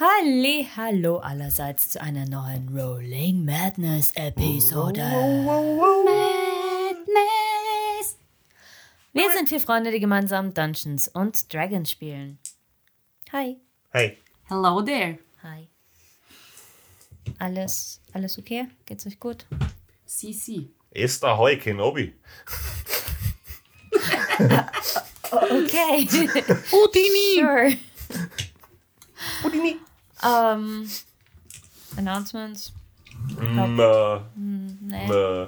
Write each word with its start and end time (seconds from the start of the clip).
Halli, 0.00 0.66
hallo 0.76 1.18
allerseits 1.18 1.90
zu 1.90 2.00
einer 2.00 2.26
neuen 2.26 2.68
Rolling 2.76 3.44
Madness 3.44 4.10
Episode. 4.16 5.00
Madness. 6.04 7.06
Wir 9.12 9.30
sind 9.36 9.48
vier 9.48 9.60
Freunde, 9.60 9.92
die 9.92 10.00
gemeinsam 10.00 10.52
Dungeons 10.52 11.06
und 11.06 11.52
Dragons 11.54 11.92
spielen. 11.92 12.40
Hi. 13.30 13.56
Hey. 13.90 14.18
Hello 14.48 14.82
there. 14.82 15.20
Hi. 15.44 15.68
Alles, 17.38 18.00
alles 18.12 18.36
okay? 18.36 18.66
Geht's 18.86 19.06
euch 19.06 19.20
gut? 19.20 19.46
CC. 20.06 20.70
Esther 20.90 21.38
Hoi 21.38 21.56
Kenobi. 21.56 22.14
Okay. 25.34 26.06
Houdini. 26.70 27.40
sure. 27.40 27.72
Ähm, 30.22 30.88
Announcements? 31.96 32.72
Mm, 33.38 34.90
äh, 34.90 35.46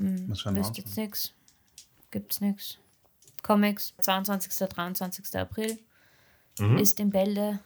Nee, 0.00 0.14
ein 0.20 0.28
wisst 0.28 0.44
Name? 0.46 0.60
jetzt 0.60 0.96
nix. 0.96 1.32
Gibt's 2.10 2.40
nix. 2.40 2.78
Comics, 3.42 3.94
22. 4.00 4.68
23. 4.68 5.36
April. 5.36 5.78
Ist 6.78 6.98
in 7.00 7.10
Bälde. 7.10 7.60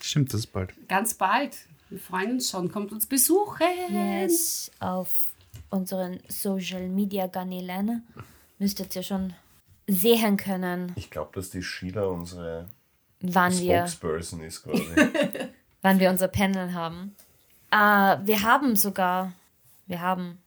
Stimmt, 0.00 0.32
das 0.32 0.40
ist 0.40 0.46
bald. 0.52 0.72
Ganz 0.88 1.14
bald. 1.14 1.56
Wir 1.88 1.98
freuen 1.98 2.32
uns 2.32 2.50
schon. 2.50 2.70
Kommt 2.70 2.92
uns 2.92 3.06
besuchen. 3.06 3.66
Yes, 3.90 4.70
auf 4.80 5.32
unseren 5.70 6.20
Social 6.28 6.88
Media 6.88 7.28
Kanälen 7.28 8.02
müsstet 8.58 8.94
ihr 8.96 9.02
schon 9.02 9.34
sehen 9.86 10.36
können, 10.38 10.92
ich 10.96 11.10
glaube, 11.10 11.32
dass 11.34 11.50
die 11.50 11.62
Sheila 11.62 12.04
unsere 12.06 12.68
wann 13.32 13.58
wir, 13.58 13.86
Spokesperson 13.86 14.40
ist 14.42 14.62
quasi. 14.62 14.86
wann 15.82 15.98
wir 15.98 16.10
unser 16.10 16.28
Panel 16.28 16.74
haben. 16.74 17.14
Äh, 17.70 17.76
wir 18.26 18.42
haben 18.42 18.76
sogar, 18.76 19.32
wir 19.86 20.00
haben, 20.00 20.42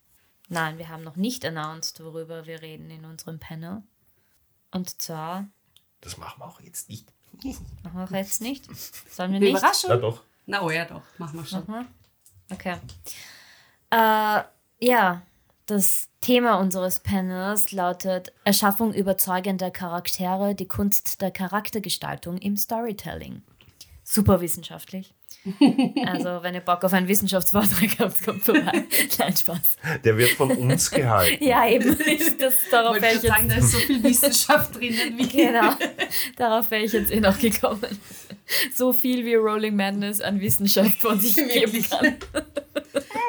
nein, 0.50 0.78
wir 0.78 0.90
haben 0.90 1.04
noch 1.04 1.16
nicht 1.16 1.46
announced, 1.46 2.04
worüber 2.04 2.46
wir 2.46 2.62
reden 2.62 2.90
in 2.90 3.06
unserem 3.06 3.40
Panel. 3.40 3.84
Und 4.72 5.02
zwar, 5.02 5.48
Das 6.02 6.18
machen 6.18 6.40
wir 6.40 6.46
auch 6.48 6.60
jetzt 6.62 6.90
nicht. 6.90 7.12
machen 7.84 8.10
wir 8.10 8.20
jetzt 8.20 8.42
nicht. 8.42 8.66
Sollen 9.10 9.34
wir 9.34 9.40
nicht? 9.40 9.50
Überraschung. 9.52 9.90
Na 9.90 9.98
doch. 9.98 10.24
Na, 10.46 10.62
oh 10.62 10.70
ja, 10.70 10.86
doch. 10.86 11.02
Machen 11.18 11.40
wir 11.40 11.46
schon. 11.46 11.88
Okay. 12.50 12.78
Äh, 13.90 14.44
ja, 14.80 15.22
das 15.68 16.10
Thema 16.22 16.56
unseres 16.56 17.02
Panels 17.02 17.72
lautet 17.72 18.34
Erschaffung 18.44 18.94
überzeugender 18.94 19.70
Charaktere, 19.70 20.56
die 20.56 20.68
Kunst 20.68 21.22
der 21.22 21.32
Charaktergestaltung 21.32 22.38
im 22.38 22.58
Storytelling. 22.58 23.44
Super 24.04 24.42
wissenschaftlich. 24.42 25.14
Also, 26.06 26.42
wenn 26.42 26.56
ihr 26.56 26.62
Bock 26.62 26.84
auf 26.84 26.94
einen 26.94 27.08
Wissenschaftsvortrag 27.08 28.00
habt, 28.00 28.24
kommt 28.24 28.44
vorbei. 28.44 28.86
Nein, 29.20 29.36
Spaß. 29.36 29.78
Der 30.04 30.18
wird 30.18 30.32
von 30.32 30.52
uns 30.52 30.92
gehalten. 30.92 31.44
Ja, 31.44 31.68
eben. 31.68 31.98
Das, 32.40 32.56
darauf 32.70 32.92
Wollte 32.92 33.04
wäre 33.04 33.16
ich 33.16 33.24
ich 33.24 33.30
sagen, 33.30 33.50
jetzt, 33.50 33.56
da 33.56 33.60
ist 33.60 33.72
so 33.72 33.78
viel 33.80 34.04
Wissenschaft 34.04 34.76
drinnen 34.76 35.18
wie. 35.18 35.28
genau, 35.46 35.72
darauf 36.36 36.70
wäre 36.72 36.84
ich 36.84 36.94
jetzt 36.94 37.12
eh 37.12 37.20
noch 37.20 37.38
gekommen. 37.40 38.00
So 38.74 38.94
viel 38.94 39.26
wie 39.26 39.36
Rolling 39.36 39.76
Madness 39.76 40.22
an 40.22 40.40
Wissenschaft 40.40 41.02
von 41.02 41.20
sich 41.20 41.36
geben 41.36 41.86
kann. 41.90 42.18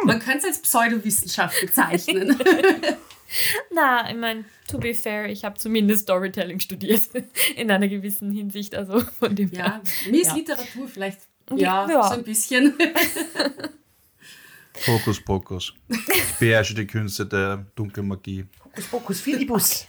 Man 0.04 0.20
könnte 0.20 0.38
es 0.48 0.58
als 0.58 0.62
Pseudowissenschaft 0.62 1.60
bezeichnen. 1.60 2.38
Na, 3.72 4.08
ich 4.10 4.16
meine, 4.16 4.44
to 4.68 4.78
be 4.78 4.94
fair, 4.94 5.28
ich 5.28 5.44
habe 5.44 5.58
zumindest 5.58 6.04
Storytelling 6.04 6.60
studiert. 6.60 7.02
In 7.56 7.70
einer 7.70 7.88
gewissen 7.88 8.30
Hinsicht. 8.32 8.74
Also 8.74 9.00
von 9.00 9.34
dem 9.34 9.50
ja, 9.52 9.64
her. 9.64 9.82
mir 10.10 10.20
ist 10.20 10.28
Ja. 10.28 10.34
Literatur 10.34 10.88
vielleicht. 10.88 11.20
Ja, 11.54 11.88
Ja. 11.90 12.08
so 12.08 12.14
ein 12.14 12.22
bisschen. 12.24 12.74
Fokus, 14.74 15.20
Pokus. 15.20 15.74
Ich 15.88 16.34
beherrsche 16.38 16.74
die 16.74 16.86
Künste 16.86 17.26
der 17.26 17.66
dunklen 17.74 18.06
Magie. 18.06 18.46
Fokus 18.90 19.20
Filibus. 19.20 19.86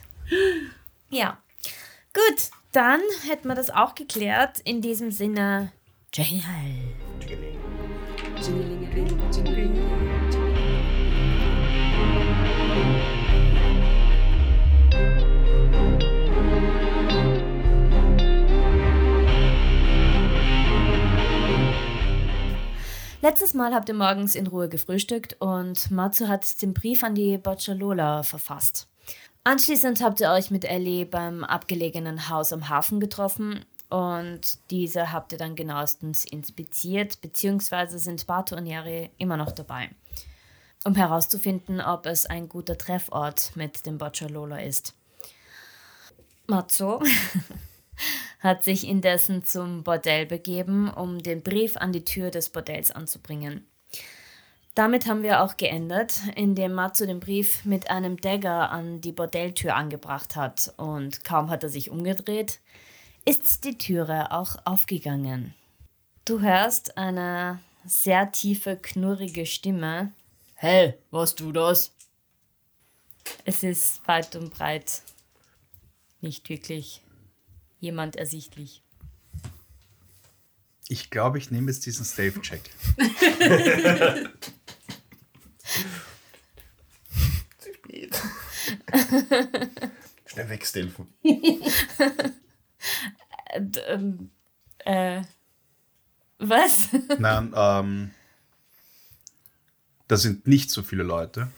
Ja. 1.10 1.40
Gut, 2.12 2.50
dann 2.72 3.00
hätten 3.26 3.48
wir 3.48 3.54
das 3.54 3.70
auch 3.70 3.94
geklärt. 3.94 4.60
In 4.60 4.80
diesem 4.80 5.10
Sinne, 5.10 5.72
Jingle. 6.12 6.42
Jingeling. 7.26 7.60
Letztes 23.22 23.52
Mal 23.52 23.74
habt 23.74 23.88
ihr 23.88 23.94
morgens 23.94 24.34
in 24.34 24.46
Ruhe 24.46 24.68
gefrühstückt 24.70 25.36
und 25.40 25.90
Matsu 25.90 26.26
hat 26.26 26.62
den 26.62 26.72
Brief 26.72 27.04
an 27.04 27.14
die 27.14 27.36
Bocciolola 27.36 28.22
verfasst. 28.22 28.89
Anschließend 29.42 30.02
habt 30.02 30.20
ihr 30.20 30.30
euch 30.30 30.50
mit 30.50 30.66
Ellie 30.66 31.06
beim 31.06 31.44
abgelegenen 31.44 32.28
Haus 32.28 32.52
am 32.52 32.68
Hafen 32.68 33.00
getroffen 33.00 33.64
und 33.88 34.58
diese 34.70 35.12
habt 35.12 35.32
ihr 35.32 35.38
dann 35.38 35.56
genauestens 35.56 36.24
inspiziert, 36.26 37.22
beziehungsweise 37.22 37.98
sind 37.98 38.26
Bato 38.26 38.54
und 38.54 38.66
Yari 38.66 39.10
immer 39.16 39.38
noch 39.38 39.52
dabei, 39.52 39.90
um 40.84 40.94
herauszufinden, 40.94 41.80
ob 41.80 42.04
es 42.04 42.26
ein 42.26 42.48
guter 42.48 42.76
Treffort 42.76 43.52
mit 43.56 43.86
dem 43.86 43.96
Bocciolola 43.96 44.58
ist. 44.58 44.94
Matsu 46.46 47.00
hat 48.40 48.62
sich 48.62 48.86
indessen 48.86 49.42
zum 49.42 49.84
Bordell 49.84 50.26
begeben, 50.26 50.90
um 50.90 51.18
den 51.18 51.42
Brief 51.42 51.78
an 51.78 51.92
die 51.92 52.04
Tür 52.04 52.30
des 52.30 52.50
Bordells 52.50 52.90
anzubringen. 52.90 53.66
Damit 54.74 55.06
haben 55.06 55.22
wir 55.22 55.42
auch 55.42 55.56
geändert, 55.56 56.20
indem 56.36 56.72
Matsu 56.74 57.04
den 57.04 57.20
Brief 57.20 57.64
mit 57.64 57.90
einem 57.90 58.20
Dagger 58.20 58.70
an 58.70 59.00
die 59.00 59.12
Bordelltür 59.12 59.74
angebracht 59.74 60.36
hat 60.36 60.72
und 60.76 61.24
kaum 61.24 61.50
hat 61.50 61.64
er 61.64 61.68
sich 61.68 61.90
umgedreht, 61.90 62.60
ist 63.24 63.64
die 63.64 63.76
Türe 63.76 64.30
auch 64.30 64.56
aufgegangen. 64.64 65.54
Du 66.24 66.40
hörst 66.40 66.96
eine 66.96 67.58
sehr 67.84 68.30
tiefe, 68.30 68.76
knurrige 68.76 69.44
Stimme. 69.44 70.12
Hey, 70.54 70.94
was 71.10 71.34
du 71.34 71.50
das? 71.50 71.92
Es 73.44 73.62
ist 73.62 74.06
weit 74.06 74.36
und 74.36 74.50
breit 74.50 75.02
nicht 76.20 76.48
wirklich 76.48 77.02
jemand 77.80 78.16
ersichtlich. 78.16 78.82
Ich 80.88 81.10
glaube, 81.10 81.38
ich 81.38 81.50
nehme 81.50 81.70
jetzt 81.70 81.86
diesen 81.86 82.04
Stave-Check. 82.04 82.70
Schnell 90.26 90.48
wegstelfen. 90.48 91.06
D 93.58 93.80
ähm, 93.88 94.30
äh, 94.78 95.22
was? 96.38 96.88
Nein, 97.18 97.52
ähm, 97.54 98.10
da 100.08 100.16
sind 100.16 100.46
nicht 100.46 100.70
so 100.70 100.82
viele 100.82 101.02
Leute. 101.02 101.50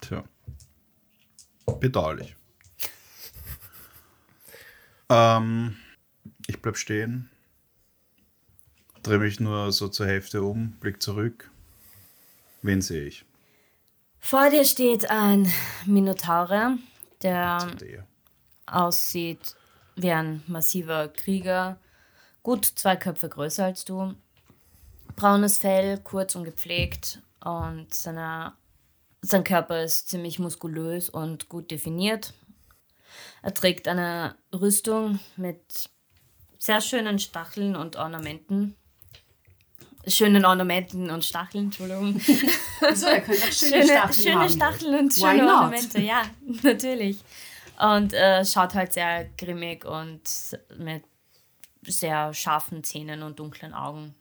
Tja. 0.00 0.24
Bedauerlich. 1.80 2.36
ähm, 5.08 5.76
ich 6.46 6.60
bleib 6.62 6.76
stehen. 6.76 7.30
Drehe 9.02 9.18
mich 9.18 9.40
nur 9.40 9.70
so 9.72 9.88
zur 9.88 10.06
Hälfte 10.06 10.42
um, 10.42 10.72
blick 10.80 11.02
zurück. 11.02 11.50
Wen 12.62 12.80
sehe 12.80 13.04
ich? 13.04 13.26
Vor 14.26 14.48
dir 14.48 14.64
steht 14.64 15.10
ein 15.10 15.52
Minotaure, 15.84 16.78
der 17.20 17.58
aussieht 18.64 19.54
wie 19.96 20.10
ein 20.12 20.42
massiver 20.46 21.08
Krieger, 21.08 21.78
gut 22.42 22.64
zwei 22.64 22.96
Köpfe 22.96 23.28
größer 23.28 23.66
als 23.66 23.84
du. 23.84 24.14
Braunes 25.14 25.58
Fell, 25.58 25.98
kurz 25.98 26.36
und 26.36 26.44
gepflegt 26.44 27.20
und 27.44 27.92
seine, 27.92 28.54
sein 29.20 29.44
Körper 29.44 29.82
ist 29.82 30.08
ziemlich 30.08 30.38
muskulös 30.38 31.10
und 31.10 31.50
gut 31.50 31.70
definiert. 31.70 32.32
Er 33.42 33.52
trägt 33.52 33.86
eine 33.88 34.36
Rüstung 34.54 35.20
mit 35.36 35.90
sehr 36.58 36.80
schönen 36.80 37.18
Stacheln 37.18 37.76
und 37.76 37.96
Ornamenten. 37.96 38.74
Schönen 40.06 40.44
Ornamenten 40.44 41.10
und 41.10 41.24
Stacheln, 41.24 41.66
Entschuldigung. 41.66 42.20
So, 42.20 43.06
er 43.06 43.20
könnte 43.22 43.42
auch 43.42 43.52
schöne, 43.52 43.70
schöne, 43.70 43.86
Stacheln 43.86 44.12
schöne 44.12 44.38
haben. 44.40 44.48
Stacheln 44.50 44.94
und 44.98 45.16
Why 45.16 45.20
schöne 45.20 45.42
not? 45.42 45.50
Ornamente, 45.52 46.00
ja, 46.00 46.22
natürlich. 46.62 47.18
Und 47.80 48.12
äh, 48.12 48.44
schaut 48.44 48.74
halt 48.74 48.92
sehr 48.92 49.24
grimmig 49.38 49.84
und 49.84 50.20
mit 50.76 51.04
sehr 51.82 52.34
scharfen 52.34 52.84
Zähnen 52.84 53.22
und 53.22 53.38
dunklen 53.38 53.72
Augen. 53.72 54.14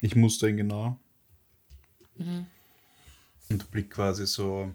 Ich 0.00 0.14
muster 0.14 0.48
ihn 0.48 0.56
genau. 0.56 0.98
Und 3.48 3.70
blick 3.70 3.90
quasi 3.90 4.26
so 4.26 4.72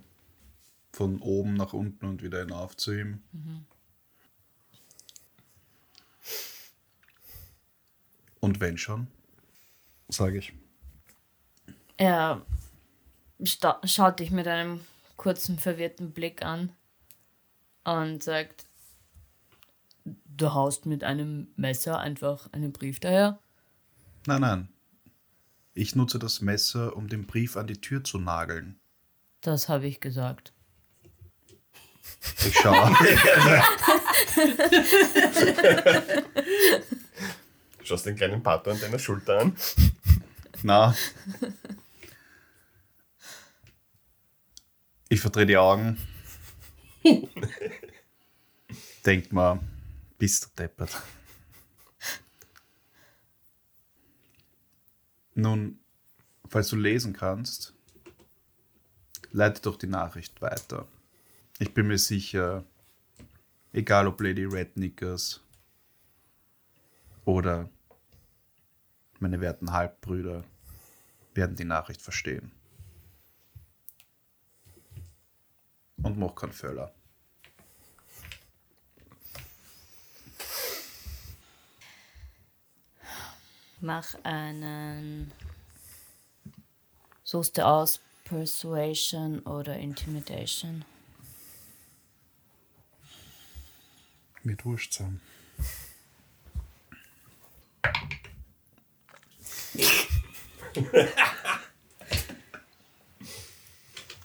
von 1.01 1.19
oben 1.19 1.55
nach 1.55 1.73
unten 1.73 2.05
und 2.05 2.21
wieder 2.21 2.41
hinauf 2.41 2.77
zu 2.77 2.91
ihm. 2.91 3.23
Und 8.39 8.59
wenn 8.59 8.77
schon, 8.77 9.07
sage 10.09 10.37
ich. 10.37 10.53
Er 11.97 12.45
sta- 13.43 13.81
schaut 13.83 14.19
dich 14.19 14.29
mit 14.29 14.47
einem 14.47 14.81
kurzen, 15.17 15.57
verwirrten 15.57 16.11
Blick 16.11 16.43
an 16.43 16.71
und 17.83 18.21
sagt, 18.21 18.67
du 20.05 20.53
haust 20.53 20.85
mit 20.85 21.03
einem 21.03 21.47
Messer 21.55 21.99
einfach 21.99 22.47
einen 22.53 22.73
Brief 22.73 22.99
daher. 22.99 23.39
Nein, 24.27 24.41
nein. 24.41 24.69
Ich 25.73 25.95
nutze 25.95 26.19
das 26.19 26.41
Messer, 26.41 26.95
um 26.95 27.07
den 27.07 27.25
Brief 27.25 27.57
an 27.57 27.65
die 27.65 27.81
Tür 27.81 28.03
zu 28.03 28.19
nageln. 28.19 28.79
Das 29.41 29.67
habe 29.67 29.87
ich 29.87 29.99
gesagt. 29.99 30.53
Ich 32.45 32.55
schaue. 32.55 32.95
Schaust 37.83 38.05
den 38.05 38.15
kleinen 38.15 38.41
Pater 38.43 38.71
an 38.71 38.79
deiner 38.79 38.99
Schulter 38.99 39.39
an. 39.39 39.55
Na. 40.63 40.95
Ich 45.09 45.19
verdrehe 45.19 45.45
die 45.45 45.57
Augen. 45.57 45.97
Denkt 49.05 49.33
mal, 49.33 49.59
bist 50.17 50.45
du 50.45 50.49
deppert. 50.57 51.01
Nun, 55.33 55.79
falls 56.47 56.69
du 56.69 56.75
lesen 56.75 57.13
kannst, 57.13 57.73
leite 59.31 59.61
doch 59.61 59.77
die 59.77 59.87
Nachricht 59.87 60.41
weiter. 60.41 60.87
Ich 61.61 61.75
bin 61.75 61.85
mir 61.85 61.99
sicher, 61.99 62.65
egal 63.71 64.07
ob 64.07 64.19
Lady 64.19 64.45
Rednickers 64.45 65.41
oder 67.23 67.69
meine 69.19 69.39
werten 69.41 69.71
Halbbrüder 69.71 70.43
werden 71.35 71.55
die 71.55 71.65
Nachricht 71.65 72.01
verstehen. 72.01 72.51
Und 76.01 76.17
mach 76.17 76.33
keinen 76.33 76.51
Fehler. 76.51 76.91
Mach 83.81 84.15
einen. 84.23 85.31
Suchst 87.23 87.59
du 87.59 87.67
aus 87.67 87.99
Persuasion 88.25 89.41
oder 89.41 89.77
Intimidation? 89.77 90.83
Mit 94.43 94.65
Wurscht 94.65 94.93
sein. 94.93 95.19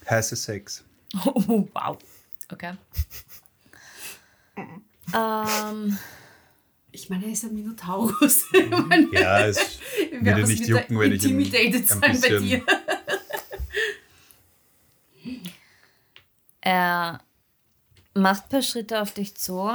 Heiße 0.08 0.36
Sex. 0.36 0.84
Oh, 1.24 1.66
wow. 1.72 1.96
Okay. 2.52 2.74
ähm, 5.14 5.98
Ich 6.90 7.08
meine, 7.08 7.24
er 7.26 7.32
ist 7.32 7.44
ein 7.44 7.54
Minotaurus. 7.54 8.44
Meine, 8.68 9.08
Ja, 9.12 9.46
es 9.46 9.78
würde 10.10 10.44
nicht 10.46 10.66
jucken, 10.66 10.98
wenn 10.98 11.12
ich 11.12 11.24
ein- 11.24 11.30
intimidated 11.40 11.90
ein 11.90 12.00
sein 12.00 12.20
bei 12.20 12.38
dir. 12.38 12.62
er 16.60 17.20
macht 18.16 18.44
ein 18.44 18.48
paar 18.48 18.62
Schritte 18.62 19.00
auf 19.00 19.12
dich 19.12 19.36
zu, 19.36 19.70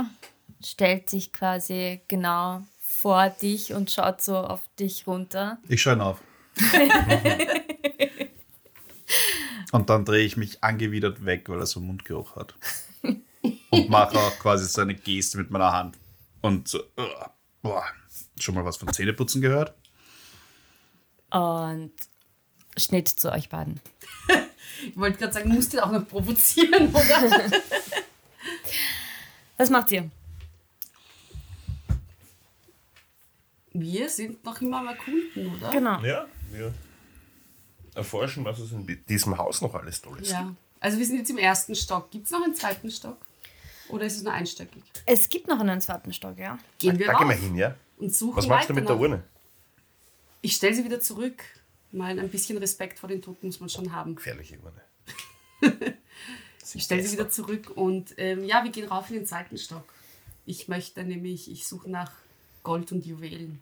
stellt 0.63 1.09
sich 1.09 1.31
quasi 1.31 2.01
genau 2.07 2.63
vor 2.79 3.29
dich 3.29 3.73
und 3.73 3.89
schaut 3.89 4.21
so 4.21 4.38
auf 4.38 4.61
dich 4.79 5.07
runter. 5.07 5.57
Ich 5.67 5.81
schaue 5.81 5.93
ihn 5.93 6.01
auf. 6.01 6.21
Und 9.71 9.89
dann 9.89 10.03
drehe 10.03 10.25
ich 10.25 10.35
mich 10.35 10.63
angewidert 10.63 11.25
weg, 11.25 11.47
weil 11.47 11.59
er 11.59 11.65
so 11.65 11.79
einen 11.79 11.88
Mundgeruch 11.88 12.35
hat. 12.35 12.53
Und 13.01 13.89
mache 13.89 14.17
auch 14.17 14.38
quasi 14.38 14.65
so 14.65 14.81
eine 14.81 14.95
Geste 14.95 15.38
mit 15.38 15.49
meiner 15.49 15.71
Hand. 15.71 15.97
Und 16.41 16.67
so, 16.67 16.79
uh, 16.79 17.29
boah, 17.61 17.85
schon 18.38 18.55
mal 18.55 18.65
was 18.65 18.75
von 18.75 18.91
Zähneputzen 18.91 19.41
gehört? 19.41 19.73
Und 21.29 21.93
Schnitt 22.75 23.07
zu 23.07 23.31
euch 23.31 23.49
beiden. 23.49 23.79
Ich 24.83 24.97
wollte 24.97 25.19
gerade 25.19 25.33
sagen, 25.33 25.53
musst 25.53 25.73
du 25.73 25.83
auch 25.83 25.91
noch 25.91 26.07
provozieren, 26.07 26.89
oder? 26.89 27.29
Was 29.62 29.69
macht 29.69 29.92
ihr? 29.92 30.10
Wir 33.74 34.10
sind 34.10 34.44
noch 34.44 34.60
immer 34.60 34.80
am 34.80 34.88
Erkunden, 34.88 35.56
oder? 35.56 35.69
Genau. 35.69 36.02
Ja, 36.02 36.25
wir 36.50 36.74
erforschen, 37.94 38.44
was 38.44 38.58
es 38.58 38.72
in 38.72 39.06
diesem 39.08 39.38
Haus 39.38 39.62
noch 39.62 39.75
alles 39.75 40.02
Tolles 40.02 40.30
gibt. 40.30 40.31
Ja. 40.31 40.56
Also 40.80 40.98
wir 40.98 41.06
sind 41.06 41.18
jetzt 41.18 41.30
im 41.30 41.38
ersten 41.38 41.75
Stock. 41.75 42.10
Gibt 42.10 42.25
es 42.25 42.31
noch 42.31 42.42
einen 42.44 42.56
zweiten 42.56 42.90
Stock? 42.90 43.18
Oder 43.90 44.06
ist 44.06 44.18
es 44.18 44.24
nur 44.24 44.34
einstöckig? 44.34 44.81
Es 45.06 45.30
gibt 45.30 45.48
noch 45.48 45.60
einen 45.60 45.80
zweiten 45.80 46.12
Stock, 46.12 46.40
ja. 46.40 46.58
Gehen 46.80 46.98
wir 46.98 47.06
Da 47.06 47.12
rauf 47.12 47.19
gehen 47.19 47.30
wir 47.30 47.36
hin, 47.36 47.56
ja? 47.56 47.75
und 48.00 48.16
suchen 48.16 48.38
Was 48.38 48.48
machst 48.48 48.68
du 48.68 48.74
mit 48.74 48.90
der 48.90 48.98
Urne? 48.98 49.22
Ich 50.42 50.56
stelle 50.56 50.74
sie 50.74 50.84
wieder 50.84 51.02
zurück. 51.02 51.44
Mal 51.92 52.18
ein 52.18 52.30
bisschen 52.30 52.58
Respekt 52.58 52.98
vor 52.98 53.10
den 53.10 53.22
Toten 53.22 53.46
muss 53.46 53.60
man 53.60 53.69
schon 53.69 53.92
haben. 53.92 54.16
Gefährliche 54.16 54.58
Urne. 54.58 54.81
Ich 56.73 56.83
stelle 56.83 57.03
sie 57.03 57.13
wieder 57.13 57.29
zurück 57.29 57.71
und 57.75 58.13
ähm, 58.18 58.44
ja, 58.44 58.63
wir 58.63 58.71
gehen 58.71 58.88
rauf 58.88 59.09
in 59.09 59.18
den 59.18 59.25
zweiten 59.25 59.57
Stock. 59.57 59.83
Ich 60.45 60.68
möchte 60.68 61.03
nämlich, 61.03 61.51
ich 61.51 61.68
suche 61.68 61.89
nach 61.89 62.12
Gold 62.63 62.91
und 62.91 63.06
Juwelen. 63.06 63.59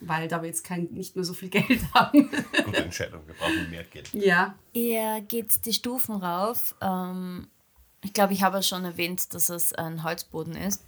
Weil 0.00 0.28
da 0.28 0.42
wir 0.42 0.48
jetzt 0.48 0.64
kein, 0.64 0.84
nicht 0.92 1.16
mehr 1.16 1.24
so 1.24 1.32
viel 1.34 1.48
Geld 1.50 1.80
haben. 1.94 2.30
Gute 2.64 2.84
Entscheidung, 2.84 3.26
wir 3.26 3.34
brauchen 3.34 3.70
mehr 3.70 3.84
Geld. 3.84 4.12
ja. 4.12 4.54
Ihr 4.72 5.22
geht 5.22 5.64
die 5.64 5.72
Stufen 5.72 6.16
rauf. 6.16 6.74
Ähm, 6.80 7.48
ich 8.02 8.12
glaube, 8.12 8.32
ich 8.34 8.42
habe 8.42 8.62
schon 8.62 8.84
erwähnt, 8.84 9.32
dass 9.32 9.48
es 9.48 9.72
ein 9.72 10.02
Holzboden 10.02 10.56
ist. 10.56 10.84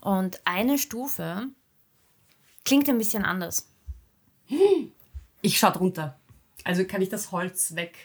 Und 0.00 0.40
eine 0.44 0.76
Stufe 0.78 1.48
klingt 2.64 2.88
ein 2.88 2.98
bisschen 2.98 3.24
anders. 3.24 3.68
Ich 5.40 5.58
schaue 5.58 5.72
drunter. 5.72 6.18
Also 6.64 6.84
kann 6.84 7.00
ich 7.00 7.08
das 7.08 7.32
Holz 7.32 7.74
weg. 7.74 7.96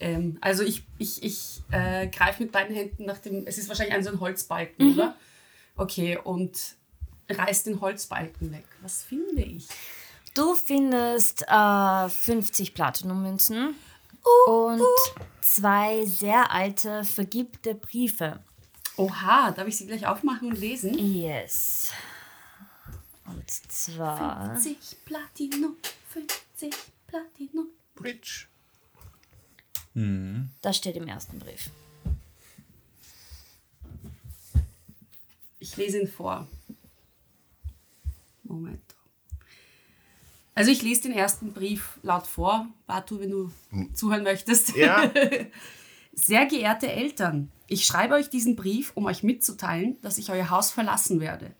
Ähm, 0.00 0.38
also 0.40 0.62
ich, 0.62 0.84
ich, 0.98 1.22
ich 1.22 1.62
äh, 1.70 2.06
greife 2.08 2.42
mit 2.42 2.52
beiden 2.52 2.74
Händen 2.74 3.04
nach 3.04 3.18
dem. 3.18 3.46
Es 3.46 3.58
ist 3.58 3.68
wahrscheinlich 3.68 3.94
ein 3.94 4.04
so 4.04 4.10
ein 4.10 4.20
Holzbalken, 4.20 4.94
oder? 4.94 5.16
Okay, 5.76 6.18
und 6.22 6.76
reiß 7.28 7.64
den 7.64 7.80
Holzbalken 7.80 8.52
weg. 8.52 8.64
Was 8.82 9.02
finde 9.02 9.42
ich? 9.42 9.68
Du 10.34 10.54
findest 10.54 11.44
äh, 11.48 12.08
50 12.08 12.74
Platinum-Münzen 12.74 13.74
und 14.46 14.82
zwei 15.40 16.04
sehr 16.06 16.52
alte, 16.52 17.04
vergilbte 17.04 17.74
Briefe. 17.74 18.40
Oha, 18.96 19.52
darf 19.52 19.66
ich 19.66 19.76
sie 19.76 19.86
gleich 19.86 20.06
aufmachen 20.06 20.48
und 20.50 20.58
lesen? 20.58 20.98
Yes. 20.98 21.92
Und 23.26 23.50
zwar. 23.50 24.56
50 24.56 25.04
Platinum, 25.04 25.76
50 26.08 26.74
Platinum. 27.06 27.68
Bridge. 27.94 28.46
Das 30.62 30.76
steht 30.76 30.96
im 30.96 31.08
ersten 31.08 31.38
Brief. 31.38 31.70
Ich 35.58 35.76
lese 35.76 36.00
ihn 36.00 36.08
vor. 36.08 36.46
Moment. 38.44 38.80
Also 40.54 40.70
ich 40.70 40.82
lese 40.82 41.02
den 41.02 41.12
ersten 41.12 41.52
Brief 41.52 41.98
laut 42.02 42.26
vor. 42.26 42.66
Batu, 42.86 43.20
wenn 43.20 43.30
du 43.30 43.50
zuhören 43.94 44.22
möchtest. 44.22 44.76
Ja, 44.76 45.10
Sehr 46.20 46.46
geehrte 46.46 46.90
Eltern, 46.90 47.52
ich 47.68 47.84
schreibe 47.84 48.14
euch 48.14 48.28
diesen 48.28 48.56
Brief, 48.56 48.90
um 48.96 49.06
euch 49.06 49.22
mitzuteilen, 49.22 50.00
dass 50.02 50.18
ich 50.18 50.32
euer 50.32 50.50
Haus 50.50 50.72
verlassen 50.72 51.20
werde. 51.20 51.52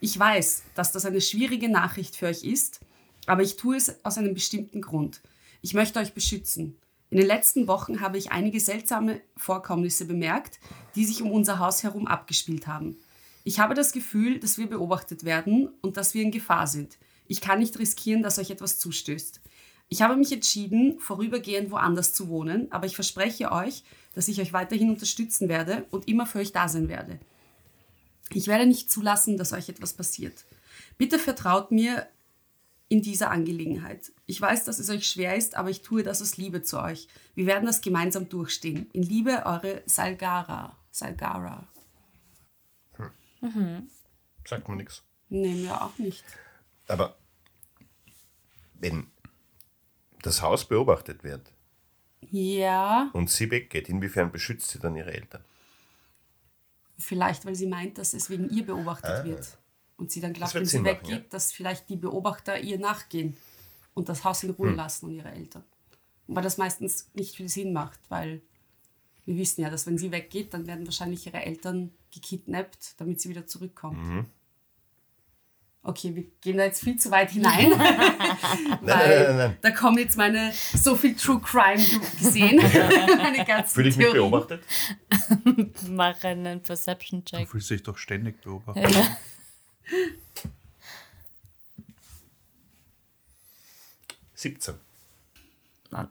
Ich 0.00 0.18
weiß, 0.18 0.64
dass 0.74 0.92
das 0.92 1.06
eine 1.06 1.22
schwierige 1.22 1.70
Nachricht 1.70 2.16
für 2.16 2.26
euch 2.26 2.44
ist, 2.44 2.80
aber 3.24 3.42
ich 3.42 3.56
tue 3.56 3.76
es 3.76 4.04
aus 4.04 4.18
einem 4.18 4.34
bestimmten 4.34 4.82
Grund. 4.82 5.22
Ich 5.62 5.72
möchte 5.72 5.98
euch 5.98 6.12
beschützen. 6.12 6.76
In 7.12 7.18
den 7.18 7.26
letzten 7.26 7.68
Wochen 7.68 8.00
habe 8.00 8.16
ich 8.16 8.32
einige 8.32 8.58
seltsame 8.58 9.20
Vorkommnisse 9.36 10.06
bemerkt, 10.06 10.58
die 10.94 11.04
sich 11.04 11.20
um 11.20 11.30
unser 11.30 11.58
Haus 11.58 11.82
herum 11.82 12.06
abgespielt 12.06 12.66
haben. 12.66 12.96
Ich 13.44 13.60
habe 13.60 13.74
das 13.74 13.92
Gefühl, 13.92 14.38
dass 14.38 14.56
wir 14.56 14.66
beobachtet 14.66 15.22
werden 15.22 15.68
und 15.82 15.98
dass 15.98 16.14
wir 16.14 16.22
in 16.22 16.30
Gefahr 16.30 16.66
sind. 16.66 16.96
Ich 17.28 17.42
kann 17.42 17.58
nicht 17.58 17.78
riskieren, 17.78 18.22
dass 18.22 18.38
euch 18.38 18.50
etwas 18.50 18.78
zustößt. 18.78 19.42
Ich 19.90 20.00
habe 20.00 20.16
mich 20.16 20.32
entschieden, 20.32 20.98
vorübergehend 21.00 21.70
woanders 21.70 22.14
zu 22.14 22.30
wohnen, 22.30 22.72
aber 22.72 22.86
ich 22.86 22.94
verspreche 22.94 23.52
euch, 23.52 23.84
dass 24.14 24.28
ich 24.28 24.40
euch 24.40 24.54
weiterhin 24.54 24.88
unterstützen 24.88 25.50
werde 25.50 25.84
und 25.90 26.08
immer 26.08 26.24
für 26.24 26.38
euch 26.38 26.52
da 26.52 26.66
sein 26.66 26.88
werde. 26.88 27.20
Ich 28.30 28.46
werde 28.46 28.64
nicht 28.64 28.90
zulassen, 28.90 29.36
dass 29.36 29.52
euch 29.52 29.68
etwas 29.68 29.92
passiert. 29.92 30.46
Bitte 30.96 31.18
vertraut 31.18 31.72
mir, 31.72 32.06
in 32.92 33.00
dieser 33.00 33.30
Angelegenheit. 33.30 34.12
Ich 34.26 34.38
weiß, 34.38 34.64
dass 34.66 34.78
es 34.78 34.90
euch 34.90 35.08
schwer 35.08 35.34
ist, 35.34 35.56
aber 35.56 35.70
ich 35.70 35.80
tue 35.80 36.02
das 36.02 36.20
aus 36.20 36.36
Liebe 36.36 36.60
zu 36.62 36.78
euch. 36.78 37.08
Wir 37.34 37.46
werden 37.46 37.64
das 37.64 37.80
gemeinsam 37.80 38.28
durchstehen. 38.28 38.90
In 38.92 39.02
Liebe, 39.02 39.46
eure 39.46 39.82
Salgara. 39.86 40.76
Salgara. 40.90 41.66
Sagt 44.44 44.68
man 44.68 44.76
nichts. 44.76 45.02
Nee, 45.30 45.54
mir 45.54 45.80
auch 45.80 45.96
nicht. 45.96 46.22
Aber 46.86 47.16
wenn 48.74 49.06
das 50.20 50.42
Haus 50.42 50.68
beobachtet 50.68 51.24
wird 51.24 51.50
Ja, 52.20 53.08
und 53.14 53.30
sie 53.30 53.50
weggeht, 53.50 53.88
inwiefern 53.88 54.30
beschützt 54.30 54.68
sie 54.68 54.78
dann 54.80 54.96
ihre 54.96 55.14
Eltern? 55.14 55.42
vielleicht, 56.98 57.46
weil 57.46 57.54
sie 57.54 57.66
meint, 57.66 57.96
dass 57.96 58.12
es 58.12 58.28
wegen 58.28 58.50
ihr 58.50 58.64
beobachtet 58.66 59.24
wird. 59.24 59.58
Und 59.96 60.10
sie 60.10 60.20
dann 60.20 60.32
glaubt, 60.32 60.54
wenn 60.54 60.64
sie 60.66 60.84
weggeht, 60.84 61.10
ja. 61.10 61.24
dass 61.30 61.52
vielleicht 61.52 61.88
die 61.88 61.96
Beobachter 61.96 62.58
ihr 62.60 62.78
nachgehen 62.78 63.36
und 63.94 64.08
das 64.08 64.24
Haus 64.24 64.42
in 64.42 64.50
Ruhe 64.50 64.70
Hm. 64.70 64.76
lassen 64.76 65.06
und 65.06 65.14
ihre 65.14 65.30
Eltern. 65.30 65.64
Weil 66.26 66.42
das 66.42 66.56
meistens 66.58 67.10
nicht 67.14 67.36
viel 67.36 67.48
Sinn 67.48 67.72
macht, 67.72 68.00
weil 68.08 68.40
wir 69.24 69.36
wissen 69.36 69.60
ja, 69.60 69.70
dass 69.70 69.86
wenn 69.86 69.98
sie 69.98 70.10
weggeht, 70.10 70.52
dann 70.54 70.66
werden 70.66 70.86
wahrscheinlich 70.86 71.26
ihre 71.26 71.44
Eltern 71.44 71.92
gekidnappt, 72.12 72.94
damit 73.00 73.20
sie 73.20 73.28
wieder 73.28 73.46
zurückkommt. 73.46 73.98
Mhm. 73.98 74.26
Okay, 75.84 76.14
wir 76.14 76.22
gehen 76.40 76.58
da 76.58 76.64
jetzt 76.64 76.80
viel 76.82 76.96
zu 76.96 77.10
weit 77.10 77.32
hinein. 77.32 77.70
Nein, 77.76 77.78
weil 78.80 78.80
nein, 78.82 79.26
nein, 79.26 79.36
nein. 79.36 79.56
Da 79.62 79.70
kommen 79.72 79.98
jetzt 79.98 80.16
meine 80.16 80.52
so 80.74 80.94
viel 80.94 81.16
True 81.16 81.40
Crime 81.40 81.82
gesehen. 82.20 82.56
meine 83.16 83.44
ganzen 83.44 83.74
Fühle 83.74 83.88
ich 83.88 83.96
mich 83.96 84.06
Theorien. 84.06 84.30
beobachtet? 84.30 84.62
Mach 85.88 86.22
einen 86.22 86.58
Du 86.58 86.66
Perception-Check. 86.66 87.48
fühlst 87.48 87.70
dich 87.70 87.82
doch 87.82 87.98
ständig 87.98 88.40
beobachtet. 88.42 88.90
Ja. 88.92 89.16
Siebzehn. 94.34 94.74
Nein. 95.90 96.08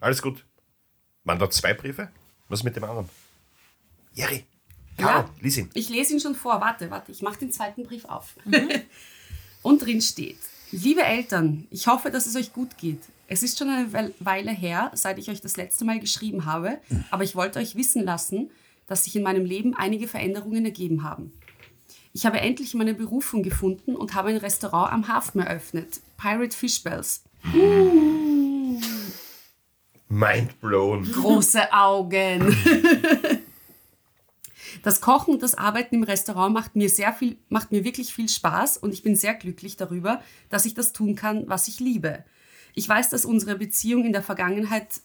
Alles 0.00 0.22
gut. 0.22 0.44
Waren 1.24 1.38
da 1.38 1.50
zwei 1.50 1.74
Briefe? 1.74 2.10
Was 2.48 2.62
mit 2.62 2.76
dem 2.76 2.84
anderen? 2.84 3.08
Jerry. 4.14 4.44
Caro, 4.96 5.26
Ja. 5.28 5.34
lies 5.40 5.56
ihn. 5.56 5.70
Ich 5.74 5.88
lese 5.88 6.14
ihn 6.14 6.20
schon 6.20 6.34
vor. 6.34 6.60
Warte, 6.60 6.90
warte, 6.90 7.12
ich 7.12 7.22
mache 7.22 7.38
den 7.38 7.52
zweiten 7.52 7.84
Brief 7.84 8.04
auf. 8.04 8.34
Und 9.62 9.84
drin 9.84 10.00
steht: 10.00 10.38
Liebe 10.72 11.02
Eltern, 11.02 11.66
ich 11.70 11.86
hoffe, 11.86 12.10
dass 12.10 12.26
es 12.26 12.36
euch 12.36 12.52
gut 12.52 12.78
geht. 12.78 13.02
Es 13.26 13.42
ist 13.42 13.58
schon 13.58 13.68
eine 13.68 14.14
Weile 14.20 14.50
her, 14.52 14.90
seit 14.94 15.18
ich 15.18 15.28
euch 15.30 15.40
das 15.40 15.56
letzte 15.56 15.84
Mal 15.84 16.00
geschrieben 16.00 16.46
habe, 16.46 16.80
aber 17.10 17.24
ich 17.24 17.36
wollte 17.36 17.58
euch 17.58 17.76
wissen 17.76 18.02
lassen, 18.04 18.50
dass 18.86 19.04
sich 19.04 19.14
in 19.16 19.22
meinem 19.22 19.44
Leben 19.44 19.74
einige 19.76 20.08
Veränderungen 20.08 20.64
ergeben 20.64 21.02
haben. 21.02 21.32
Ich 22.18 22.26
habe 22.26 22.40
endlich 22.40 22.74
meine 22.74 22.94
Berufung 22.94 23.44
gefunden 23.44 23.94
und 23.94 24.14
habe 24.14 24.30
ein 24.30 24.38
Restaurant 24.38 24.92
am 24.92 25.06
Hafen 25.06 25.40
eröffnet. 25.40 26.00
Pirate 26.16 26.56
Fish 26.56 26.82
Bells. 26.82 27.22
Mind 30.08 30.60
blown. 30.60 31.04
große 31.12 31.72
Augen. 31.72 32.56
Das 34.82 35.00
Kochen 35.00 35.34
und 35.34 35.44
das 35.44 35.54
Arbeiten 35.54 35.94
im 35.94 36.02
Restaurant 36.02 36.52
macht 36.52 36.74
mir 36.74 36.88
sehr 36.88 37.12
viel, 37.12 37.36
macht 37.50 37.70
mir 37.70 37.84
wirklich 37.84 38.12
viel 38.12 38.28
Spaß 38.28 38.78
und 38.78 38.92
ich 38.92 39.04
bin 39.04 39.14
sehr 39.14 39.34
glücklich 39.34 39.76
darüber, 39.76 40.20
dass 40.50 40.66
ich 40.66 40.74
das 40.74 40.92
tun 40.92 41.14
kann, 41.14 41.48
was 41.48 41.68
ich 41.68 41.78
liebe. 41.78 42.24
Ich 42.74 42.88
weiß, 42.88 43.10
dass 43.10 43.24
unsere 43.24 43.54
Beziehung 43.56 44.04
in 44.04 44.12
der 44.12 44.24
Vergangenheit 44.24 45.00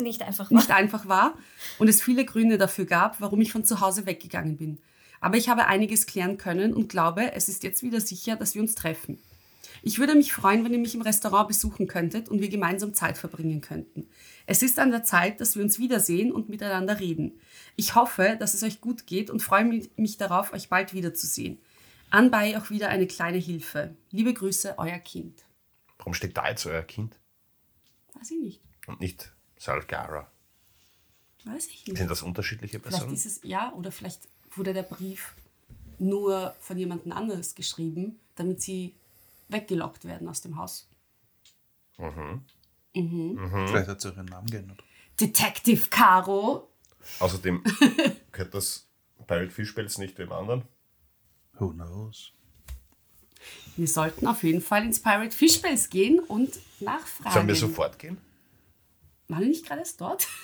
Nicht 0.00 0.22
einfach 0.22 0.50
nicht 0.50 0.70
einfach 0.70 1.08
war 1.08 1.38
und 1.78 1.88
es 1.88 2.02
viele 2.02 2.26
Gründe 2.26 2.58
dafür 2.58 2.84
gab, 2.84 3.20
warum 3.22 3.40
ich 3.40 3.50
von 3.52 3.64
zu 3.64 3.80
Hause 3.80 4.04
weggegangen 4.04 4.58
bin. 4.58 4.78
Aber 5.22 5.36
ich 5.36 5.48
habe 5.48 5.66
einiges 5.66 6.06
klären 6.06 6.36
können 6.36 6.74
und 6.74 6.88
glaube, 6.88 7.32
es 7.32 7.48
ist 7.48 7.62
jetzt 7.62 7.84
wieder 7.84 8.00
sicher, 8.00 8.34
dass 8.34 8.56
wir 8.56 8.60
uns 8.60 8.74
treffen. 8.74 9.20
Ich 9.80 10.00
würde 10.00 10.16
mich 10.16 10.32
freuen, 10.32 10.64
wenn 10.64 10.72
ihr 10.72 10.80
mich 10.80 10.96
im 10.96 11.02
Restaurant 11.02 11.46
besuchen 11.46 11.86
könntet 11.86 12.28
und 12.28 12.40
wir 12.40 12.48
gemeinsam 12.48 12.92
Zeit 12.92 13.16
verbringen 13.16 13.60
könnten. 13.60 14.08
Es 14.46 14.62
ist 14.62 14.80
an 14.80 14.90
der 14.90 15.04
Zeit, 15.04 15.40
dass 15.40 15.54
wir 15.54 15.62
uns 15.62 15.78
wiedersehen 15.78 16.32
und 16.32 16.48
miteinander 16.48 16.98
reden. 16.98 17.40
Ich 17.76 17.94
hoffe, 17.94 18.36
dass 18.38 18.54
es 18.54 18.64
euch 18.64 18.80
gut 18.80 19.06
geht 19.06 19.30
und 19.30 19.40
freue 19.40 19.64
mich, 19.64 20.16
darauf, 20.18 20.52
euch 20.52 20.68
bald 20.68 20.92
wiederzusehen. 20.92 21.60
Anbei 22.10 22.58
auch 22.58 22.70
wieder 22.70 22.88
eine 22.88 23.06
kleine 23.06 23.38
Hilfe. 23.38 23.94
Liebe 24.10 24.34
Grüße, 24.34 24.74
euer 24.76 24.98
Kind. 24.98 25.44
Warum 25.98 26.14
steht 26.14 26.36
da 26.36 26.48
jetzt 26.48 26.66
euer 26.66 26.82
Kind 26.82 27.16
Weiß 28.14 28.32
ich 28.32 28.40
nicht. 28.40 28.60
und 28.88 29.00
nicht 29.00 29.32
Salgara? 29.56 30.28
Weiß 31.44 31.68
ich 31.68 31.86
nicht. 31.86 31.96
Sind 31.96 32.10
das 32.10 32.22
unterschiedliche 32.22 32.80
Vielleicht 32.80 32.98
Personen? 32.98 33.14
ist 33.14 33.24
es, 33.26 33.40
ja, 33.44 33.72
oder 33.72 33.92
vielleicht 33.92 34.28
wurde 34.56 34.72
der 34.72 34.82
Brief 34.82 35.34
nur 35.98 36.54
von 36.60 36.78
jemandem 36.78 37.12
anderes 37.12 37.54
geschrieben, 37.54 38.18
damit 38.34 38.60
sie 38.60 38.94
weggelockt 39.48 40.04
werden 40.04 40.28
aus 40.28 40.40
dem 40.40 40.56
Haus. 40.56 40.88
Vielleicht 41.96 43.88
hat 43.88 44.00
sie 44.00 44.08
ihren 44.08 44.26
Namen 44.26 44.48
geändert. 44.48 44.82
Detective 45.20 45.88
Caro. 45.88 46.68
Außerdem 47.20 47.62
gehört 48.32 48.54
das 48.54 48.86
Pirate 49.26 49.50
Fischpelz 49.50 49.98
nicht 49.98 50.18
dem 50.18 50.32
anderen. 50.32 50.62
Who 51.58 51.70
knows? 51.70 52.32
Wir 53.76 53.88
sollten 53.88 54.26
auf 54.26 54.42
jeden 54.42 54.60
Fall 54.60 54.84
ins 54.84 55.00
Pirate 55.00 55.34
Fish 55.34 55.60
Base 55.60 55.88
gehen 55.88 56.20
und 56.20 56.58
nachfragen. 56.80 57.32
Sollen 57.32 57.48
wir 57.48 57.56
sofort 57.56 57.98
gehen? 57.98 58.18
Waren 59.28 59.40
wir 59.40 59.48
nicht 59.48 59.66
gerade 59.66 59.80
erst 59.80 60.00
dort? 60.00 60.26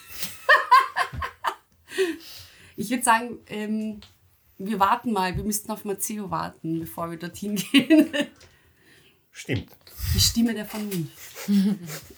ich 2.79 2.91
würde 2.91 3.03
sagen, 3.03 3.39
ähm, 3.47 4.01
wir 4.59 4.79
warten 4.81 5.13
mal. 5.13 5.37
Wir 5.37 5.45
müssten 5.45 5.71
auf 5.71 5.85
Matteo 5.85 6.31
warten, 6.31 6.81
bevor 6.81 7.11
wir 7.11 7.19
dorthin 7.19 7.57
gehen. 7.73 8.09
Stimmt. 9.31 9.71
Die 10.15 10.21
Stimme 10.21 10.55
der 10.55 10.65
Vernunft. 10.65 11.51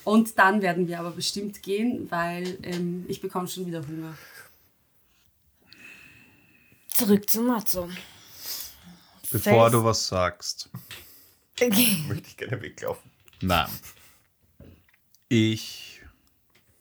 Und 0.05 0.39
dann 0.39 0.63
werden 0.63 0.87
wir 0.87 1.01
aber 1.01 1.11
bestimmt 1.11 1.63
gehen, 1.63 2.11
weil 2.11 2.59
ähm, 2.63 3.05
ich 3.09 3.21
bekomme 3.21 3.49
schon 3.49 3.67
wieder 3.67 3.87
Hunger. 3.87 4.17
Zurück 6.89 7.29
zu 7.29 7.43
Matzo. 7.43 7.89
Bevor 9.31 9.53
Fels- 9.71 9.73
du 9.73 9.85
was 9.85 10.07
sagst. 10.07 10.71
Okay. 11.61 11.97
Möchte 12.09 12.29
ich 12.29 12.37
gerne 12.37 12.61
weglaufen. 12.61 13.11
Nein. 13.41 13.69
Ich 15.29 16.03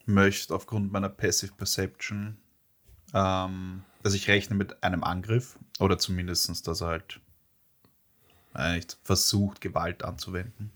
möchte 0.05 0.55
aufgrund 0.55 0.91
meiner 0.91 1.09
Passive 1.09 1.53
Perception, 1.53 2.38
ähm, 3.13 3.83
also 4.03 4.15
ich 4.15 4.27
rechne 4.27 4.55
mit 4.55 4.83
einem 4.83 5.03
Angriff 5.03 5.57
oder 5.79 5.97
zumindest, 5.97 6.67
dass 6.67 6.81
er 6.81 6.87
halt 6.87 7.19
äh, 8.53 8.81
versucht, 9.03 9.61
Gewalt 9.61 10.03
anzuwenden. 10.03 10.71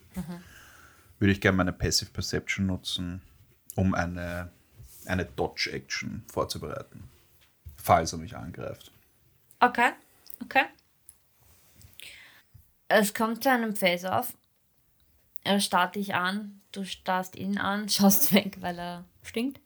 Würde 1.19 1.31
ich 1.31 1.41
gerne 1.41 1.57
meine 1.57 1.73
Passive 1.73 2.11
Perception 2.11 2.65
nutzen, 2.65 3.21
um 3.75 3.95
eine, 3.95 4.51
eine 5.05 5.25
Dodge-Action 5.25 6.23
vorzubereiten, 6.27 7.09
falls 7.77 8.13
er 8.13 8.19
mich 8.19 8.35
angreift. 8.35 8.91
Okay, 9.59 9.91
okay. 10.41 10.65
Es 12.89 13.13
kommt 13.13 13.43
zu 13.43 13.49
einem 13.49 13.75
Face-Off. 13.75 14.33
Er 15.43 15.59
starrt 15.59 15.95
dich 15.95 16.13
an, 16.13 16.61
du 16.71 16.83
starrst 16.83 17.35
ihn 17.35 17.57
an, 17.57 17.89
schaust 17.89 18.33
weg, 18.33 18.57
weil 18.59 18.77
er 18.77 19.05
stinkt. 19.23 19.59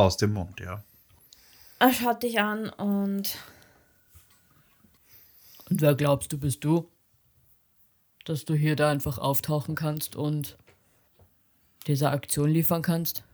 Aus 0.00 0.16
dem 0.16 0.32
Mund, 0.32 0.58
ja. 0.60 0.82
Er 1.78 1.92
schaut 1.92 2.22
dich 2.22 2.40
an 2.40 2.70
und. 2.70 3.36
Und 5.68 5.80
wer 5.80 5.94
glaubst 5.94 6.32
du, 6.32 6.38
bist 6.38 6.64
du? 6.64 6.90
Dass 8.24 8.44
du 8.44 8.54
hier 8.54 8.76
da 8.76 8.90
einfach 8.90 9.18
auftauchen 9.18 9.74
kannst 9.74 10.16
und 10.16 10.56
diese 11.86 12.10
Aktion 12.10 12.50
liefern 12.50 12.82
kannst? 12.82 13.24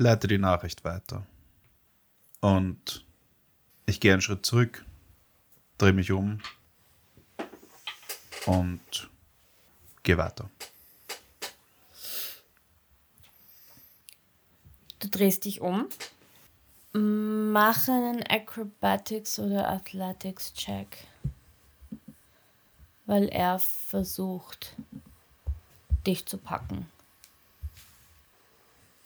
leite 0.00 0.28
die 0.28 0.38
Nachricht 0.38 0.84
weiter. 0.84 1.26
Und 2.40 3.04
ich 3.86 4.00
gehe 4.00 4.12
einen 4.12 4.22
Schritt 4.22 4.44
zurück, 4.44 4.84
drehe 5.78 5.92
mich 5.92 6.10
um 6.10 6.40
und 8.46 9.10
gehe 10.02 10.18
weiter. 10.18 10.50
Du 15.00 15.08
drehst 15.08 15.44
dich 15.46 15.60
um. 15.60 15.88
Mach 16.92 17.88
einen 17.88 18.22
Acrobatics 18.28 19.38
oder 19.38 19.68
Athletics 19.68 20.52
Check. 20.54 21.06
Weil 23.06 23.28
er 23.28 23.58
versucht, 23.58 24.74
dich 26.06 26.26
zu 26.26 26.38
packen. 26.38 26.90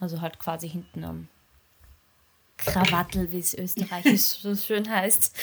Also 0.00 0.20
halt 0.20 0.38
quasi 0.38 0.68
hinten 0.68 1.04
am 1.04 1.28
Krawattel, 2.56 3.30
wie 3.30 3.38
es 3.38 3.54
österreichisch 3.54 4.20
so 4.42 4.54
schön 4.56 4.88
heißt. 4.88 5.36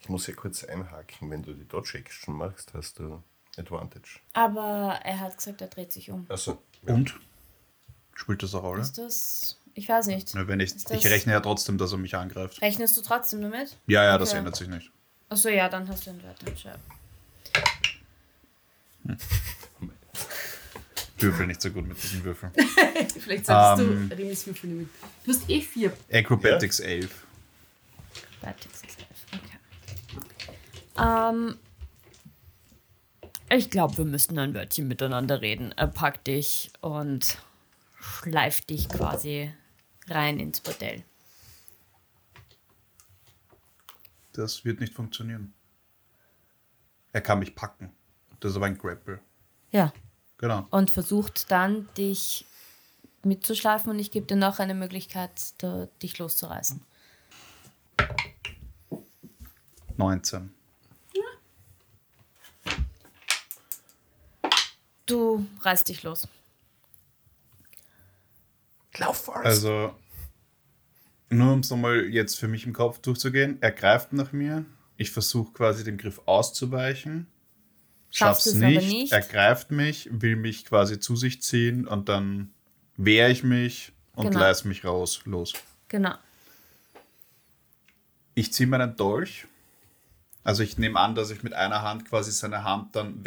Ich 0.00 0.08
muss 0.08 0.26
hier 0.26 0.34
kurz 0.34 0.64
einhaken. 0.64 1.30
Wenn 1.30 1.42
du 1.42 1.54
die 1.54 1.68
Dodge 1.68 1.98
Action 1.98 2.34
machst, 2.34 2.74
hast 2.74 2.98
du 2.98 3.22
Advantage. 3.60 4.18
Aber 4.32 4.98
er 5.04 5.20
hat 5.20 5.36
gesagt, 5.36 5.60
er 5.60 5.68
dreht 5.68 5.92
sich 5.92 6.10
um. 6.10 6.26
Also, 6.28 6.58
Und? 6.86 7.14
Spielt 8.14 8.42
das 8.42 8.54
eine 8.54 8.62
Rolle? 8.62 8.82
Ist 8.82 8.98
das 8.98 9.58
Ich 9.74 9.88
weiß 9.88 10.08
nicht. 10.08 10.34
Ja, 10.34 10.46
wenn 10.48 10.60
ich, 10.60 10.74
Ist 10.74 10.90
das- 10.90 10.98
ich 10.98 11.06
rechne 11.10 11.32
ja 11.32 11.40
trotzdem, 11.40 11.78
dass 11.78 11.92
er 11.92 11.98
mich 11.98 12.14
angreift. 12.16 12.60
Rechnest 12.60 12.96
du 12.96 13.00
trotzdem 13.02 13.40
damit? 13.40 13.76
Ja, 13.86 14.04
ja, 14.04 14.18
das 14.18 14.30
Okay. 14.30 14.38
ändert 14.38 14.56
sich 14.56 14.68
nicht. 14.68 14.90
Achso, 15.28 15.48
ja, 15.48 15.68
dann 15.68 15.86
hast 15.88 16.06
du 16.06 16.10
einen 16.10 16.24
Advantage. 16.24 16.68
Ja. 19.04 19.16
Würfel 21.18 21.46
nicht 21.46 21.60
so 21.60 21.70
gut 21.70 21.86
mit 21.86 22.02
diesen 22.02 22.24
Würfeln. 22.24 22.52
Vielleicht 23.18 23.46
solltest 23.46 23.80
Ähm. 23.88 24.08
du 24.08 24.16
Remis 24.16 24.46
Würfel 24.46 24.70
nehmen. 24.70 24.90
Du 25.24 25.32
hast 25.32 25.48
eh 25.50 25.60
vier. 25.60 25.92
Acrobatics 26.10 26.80
11. 26.80 27.26
Athletics 28.42 28.82
ist 28.82 28.98
elf, 28.98 29.42
Okay. 30.96 30.98
Ähm, 30.98 31.56
ich 33.50 33.70
glaube, 33.70 33.98
wir 33.98 34.04
müssten 34.04 34.38
ein 34.38 34.54
Wörtchen 34.54 34.88
miteinander 34.88 35.40
reden. 35.40 35.72
Er 35.72 35.88
packt 35.88 36.26
dich 36.26 36.70
und 36.80 37.38
schleift 37.98 38.70
dich 38.70 38.88
quasi 38.88 39.52
rein 40.08 40.38
ins 40.38 40.60
Bordell. 40.60 41.02
Das 44.32 44.64
wird 44.64 44.80
nicht 44.80 44.94
funktionieren. 44.94 45.52
Er 47.12 47.20
kann 47.20 47.40
mich 47.40 47.54
packen. 47.54 47.90
Das 48.38 48.52
ist 48.52 48.56
aber 48.56 48.66
ein 48.66 48.78
Grapple. 48.78 49.20
Ja. 49.72 49.92
Genau. 50.38 50.66
Und 50.70 50.90
versucht 50.90 51.50
dann, 51.50 51.88
dich 51.98 52.46
mitzuschleifen 53.22 53.90
und 53.90 53.98
ich 53.98 54.10
gebe 54.10 54.26
dir 54.26 54.36
noch 54.36 54.58
eine 54.58 54.74
Möglichkeit, 54.74 55.30
da, 55.58 55.88
dich 56.02 56.18
loszureißen. 56.18 56.80
19. 59.96 60.54
Du 65.10 65.46
reißt 65.62 65.88
dich 65.88 66.02
los. 66.02 66.28
Lauf, 68.98 69.24
Forrest. 69.24 69.46
Also, 69.46 69.94
nur 71.30 71.52
um 71.52 71.60
es 71.60 71.70
nochmal 71.70 72.04
jetzt 72.06 72.38
für 72.38 72.48
mich 72.48 72.66
im 72.66 72.72
Kopf 72.72 72.98
durchzugehen, 72.98 73.58
er 73.60 73.70
greift 73.72 74.12
nach 74.12 74.32
mir. 74.32 74.64
Ich 74.96 75.10
versuche 75.10 75.52
quasi 75.52 75.84
dem 75.84 75.96
Griff 75.96 76.20
auszuweichen. 76.26 77.26
Schaffst 78.10 78.44
Schaff's 78.44 78.46
es 78.46 78.56
aber 78.56 78.66
nicht. 78.72 78.88
nicht. 78.88 79.12
Er 79.12 79.20
greift 79.22 79.70
mich, 79.70 80.08
will 80.12 80.36
mich 80.36 80.64
quasi 80.64 80.98
zu 80.98 81.16
sich 81.16 81.40
ziehen 81.42 81.86
und 81.86 82.08
dann 82.08 82.52
wehre 82.96 83.30
ich 83.30 83.42
mich 83.44 83.92
und 84.14 84.26
Genau. 84.30 84.40
reiß 84.40 84.64
mich 84.64 84.84
raus, 84.84 85.22
los. 85.24 85.54
Genau. 85.88 86.14
Ich 88.34 88.52
ziehe 88.52 88.66
meinen 88.68 88.96
Dolch. 88.96 89.46
Also 90.42 90.62
ich 90.62 90.76
nehme 90.78 90.98
an, 90.98 91.14
dass 91.14 91.30
ich 91.30 91.42
mit 91.42 91.52
einer 91.52 91.82
Hand 91.82 92.06
quasi 92.06 92.32
seine 92.32 92.64
Hand 92.64 92.96
dann 92.96 93.22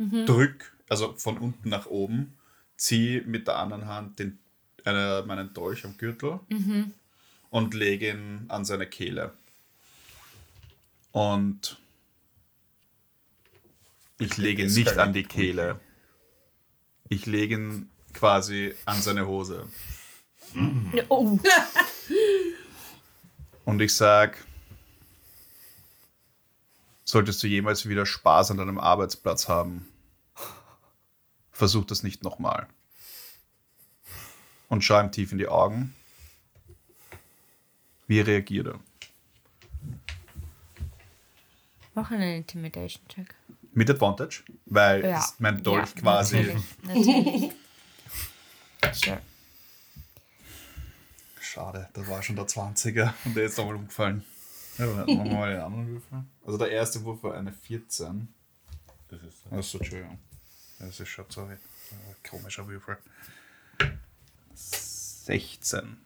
wegdrück, 0.00 0.76
also 0.88 1.14
von 1.16 1.38
unten 1.38 1.68
nach 1.68 1.86
oben, 1.86 2.34
ziehe 2.76 3.22
mit 3.22 3.46
der 3.46 3.58
anderen 3.58 3.86
Hand 3.86 4.18
den, 4.18 4.38
äh, 4.86 5.22
meinen 5.22 5.52
Dolch 5.52 5.84
am 5.84 5.96
Gürtel 5.98 6.40
und 7.50 7.74
lege 7.74 8.10
ihn 8.10 8.46
an 8.48 8.64
seine 8.64 8.86
Kehle. 8.86 9.32
Und 11.12 11.78
ich 14.18 14.36
lege 14.36 14.64
ihn 14.64 14.72
nicht 14.72 14.96
an 14.98 15.12
die 15.12 15.24
Kehle. 15.24 15.80
Ich 17.08 17.26
lege 17.26 17.54
ihn 17.56 17.90
quasi 18.14 18.74
an 18.84 19.00
seine 19.00 19.26
Hose. 19.26 19.66
Oh. 21.08 21.38
Und 23.64 23.80
ich 23.80 23.94
sag, 23.94 24.44
solltest 27.04 27.42
du 27.42 27.46
jemals 27.46 27.88
wieder 27.88 28.06
Spaß 28.06 28.50
an 28.50 28.56
deinem 28.56 28.78
Arbeitsplatz 28.78 29.48
haben, 29.48 29.86
versuch 31.60 31.84
das 31.84 32.02
nicht 32.02 32.24
nochmal. 32.24 32.66
Und 34.68 34.82
schau 34.82 34.98
ihm 34.98 35.12
tief 35.12 35.30
in 35.32 35.38
die 35.38 35.46
Augen. 35.46 35.94
Wie 38.06 38.20
reagiert 38.20 38.66
er? 38.68 38.80
Mach 41.94 42.10
einen 42.10 42.36
Intimidation-Check. 42.38 43.34
Mit 43.74 43.90
Advantage? 43.90 44.42
Weil 44.66 45.04
Ja. 45.04 45.18
ist 45.18 45.38
mein 45.40 45.62
Dolch 45.62 45.90
Ja, 45.96 46.00
quasi. 46.00 46.36
Natürlich. 46.38 46.62
natürlich. 46.82 47.52
sure. 48.92 49.20
Schade, 51.42 51.88
das 51.92 52.08
war 52.08 52.22
schon 52.22 52.36
der 52.36 52.46
20er 52.46 53.12
und 53.26 53.36
der 53.36 53.44
ist 53.44 53.58
nochmal 53.58 53.74
umgefallen. 53.76 54.24
Ja, 54.78 54.86
machen 54.86 55.06
wir 55.08 55.24
mal 55.34 55.50
den 55.52 55.60
anderen 55.60 55.88
Würfel. 55.88 56.24
Also 56.46 56.56
der 56.56 56.70
erste 56.70 57.04
Wurf 57.04 57.22
war 57.22 57.34
eine 57.34 57.52
14. 57.52 58.32
das 59.08 59.20
ist 59.22 59.52
Achso, 59.52 59.78
Entschuldigung. 59.78 60.18
Das 60.80 60.98
ist 60.98 61.08
schon, 61.08 61.26
sorry. 61.28 61.54
Äh, 61.54 62.28
Komischer 62.28 62.66
Würfel. 62.66 62.98
16. 64.54 65.98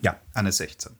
Ja, 0.00 0.20
eine 0.32 0.52
16. 0.52 0.96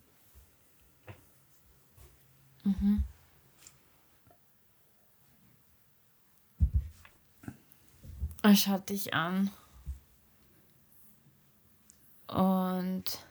Er 8.43 8.57
schaut 8.57 8.89
dich 8.89 9.15
an. 9.15 9.51
Und. 12.27 13.25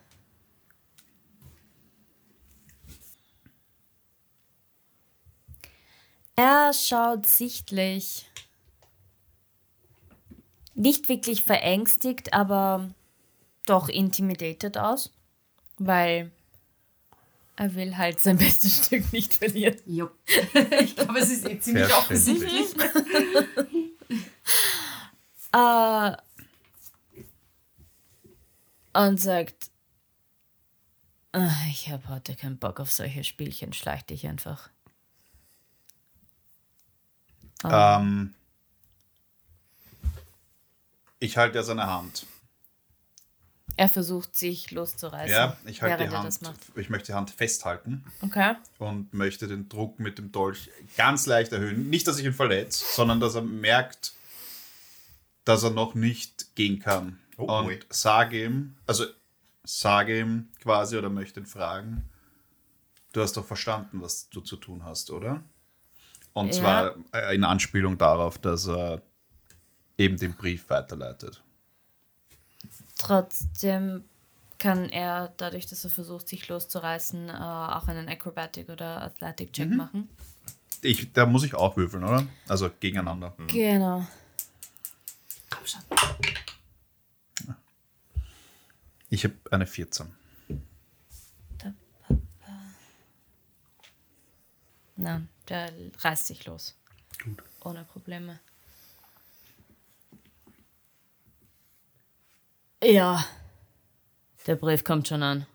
Er 6.44 6.74
schaut 6.74 7.28
sichtlich 7.28 8.26
nicht 10.74 11.08
wirklich 11.08 11.44
verängstigt, 11.44 12.34
aber 12.34 12.90
doch 13.68 13.90
intimidated 13.90 14.76
aus, 14.76 15.14
weil 15.78 16.32
er 17.58 17.76
will 17.76 17.96
halt 17.96 18.22
sein 18.22 18.38
bestes 18.40 18.88
Stück 18.88 19.14
nicht 19.14 19.36
verlieren. 19.36 19.78
Jo. 19.86 20.10
ich 20.82 20.96
glaube, 20.96 21.20
es 21.20 21.30
ist 21.30 21.48
eh 21.48 21.60
ziemlich 21.60 21.94
offensichtlich. 21.94 22.70
Äh, 25.54 26.16
und 28.94 29.20
sagt, 29.20 29.70
"Ah, 31.34 31.52
ich 31.70 31.90
habe 31.90 32.08
heute 32.08 32.38
keinen 32.38 32.58
Bock 32.58 32.80
auf 32.80 32.90
solche 32.90 33.26
Spielchen, 33.26 33.74
schleich 33.74 34.06
dich 34.06 34.26
einfach. 34.28 34.70
Ähm, 37.64 38.34
ich 41.20 41.38
halte 41.38 41.58
ja 41.58 41.64
seine 41.64 41.88
Hand. 41.88 42.26
Er 43.78 43.88
versucht 43.88 44.36
sich 44.36 44.72
loszureißen, 44.72 45.30
Ja, 45.32 45.58
ich 45.66 45.82
halte 45.82 46.08
die 46.08 46.16
Hand. 46.16 46.40
Ich 46.76 46.90
möchte 46.90 47.08
die 47.08 47.14
Hand 47.14 47.32
festhalten 47.32 48.04
Okay. 48.22 48.56
und 48.80 49.14
möchte 49.14 49.48
den 49.48 49.70
Druck 49.70 50.00
mit 50.00 50.18
dem 50.18 50.32
Dolch 50.32 50.70
ganz 50.98 51.26
leicht 51.26 51.54
erhöhen. 51.54 51.90
Nicht, 51.90 52.08
dass 52.08 52.20
ich 52.20 52.26
ihn 52.26 52.34
verletze, 52.34 52.84
sondern 52.96 53.20
dass 53.20 53.36
er 53.36 53.42
merkt, 53.44 54.14
dass 55.46 55.64
er 55.64 55.70
noch 55.72 55.96
nicht 55.96 56.54
gehen 56.56 56.80
kann. 56.80 57.20
Oh, 57.38 57.46
und 57.60 57.66
ui. 57.68 57.80
sage 57.90 58.44
ihm, 58.46 58.76
also 58.86 59.06
sage 59.64 60.20
ihm 60.20 60.50
quasi 60.62 60.98
oder 60.98 61.10
möchte 61.10 61.40
ihn 61.40 61.46
fragen, 61.46 62.10
du 63.14 63.22
hast 63.22 63.38
doch 63.38 63.46
verstanden, 63.46 64.02
was 64.02 64.30
du 64.30 64.42
zu 64.42 64.58
tun 64.58 64.84
hast, 64.84 65.12
oder? 65.12 65.44
Und 66.34 66.48
Ja. 66.48 66.54
zwar 66.54 66.96
äh, 67.14 67.36
in 67.36 67.44
Anspielung 67.44 67.98
darauf, 67.98 68.38
dass 68.38 68.68
er 68.68 69.02
eben 69.98 70.18
den 70.18 70.34
Brief 70.34 70.70
weiterleitet. 70.70 71.44
Trotzdem 72.98 74.04
kann 74.60 74.90
er, 74.90 75.34
dadurch, 75.38 75.66
dass 75.66 75.84
er 75.84 75.90
versucht, 75.90 76.28
sich 76.28 76.48
loszureißen, 76.48 77.30
äh, 77.30 77.32
auch 77.34 77.88
einen 77.88 78.08
Acrobatic- 78.08 78.70
oder 78.70 79.02
Athletic-Check 79.02 79.70
Mhm. 79.72 79.78
machen. 79.78 80.10
Ich, 80.84 81.12
da 81.14 81.26
muss 81.26 81.44
ich 81.44 81.54
auch 81.56 81.76
würfeln, 81.78 82.04
oder? 82.04 82.26
Also 82.48 82.70
gegeneinander. 82.80 83.34
Genau. 83.48 84.06
Komm 85.50 85.66
schon. 85.66 85.82
Ich 89.10 89.24
habe 89.26 89.34
eine 89.52 89.68
14. 89.68 90.08
Na, 94.96 95.22
der 95.50 95.72
reißt 96.00 96.28
sich 96.28 96.46
los. 96.46 96.76
Gut. 97.24 97.44
Ohne 97.64 97.84
Probleme. 97.86 98.40
Ja. 102.84 103.26
Der 104.48 104.56
Brief 104.56 104.84
kommt 104.84 105.08
schon 105.08 105.24
an. 105.24 105.46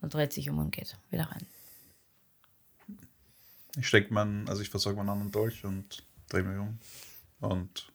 Und 0.00 0.14
dreht 0.14 0.32
sich 0.32 0.50
um 0.50 0.58
und 0.58 0.72
geht 0.72 0.96
wieder 1.10 1.24
rein. 1.24 1.46
Ich 3.76 3.88
stecke 3.88 4.12
meinen, 4.12 4.48
also 4.48 4.60
ich 4.60 4.68
versorge 4.68 4.98
meinen 4.98 5.08
anderen 5.08 5.30
Dolch 5.32 5.64
und 5.64 6.02
drehe 6.28 6.42
mich 6.42 6.58
um 6.58 6.78
und 7.40 7.92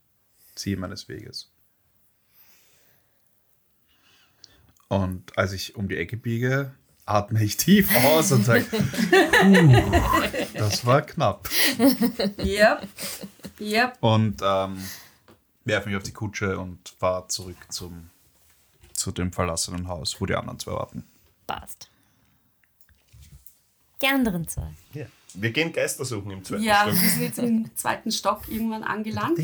ziehe 0.55 0.77
meines 0.77 1.07
Weges. 1.07 1.51
Und 4.87 5.37
als 5.37 5.51
ich 5.51 5.75
um 5.75 5.87
die 5.87 5.97
Ecke 5.97 6.17
biege, 6.17 6.73
atme 7.07 7.43
ich 7.43 7.57
tief 7.57 7.89
aus 8.05 8.31
und 8.31 8.43
sage, 8.45 8.65
das 10.53 10.85
war 10.85 11.01
knapp. 11.01 11.49
Yep. 12.37 12.87
Yep. 13.59 13.97
Und 14.01 14.41
ähm, 14.43 14.83
werfe 15.65 15.89
mich 15.89 15.97
auf 15.97 16.03
die 16.03 16.11
Kutsche 16.11 16.59
und 16.59 16.89
fahre 16.99 17.27
zurück 17.27 17.57
zum, 17.69 18.09
zu 18.93 19.11
dem 19.11 19.31
verlassenen 19.31 19.87
Haus, 19.87 20.19
wo 20.19 20.25
die 20.25 20.35
anderen 20.35 20.59
zwei 20.59 20.73
warten. 20.73 21.03
Passt. 21.47 21.89
Die 24.01 24.07
anderen 24.07 24.47
zwei. 24.47 24.69
Ja. 24.93 25.05
Wir 25.33 25.51
gehen 25.51 25.71
Geister 25.71 26.05
suchen 26.05 26.31
im 26.31 26.43
zweiten 26.43 26.63
Ja, 26.63 26.83
Stock. 26.83 27.01
wir 27.01 27.09
sind 27.09 27.21
jetzt 27.21 27.39
im 27.39 27.75
zweiten 27.75 28.11
Stock 28.11 28.47
irgendwann 28.47 28.83
angelangt. 28.83 29.37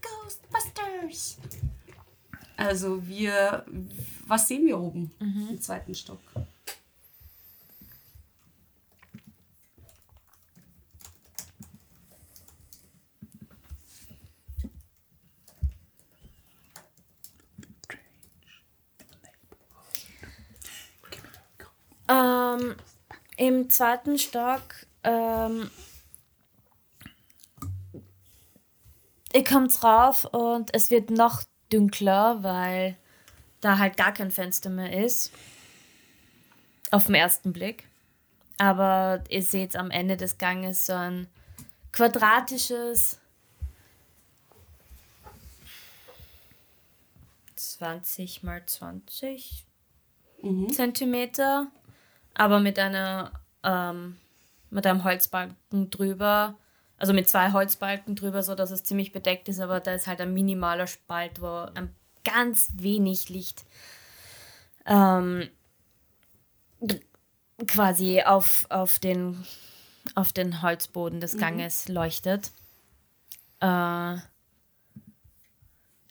Ghostbusters! 0.00 1.38
Also 2.56 3.06
wir, 3.06 3.64
was 4.26 4.48
sehen 4.48 4.66
wir 4.66 4.78
oben 4.78 5.10
im 5.50 5.60
zweiten 5.60 5.94
Stock? 5.94 6.20
Ähm, 22.06 22.76
Im 23.36 23.70
zweiten 23.70 24.18
Stock, 24.18 24.62
ähm, 25.02 25.70
ihr 29.32 29.44
kommt 29.44 29.82
rauf 29.82 30.26
und 30.26 30.72
es 30.74 30.90
wird 30.90 31.10
noch 31.10 31.42
dünkler, 31.72 32.42
weil 32.42 32.96
da 33.60 33.78
halt 33.78 33.96
gar 33.96 34.12
kein 34.12 34.30
Fenster 34.30 34.70
mehr 34.70 35.04
ist. 35.04 35.32
Auf 36.90 37.06
den 37.06 37.14
ersten 37.14 37.52
Blick. 37.52 37.88
Aber 38.58 39.22
ihr 39.28 39.42
seht 39.42 39.74
am 39.74 39.90
Ende 39.90 40.16
des 40.16 40.38
Ganges 40.38 40.86
so 40.86 40.92
ein 40.92 41.26
quadratisches 41.92 43.18
20 47.56 48.42
mal 48.42 48.64
20 48.64 49.64
Zentimeter, 50.70 51.68
aber 52.34 52.60
mit 52.60 52.78
einer 52.78 53.32
ähm, 53.62 54.18
mit 54.70 54.86
einem 54.86 55.04
Holzbalken 55.04 55.90
drüber, 55.90 56.56
also 57.04 57.12
mit 57.12 57.28
zwei 57.28 57.52
Holzbalken 57.52 58.16
drüber, 58.16 58.42
so 58.42 58.54
dass 58.54 58.70
es 58.70 58.82
ziemlich 58.82 59.12
bedeckt 59.12 59.50
ist, 59.50 59.60
aber 59.60 59.78
da 59.78 59.92
ist 59.92 60.06
halt 60.06 60.22
ein 60.22 60.32
minimaler 60.32 60.86
Spalt, 60.86 61.42
wo 61.42 61.66
ein 61.74 61.94
ganz 62.24 62.70
wenig 62.76 63.28
Licht 63.28 63.66
ähm, 64.86 65.50
quasi 67.66 68.22
auf, 68.22 68.64
auf, 68.70 68.98
den, 68.98 69.44
auf 70.14 70.32
den 70.32 70.62
Holzboden 70.62 71.20
des 71.20 71.36
Ganges 71.36 71.88
leuchtet. 71.88 72.52
Äh, 73.60 73.66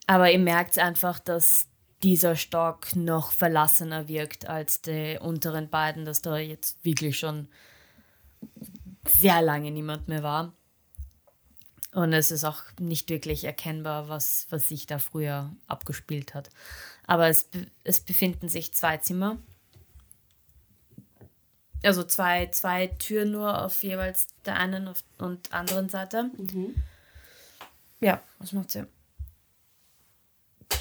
aber 0.06 0.32
ihr 0.32 0.38
merkt 0.38 0.78
einfach, 0.78 1.18
dass 1.18 1.70
dieser 2.04 2.36
Stock 2.36 2.96
noch 2.96 3.32
verlassener 3.32 4.08
wirkt 4.08 4.48
als 4.48 4.84
die 4.84 5.18
unteren 5.20 5.72
beiden, 5.72 6.06
dass 6.06 6.22
da 6.22 6.38
jetzt 6.38 6.86
wirklich 6.86 7.18
schon 7.18 7.48
sehr 9.08 9.42
lange 9.42 9.72
niemand 9.72 10.08
mehr 10.08 10.22
war. 10.22 10.54
Und 11.94 12.12
es 12.12 12.32
ist 12.32 12.44
auch 12.44 12.64
nicht 12.80 13.10
wirklich 13.10 13.44
erkennbar, 13.44 14.10
was, 14.10 14.48
was 14.50 14.68
sich 14.68 14.88
da 14.88 14.98
früher 14.98 15.52
abgespielt 15.68 16.34
hat. 16.34 16.50
Aber 17.06 17.28
es, 17.28 17.50
es 17.84 18.00
befinden 18.00 18.50
sich 18.50 18.74
zwei 18.74 18.98
Zimmer. 18.98 19.38
Also 21.84 22.04
zwei, 22.04 22.48
zwei 22.48 22.88
Türen 22.88 23.32
nur 23.32 23.64
auf 23.64 23.84
jeweils 23.84 24.28
der 24.46 24.56
einen 24.56 24.90
und 25.20 25.54
anderen 25.54 25.90
Seite. 25.90 26.32
Ja, 28.00 28.22
was 28.40 28.54
macht 28.54 28.72
sie? 28.72 28.86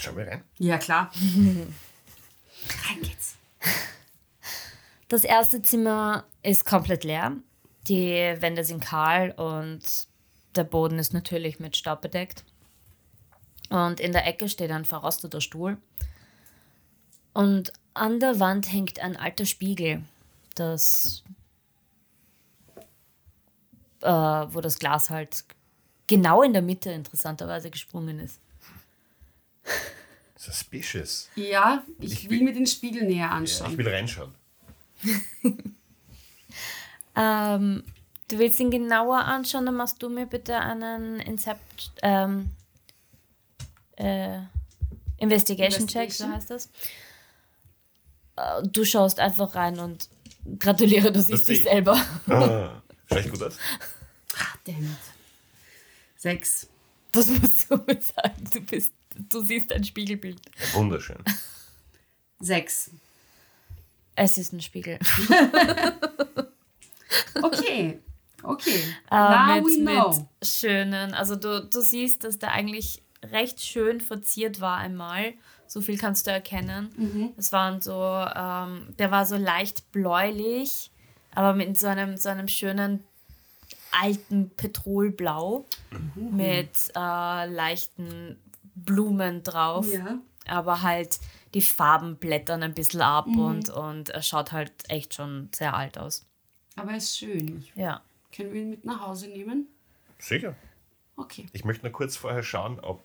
Schauen 0.01 0.17
wir 0.17 0.27
rein. 0.27 0.43
Ja, 0.59 0.79
klar. 0.79 1.13
Rein 2.89 3.03
geht's. 3.03 3.37
Das 5.09 5.25
erste 5.25 5.61
Zimmer 5.63 6.25
ist 6.43 6.65
komplett 6.65 7.05
leer. 7.05 7.37
Die 7.89 8.37
Wände 8.39 8.65
sind 8.65 8.83
kahl 8.83 9.33
und 9.33 9.83
der 10.55 10.65
Boden 10.65 10.99
ist 10.99 11.13
natürlich 11.15 11.59
mit 11.61 11.77
Staub 11.77 12.01
bedeckt. 12.03 12.45
Und 13.71 14.01
in 14.01 14.13
der 14.13 14.27
Ecke 14.27 14.49
steht 14.49 14.71
ein 14.71 14.85
verrosteter 14.85 15.41
Stuhl. 15.41 15.79
Und 17.33 17.73
an 17.95 18.21
der 18.21 18.39
Wand 18.41 18.71
hängt 18.73 19.01
ein 19.01 19.17
alter 19.17 19.47
Spiegel, 19.47 20.03
das, 20.55 21.23
äh, 24.03 24.07
wo 24.09 24.61
das 24.61 24.79
Glas 24.79 25.09
halt 25.11 25.45
genau 26.07 26.43
in 26.43 26.53
der 26.53 26.61
Mitte 26.63 26.91
interessanterweise 26.91 27.71
gesprungen 27.71 28.19
ist. 28.21 28.39
Suspicious. 30.37 31.31
Ja, 31.37 31.85
ich, 32.01 32.13
Ich 32.13 32.25
will 32.31 32.41
will- 32.41 32.47
mir 32.49 32.53
den 32.53 32.67
Spiegel 32.67 33.05
näher 33.05 33.27
Ja, 33.27 33.31
anschauen. 33.31 33.71
ich 33.73 33.79
will 33.79 33.89
reinschauen. 33.89 34.35
Ähm, 37.15 37.85
du 38.29 38.39
willst 38.39 38.59
ihn 38.61 38.71
genauer 38.71 39.19
anschauen, 39.25 39.67
dann 39.67 39.77
machst 39.77 40.03
du 40.03 40.09
mir 40.09 40.27
bitte 40.27 40.59
einen 40.59 41.21
Incept, 41.21 41.93
ähm, 42.03 42.51
äh, 43.97 44.39
Investigation, 45.19 45.87
Check, 45.87 46.13
so 46.13 46.29
heißt 46.29 46.51
das. 46.51 46.67
Äh, 48.37 48.63
Du 48.73 48.85
schaust 48.85 49.21
einfach 49.21 49.55
rein 49.55 49.79
und 49.79 50.09
gratuliere, 50.59 51.13
du 51.13 51.23
siehst 51.23 51.49
dich 51.49 51.59
ich. 51.59 51.65
selber. 51.65 51.95
Ah, 52.29 52.83
schau 53.09 53.17
ich 53.17 53.31
gut 53.31 53.43
aus? 53.43 53.57
Ah, 54.39 54.55
damn 54.65 54.83
it. 54.85 54.89
Sechs. 56.17 56.67
Das 57.13 57.27
musst 57.29 57.71
du 57.71 57.77
mir 57.77 58.01
sagen. 58.01 58.45
Du, 58.53 58.61
bist, 58.63 58.93
du 59.29 59.43
siehst 59.43 59.73
ein 59.73 59.85
Spiegelbild. 59.85 60.41
Wunderschön. 60.73 61.19
Sechs. 62.41 62.91
Es 64.17 64.39
ist 64.39 64.53
ein 64.53 64.61
Spiegel. 64.61 64.99
Okay. 67.43 67.99
Okay. 68.43 68.83
Äh, 69.11 69.15
Now 69.17 69.55
mit, 69.55 69.65
we 69.65 69.85
know. 69.85 70.09
mit 70.09 70.49
schönen, 70.49 71.15
also 71.15 71.37
du, 71.37 71.65
du 71.65 71.81
siehst, 71.81 72.25
dass 72.25 72.39
der 72.39 72.53
eigentlich 72.53 73.03
recht 73.31 73.61
schön 73.61 74.01
verziert 74.01 74.61
war 74.61 74.79
einmal. 74.79 75.35
So 75.67 75.81
viel 75.81 75.97
kannst 75.97 76.27
du 76.27 76.31
erkennen. 76.31 77.33
Es 77.39 77.53
waren 77.53 77.81
so, 77.81 77.93
ähm, 77.93 78.95
der 78.99 79.11
war 79.11 79.25
so 79.25 79.37
leicht 79.37 79.91
bläulich, 79.91 80.91
aber 81.35 81.55
mit 81.55 81.79
so 81.79 81.87
einem, 81.87 82.17
so 82.17 82.29
einem 82.29 82.49
schönen 82.49 83.03
alten 83.91 84.51
Petrolblau 84.51 85.67
mit 86.17 86.91
äh, 86.95 87.47
leichten 87.47 88.39
Blumen 88.75 89.43
drauf. 89.43 89.87
Ja. 89.91 90.19
Aber 90.47 90.83
halt 90.83 91.21
die 91.55 91.63
Farben 91.63 92.17
blättern 92.17 92.63
ein 92.63 92.75
bisschen 92.75 93.03
ab 93.03 93.27
und, 93.27 93.71
und 93.71 94.11
er 94.11 94.23
schaut 94.23 94.53
halt 94.53 94.73
echt 94.89 95.15
schon 95.15 95.49
sehr 95.55 95.75
alt 95.75 95.99
aus. 95.99 96.27
Aber 96.77 96.91
er 96.93 96.97
ist 96.97 97.17
schön. 97.17 97.65
Ja. 97.75 98.01
Können 98.35 98.53
wir 98.53 98.63
ihn 98.63 98.71
mit 98.71 98.85
nach 98.85 99.01
Hause 99.01 99.29
nehmen? 99.29 99.69
Sicher. 100.19 100.57
Okay. 101.17 101.47
Ich 101.53 101.65
möchte 101.65 101.85
nur 101.85 101.93
kurz 101.93 102.17
vorher 102.17 102.43
schauen, 102.43 102.81
ob 102.81 103.05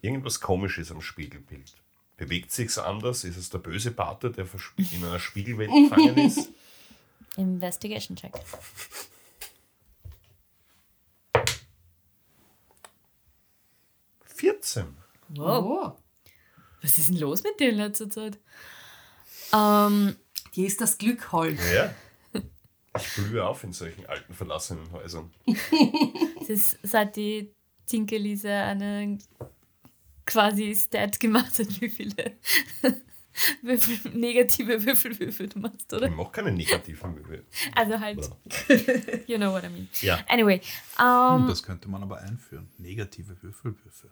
irgendwas 0.00 0.40
komisch 0.40 0.78
ist 0.78 0.90
am 0.90 1.00
Spiegelbild. 1.00 1.74
Bewegt 2.16 2.52
sich's 2.52 2.78
anders? 2.78 3.24
Ist 3.24 3.36
es 3.36 3.50
der 3.50 3.58
böse 3.58 3.90
Pate, 3.90 4.30
der 4.30 4.46
in 4.76 5.04
einer 5.04 5.18
Spiegelwelt 5.18 5.70
gefangen 5.70 6.16
ist? 6.18 6.50
Investigation 7.36 8.16
Check. 8.16 8.32
Vierzehn. 14.24 14.96
Wow. 15.28 15.64
Oh. 15.64 16.02
Was 16.82 16.98
ist 16.98 17.08
denn 17.08 17.16
los 17.16 17.42
mit 17.42 17.58
dir 17.60 17.70
in 17.70 17.76
letzter 17.76 18.10
Zeit? 18.10 18.38
Ähm, 19.54 20.16
Hier 20.50 20.66
ist 20.66 20.80
das 20.80 20.98
Glück 20.98 21.30
Holz. 21.32 21.60
Ja. 21.72 21.94
Ich 22.98 23.14
blühe 23.14 23.44
auf 23.46 23.64
in 23.64 23.72
solchen 23.72 24.04
alten, 24.06 24.34
verlassenen 24.34 24.90
Häusern. 24.92 25.30
es 26.42 26.48
ist, 26.50 26.78
seit 26.82 27.16
die 27.16 27.50
Tinkelise 27.86 28.50
eine 28.52 29.18
quasi 30.26 30.74
Stat 30.74 31.18
gemacht 31.18 31.58
hat, 31.58 31.80
wie 31.80 31.88
viele 31.88 32.32
Würfel, 33.62 34.10
negative 34.12 34.84
Würfelwürfel 34.84 35.48
du 35.48 35.58
machst, 35.60 35.86
Ich 35.90 35.96
oder? 35.96 36.10
mache 36.10 36.30
keine 36.32 36.52
negativen 36.52 37.14
Möbel. 37.14 37.44
Also 37.74 37.98
halt, 37.98 38.18
you 39.26 39.38
know 39.38 39.52
what 39.52 39.64
I 39.64 39.68
mean. 39.70 39.88
Ja. 40.02 40.18
Anyway, 40.28 40.60
ähm, 41.00 41.46
Das 41.48 41.62
könnte 41.62 41.88
man 41.88 42.02
aber 42.02 42.18
einführen. 42.20 42.68
Negative 42.78 43.34
Würfelwürfe. 43.40 44.08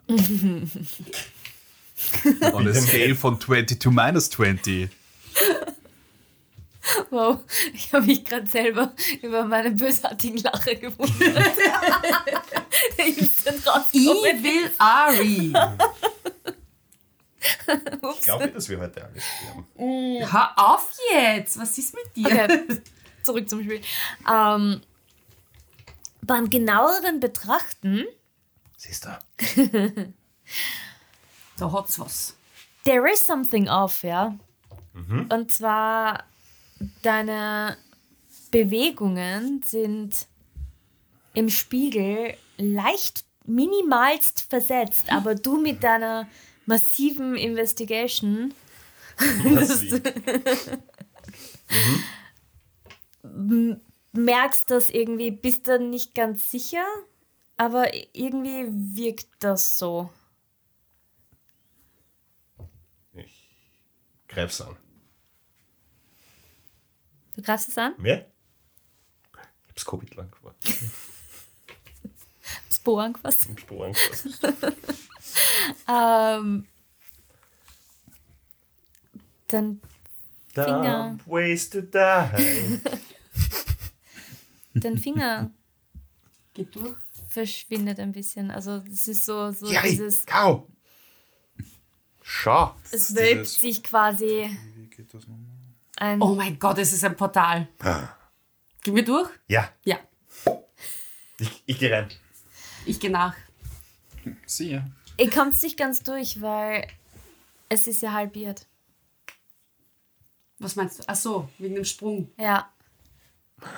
On 2.54 2.66
a 2.66 2.72
scale 2.74 3.14
von 3.14 3.38
20 3.38 3.78
to 3.78 3.90
minus 3.90 4.30
20. 4.30 4.88
wow, 7.20 7.38
ich 7.74 7.92
habe 7.92 8.06
mich 8.06 8.24
gerade 8.24 8.46
selber 8.46 8.92
über 9.22 9.44
meine 9.44 9.70
bösartigen 9.70 10.38
Lache 10.38 10.76
gewundert. 10.76 11.56
Evil 13.92 14.70
Ari. 14.78 15.52
Ich 18.12 18.20
glaube, 18.20 18.48
dass 18.48 18.68
wir 18.68 18.78
heute 18.80 19.02
alle 19.02 19.18
sterben. 19.18 20.30
Hör 20.30 20.52
auf 20.56 20.92
jetzt. 21.10 21.58
Was 21.58 21.78
ist 21.78 21.94
mit 21.94 22.14
dir? 22.14 22.44
Okay, 22.44 22.82
zurück 23.22 23.48
zum 23.48 23.62
Spiel. 23.62 23.80
Ähm, 24.30 24.82
beim 26.20 26.50
genaueren 26.50 27.18
Betrachten, 27.18 28.04
Siehst 28.76 29.06
du? 29.06 30.12
Da 31.56 31.72
hat's 31.72 31.98
was. 31.98 32.36
there 32.84 33.10
is 33.10 33.24
something 33.24 33.68
off, 33.70 34.02
ja. 34.02 34.34
Und 35.30 35.50
zwar 35.50 36.24
deine 37.02 37.76
Bewegungen 38.50 39.62
sind 39.64 40.26
im 41.34 41.48
Spiegel 41.48 42.34
leicht 42.56 43.24
minimalst 43.44 44.46
versetzt, 44.48 45.12
aber 45.12 45.34
du 45.34 45.60
mit 45.60 45.82
deiner 45.82 46.28
massiven 46.66 47.36
Investigation 47.36 48.54
Massiv. 49.44 50.00
merkst 54.12 54.70
das 54.70 54.88
irgendwie, 54.90 55.30
bist 55.30 55.68
du 55.68 55.78
nicht 55.78 56.14
ganz 56.14 56.50
sicher, 56.50 56.84
aber 57.56 57.92
irgendwie 58.14 58.66
wirkt 58.96 59.28
das 59.40 59.76
so. 59.76 60.10
Ich 63.12 63.50
greif's 64.28 64.60
an. 64.62 64.79
Du 67.36 67.42
greifst 67.42 67.68
es 67.68 67.78
an? 67.78 67.94
Wer? 67.98 68.26
Ich 69.64 69.68
hab's 69.70 69.84
Covid 69.84 70.14
lang 70.16 70.30
gemacht. 70.30 70.56
Sporen 72.72 73.16
was? 73.22 73.46
Im 73.46 73.58
Sporen 73.58 73.92
gefasst. 73.92 74.40
Ähm, 75.86 76.66
dann, 79.48 79.80
Finger. 80.54 81.10
Dumb 81.10 81.26
ways 81.26 81.70
to 81.70 81.80
die. 81.82 82.80
dein 84.74 84.98
Finger 84.98 85.50
Geht 86.54 86.74
durch. 86.74 86.96
verschwindet 87.28 88.00
ein 88.00 88.12
bisschen. 88.12 88.50
Also 88.50 88.82
es 88.90 89.06
ist 89.08 89.24
so, 89.24 89.52
so 89.52 89.70
Ja, 89.70 89.82
dieses, 89.82 90.26
kau. 90.26 90.66
Schau. 92.22 92.74
es 92.92 93.14
wölbt 93.14 93.46
sich 93.46 93.82
quasi 93.82 94.56
Wie 94.76 94.86
geht 94.88 95.12
das 95.12 95.26
nochmal? 95.26 95.49
Ein... 96.00 96.20
Oh 96.20 96.34
mein 96.34 96.58
Gott, 96.58 96.78
es 96.78 96.92
ist 96.92 97.04
ein 97.04 97.16
Portal. 97.16 97.68
Gehen 98.82 98.96
wir 98.96 99.04
durch? 99.04 99.30
Ja, 99.48 99.70
Ja. 99.84 99.98
ich, 101.38 101.62
ich 101.66 101.78
geh 101.78 101.92
rein. 101.94 102.08
Ich 102.86 102.98
gehe 102.98 103.10
nach. 103.10 103.34
Siehe. 104.46 104.84
Ihr 105.18 105.30
kommt 105.30 105.62
nicht 105.62 105.76
ganz 105.76 106.02
durch, 106.02 106.40
weil 106.40 106.86
es 107.68 107.86
ist 107.86 108.02
ja 108.02 108.12
halbiert. 108.12 108.66
Was 110.58 110.76
meinst 110.76 110.98
du? 110.98 111.04
Ach 111.06 111.16
so, 111.16 111.48
wegen 111.58 111.74
dem 111.74 111.84
Sprung. 111.84 112.30
Ja, 112.38 112.70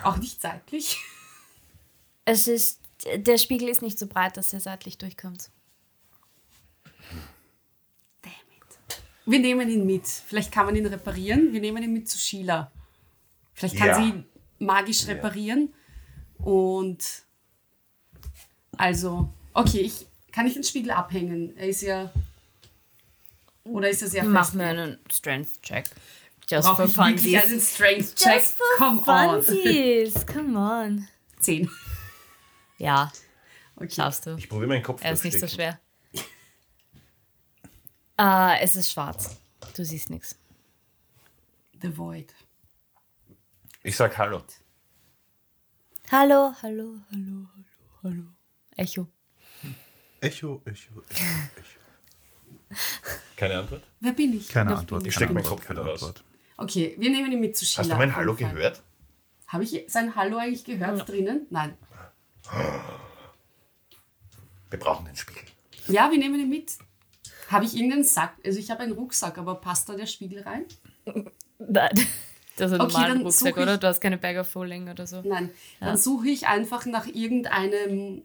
Auch 0.04 0.16
nicht 0.16 0.40
seitlich. 0.40 0.98
es 2.24 2.46
ist, 2.46 2.80
der 3.16 3.38
Spiegel 3.38 3.68
ist 3.68 3.82
nicht 3.82 3.98
so 3.98 4.06
breit, 4.06 4.36
dass 4.36 4.52
er 4.52 4.60
seitlich 4.60 4.98
durchkommt. 4.98 5.50
Damn 8.22 8.32
it. 8.32 9.02
Wir 9.26 9.38
nehmen 9.38 9.68
ihn 9.68 9.86
mit. 9.86 10.06
Vielleicht 10.06 10.50
kann 10.52 10.66
man 10.66 10.74
ihn 10.76 10.86
reparieren. 10.86 11.52
Wir 11.52 11.60
nehmen 11.60 11.82
ihn 11.82 11.92
mit 11.92 12.08
zu 12.08 12.18
Sheila. 12.18 12.70
Vielleicht 13.54 13.76
kann 13.76 13.88
Ja. 13.88 13.96
sie 13.96 14.08
ihn 14.08 14.26
magisch 14.58 15.06
reparieren. 15.06 15.72
Und 16.38 17.22
also, 18.76 19.32
okay, 19.54 19.80
ich 19.80 20.06
kann 20.32 20.46
ich 20.46 20.54
den 20.54 20.64
Spiegel 20.64 20.90
abhängen. 20.90 21.56
Er 21.56 21.68
ist 21.68 21.82
ja. 21.82 22.10
Oder 23.64 23.90
ist 23.90 24.02
er 24.02 24.08
sehr 24.08 24.24
Mach 24.24 24.46
fest? 24.46 24.54
mir 24.56 24.64
einen 24.64 24.98
Strength-Check. 25.10 25.88
Just 26.48 26.66
Brauche 26.66 26.88
for 26.88 27.06
ich 27.08 27.20
wirklich 27.20 27.36
funsies. 27.40 27.52
einen 27.52 27.60
Strength-Check? 27.60 28.34
Just 28.34 28.56
for 28.56 28.66
Come 28.78 29.02
on. 29.06 29.42
funsies. 29.42 30.26
Come 30.26 30.58
on. 30.58 31.08
Zehn. 31.38 31.70
Ja, 32.78 33.12
Okay. 33.76 33.90
schaffst 33.94 34.26
du. 34.26 34.34
Ich 34.36 34.48
probiere 34.48 34.68
meinen 34.68 34.82
Kopf 34.82 35.02
Er 35.04 35.12
ist 35.12 35.22
nicht 35.24 35.38
so 35.38 35.46
schwer. 35.46 35.78
Äh, 38.22 38.60
es 38.60 38.76
ist 38.76 38.92
schwarz. 38.92 39.36
Du 39.74 39.84
siehst 39.84 40.08
nichts. 40.08 40.38
The 41.80 41.96
Void. 41.96 42.32
Ich 43.82 43.96
sag 43.96 44.16
Hallo. 44.16 44.40
Hallo, 46.12 46.54
hallo, 46.62 47.00
hallo, 47.10 47.48
hallo, 47.52 47.66
hallo. 48.04 48.22
Echo. 48.76 49.08
Echo, 50.20 50.62
Echo, 50.64 51.02
Echo, 51.10 51.30
Echo. 51.56 52.76
Keine 53.36 53.58
Antwort? 53.58 53.82
Wer 53.98 54.12
bin 54.12 54.36
ich? 54.36 54.46
Keine 54.48 54.70
Wer 54.70 54.78
Antwort. 54.78 55.04
ich? 55.04 55.12
steck 55.12 55.26
keine 55.26 55.40
meinen 55.40 55.48
Kopf 55.48 55.66
keine 55.66 55.80
wieder 55.80 55.90
raus. 55.90 56.02
Antwort. 56.04 56.24
Okay, 56.58 56.94
wir 56.98 57.10
nehmen 57.10 57.32
ihn 57.32 57.40
mit 57.40 57.56
zu 57.56 57.64
Sheila. 57.64 57.82
Hast 57.82 57.90
du 57.90 57.96
mein 57.96 58.14
Hallo 58.14 58.36
gehört? 58.36 58.82
Habe 59.48 59.64
ich 59.64 59.84
sein 59.88 60.14
Hallo 60.14 60.36
eigentlich 60.36 60.64
gehört 60.64 61.08
drinnen? 61.08 61.48
Nein. 61.50 61.76
Wir 64.70 64.78
brauchen 64.78 65.06
den 65.06 65.16
Spiegel. 65.16 65.42
Ja, 65.88 66.08
wir 66.08 66.18
nehmen 66.18 66.38
ihn 66.38 66.48
mit. 66.48 66.78
Habe 67.52 67.64
ich 67.64 67.74
irgendeinen 67.76 68.04
Sack? 68.04 68.34
Also 68.44 68.58
ich 68.58 68.70
habe 68.70 68.80
einen 68.80 68.92
Rucksack, 68.92 69.38
aber 69.38 69.54
passt 69.56 69.88
da 69.88 69.94
der 69.94 70.06
Spiegel 70.06 70.42
rein? 70.42 70.64
Nein. 71.58 71.90
Das 72.56 72.70
ist 72.70 72.74
ein 72.74 72.80
Okay, 72.82 72.92
normaler 72.92 73.14
dann 73.14 73.22
Rucksack, 73.22 73.48
suche 73.48 73.60
ich- 73.60 73.62
oder? 73.62 73.78
Du 73.78 73.86
hast 73.86 74.00
keine 74.00 74.18
Bag 74.18 74.36
of 74.38 74.54
Holding 74.54 74.88
oder 74.88 75.06
so. 75.06 75.22
Nein. 75.22 75.50
Dann 75.80 75.96
suche 75.96 76.28
ich 76.28 76.46
einfach 76.46 76.84
nach 76.86 77.06
irgendeinem 77.06 78.22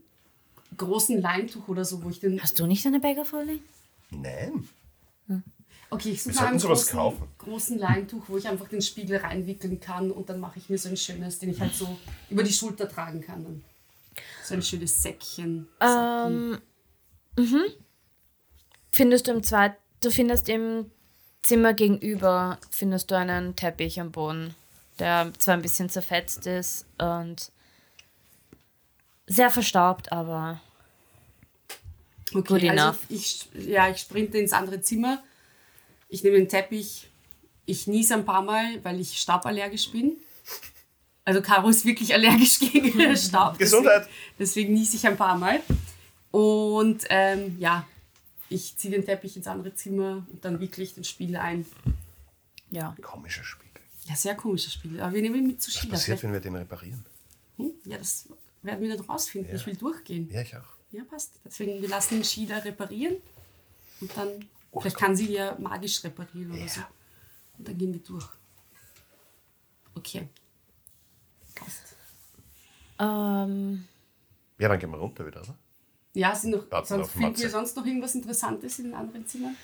großen 0.75 1.21
Leintuch 1.21 1.67
oder 1.67 1.85
so, 1.85 2.03
wo 2.03 2.09
ich 2.09 2.19
den. 2.19 2.41
Hast 2.41 2.59
du 2.59 2.65
nicht 2.65 2.85
eine 2.85 2.99
Bag 2.99 3.17
of 3.17 3.31
Holding? 3.31 3.59
Nein. 4.11 4.67
Okay, 5.89 6.09
ich 6.11 6.21
suche 6.23 6.35
nach 6.35 6.47
einem 6.47 6.59
großen, 6.59 6.97
kaufen. 6.97 7.27
großen 7.37 7.79
Leintuch, 7.79 8.23
wo 8.27 8.37
ich 8.37 8.45
einfach 8.47 8.67
den 8.67 8.81
Spiegel 8.81 9.17
reinwickeln 9.19 9.79
kann 9.79 10.11
und 10.11 10.27
dann 10.29 10.41
mache 10.41 10.59
ich 10.59 10.69
mir 10.69 10.77
so 10.77 10.89
ein 10.89 10.97
schönes, 10.97 11.39
den 11.39 11.49
ich 11.51 11.61
halt 11.61 11.73
so 11.73 11.97
über 12.29 12.43
die 12.43 12.51
Schulter 12.51 12.89
tragen 12.89 13.21
kann. 13.21 13.43
Dann. 13.45 13.63
So 14.43 14.55
ein 14.55 14.61
schönes 14.61 15.01
Säckchen. 15.01 15.67
Ähm, 15.79 16.57
mhm. 17.37 17.63
Findest 18.97 19.27
du 19.27 19.31
im 19.31 19.43
zweiten, 19.43 19.75
du 20.01 20.09
findest 20.09 20.49
im 20.49 20.89
Zimmer 21.43 21.75
gegenüber, 21.75 22.57
findest 22.71 23.11
du 23.11 23.15
einen 23.15 23.55
Teppich 23.55 24.01
am 24.01 24.11
Boden, 24.11 24.55
der 24.97 25.31
zwar 25.37 25.53
ein 25.53 25.61
bisschen 25.61 25.87
zerfetzt 25.87 26.47
ist 26.47 26.83
und 26.97 27.51
sehr 29.27 29.51
verstaubt, 29.51 30.11
aber 30.11 30.59
Okay, 32.33 32.41
Good 32.41 32.63
also 32.63 32.73
enough. 32.73 32.97
Ich, 33.09 33.47
ja, 33.53 33.87
ich 33.87 33.99
sprinte 33.99 34.39
ins 34.39 34.51
andere 34.51 34.81
Zimmer. 34.81 35.23
Ich 36.09 36.23
nehme 36.23 36.37
den 36.37 36.49
Teppich. 36.49 37.07
Ich 37.67 37.85
niese 37.85 38.15
ein 38.15 38.25
paar 38.25 38.41
Mal, 38.41 38.83
weil 38.83 38.99
ich 38.99 39.19
stauballergisch 39.19 39.91
bin. 39.91 40.17
Also 41.23 41.43
Caro 41.43 41.69
ist 41.69 41.85
wirklich 41.85 42.15
allergisch 42.15 42.57
gegen 42.71 43.15
Staub. 43.15 43.59
Gesundheit. 43.59 44.07
Deswegen, 44.07 44.37
deswegen 44.39 44.73
niese 44.73 44.95
ich 44.95 45.05
ein 45.05 45.17
paar 45.17 45.37
Mal. 45.37 45.61
Und 46.31 47.03
ähm, 47.09 47.57
ja, 47.59 47.85
ich 48.49 48.77
ziehe 48.77 48.93
den 48.93 49.05
Teppich 49.05 49.35
ins 49.37 49.47
andere 49.47 49.73
Zimmer 49.73 50.25
und 50.31 50.43
dann 50.45 50.59
wickle 50.59 50.83
ich 50.83 50.93
den 50.93 51.03
Spiegel 51.03 51.37
ein. 51.37 51.65
ja. 52.71 52.95
Komischer 53.01 53.43
Spiegel. 53.43 53.67
Ja, 54.05 54.15
sehr 54.15 54.35
komischer 54.35 54.69
Spiegel. 54.69 55.01
Aber 55.01 55.13
wir 55.13 55.21
nehmen 55.21 55.35
ihn 55.35 55.47
mit 55.47 55.61
zu 55.61 55.69
Was 55.69 55.75
Sheila. 55.79 55.93
passiert, 55.93 56.23
wenn 56.23 56.31
wir 56.33 56.39
den 56.39 56.55
reparieren? 56.55 57.05
Hm? 57.57 57.71
Ja, 57.85 57.97
das 57.97 58.29
werden 58.61 58.81
wir 58.87 58.95
dann 58.95 59.05
rausfinden. 59.05 59.53
Ich 59.55 59.65
will 59.65 59.75
durchgehen. 59.75 60.29
Ja, 60.31 60.41
ich 60.41 60.55
auch. 60.55 60.63
Ja, 60.91 61.03
passt. 61.03 61.33
Deswegen, 61.43 61.81
wir 61.81 61.89
lassen 61.89 62.23
Sheila 62.23 62.59
reparieren 62.59 63.17
und 63.99 64.15
dann, 64.15 64.29
vielleicht 64.79 64.95
kann 64.97 65.15
sie 65.15 65.33
ja 65.33 65.57
magisch 65.59 66.01
reparieren 66.03 66.51
oder 66.53 66.67
so. 66.69 66.81
Und 67.57 67.67
dann 67.67 67.77
gehen 67.77 67.91
wir 67.93 67.99
durch. 67.99 68.27
Okay. 69.95 70.29
Passt. 71.55 71.95
Ähm, 72.99 73.85
Ja, 74.59 74.69
dann 74.69 74.79
gehen 74.79 74.89
wir 74.91 74.97
runter 74.97 75.25
wieder, 75.27 75.41
oder? 75.41 75.57
Ja, 76.17 76.33
sind 76.33 76.49
noch, 76.51 76.83
sonst 76.83 77.11
finden 77.11 77.37
wir 77.39 77.49
sonst 77.49 77.77
noch 77.77 77.85
irgendwas 77.85 78.15
Interessantes 78.15 78.79
in 78.79 78.85
den 78.85 78.93
anderen 78.95 79.27
Zimmern? 79.27 79.55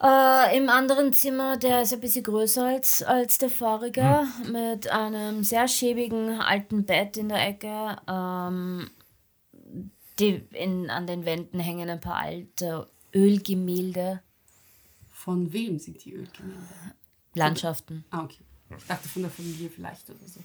Äh, 0.00 0.56
Im 0.56 0.70
anderen 0.70 1.12
Zimmer, 1.12 1.58
der 1.58 1.82
ist 1.82 1.92
ein 1.92 2.00
bisschen 2.00 2.22
größer 2.22 2.64
als, 2.64 3.02
als 3.02 3.36
der 3.36 3.50
vorige, 3.50 4.26
mit 4.50 4.88
einem 4.88 5.44
sehr 5.44 5.68
schäbigen 5.68 6.40
alten 6.40 6.86
Bett 6.86 7.18
in 7.18 7.28
der 7.28 7.46
Ecke. 7.46 7.98
Ähm, 8.08 8.88
die 10.18 10.46
in, 10.52 10.88
an 10.88 11.06
den 11.06 11.26
Wänden 11.26 11.60
hängen 11.60 11.90
ein 11.90 12.00
paar 12.00 12.16
alte 12.16 12.88
Ölgemälde, 13.14 14.22
Von 15.12 15.52
wem 15.52 15.78
sind 15.78 16.02
die 16.04 16.14
Ölgemälde? 16.14 16.56
Landschaften. 17.34 18.04
Ah, 18.10 18.22
okay. 18.24 18.44
Ich 18.78 18.86
dachte 18.86 19.08
von 19.08 19.22
der 19.22 19.30
Familie 19.30 19.68
vielleicht 19.68 20.08
oder 20.08 20.26
so. 20.26 20.40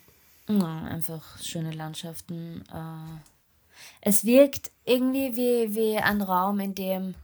Ja, 0.53 0.83
einfach 0.83 1.41
schöne 1.41 1.71
Landschaften. 1.71 2.63
Äh, 2.69 3.32
es 4.01 4.25
wirkt 4.25 4.71
irgendwie 4.85 5.35
wie, 5.35 5.75
wie 5.75 5.97
ein 5.97 6.21
Raum, 6.21 6.59
in 6.59 6.75
dem 6.75 7.15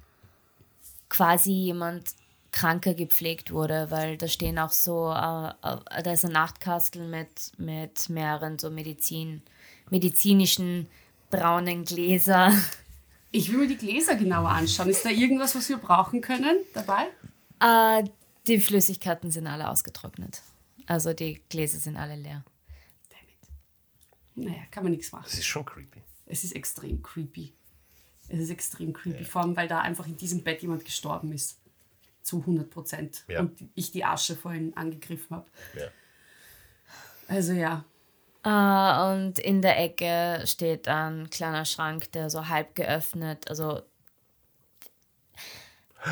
quasi 1.10 1.52
jemand 1.52 2.16
kranker 2.52 2.94
gepflegt 2.94 3.52
wurde, 3.52 3.92
weil 3.92 4.18
da 4.18 4.28
stehen 4.28 4.58
auch 4.58 4.72
so, 4.72 5.12
äh, 5.12 5.50
äh, 5.50 6.04
da 6.04 6.12
ist 6.12 6.26
ein 6.26 6.32
Nachtkastel 6.32 7.08
mit, 7.08 7.52
mit 7.58 8.10
mehreren 8.10 8.58
so 8.58 8.70
Medizin, 8.70 9.42
medizinischen 9.90 10.88
braunen 11.30 11.86
Gläser. 11.86 12.52
Ich 13.32 13.52
will 13.52 13.60
mir 13.60 13.68
die 13.68 13.78
Gläser 13.78 14.16
genauer 14.16 14.50
anschauen. 14.50 14.90
Ist 14.90 15.06
da 15.06 15.10
irgendwas, 15.10 15.56
was 15.56 15.70
wir 15.70 15.78
brauchen 15.78 16.22
können 16.22 16.58
dabei? 16.74 17.08
Äh, 17.62 18.10
die 18.48 18.60
Flüssigkeiten 18.60 19.30
sind 19.30 19.46
alle 19.46 19.70
ausgetrocknet. 19.70 20.42
Also 20.88 21.14
die 21.14 21.42
Gläser 21.50 21.78
sind 21.78 21.98
alle 21.98 22.16
leer. 22.16 22.44
Naja, 24.36 24.64
kann 24.72 24.84
man 24.84 24.94
nichts 24.94 25.12
machen. 25.12 25.26
Das 25.26 25.34
ist 25.36 25.46
schon 25.46 25.66
creepy. 25.66 26.02
Es 26.30 26.44
ist 26.46 26.56
extrem 26.56 27.04
creepy. 27.04 27.54
Es 28.30 28.40
ist 28.40 28.50
extrem 28.52 28.94
creepy, 28.94 29.26
vor 29.26 29.42
allem 29.42 29.58
weil 29.58 29.68
da 29.68 29.80
einfach 29.82 30.08
in 30.08 30.16
diesem 30.16 30.44
Bett 30.44 30.62
jemand 30.62 30.86
gestorben 30.86 31.34
ist. 31.34 31.58
Zu 32.22 32.40
100 32.40 32.70
Prozent. 32.70 33.24
Ja. 33.28 33.40
Und 33.42 33.58
ich 33.76 33.92
die 33.92 34.06
Asche 34.06 34.36
vorhin 34.36 34.76
angegriffen 34.78 35.36
habe. 35.36 35.48
Ja. 35.76 35.88
Also 37.28 37.54
ja, 37.54 37.84
Äh, 38.44 39.12
und 39.14 39.38
in 39.40 39.62
der 39.62 39.78
Ecke 39.80 40.46
steht 40.48 40.88
ein 40.88 41.30
kleiner 41.30 41.66
Schrank, 41.66 42.12
der 42.14 42.30
so 42.30 42.48
halb 42.48 42.74
geöffnet, 42.76 43.50
also 43.50 43.82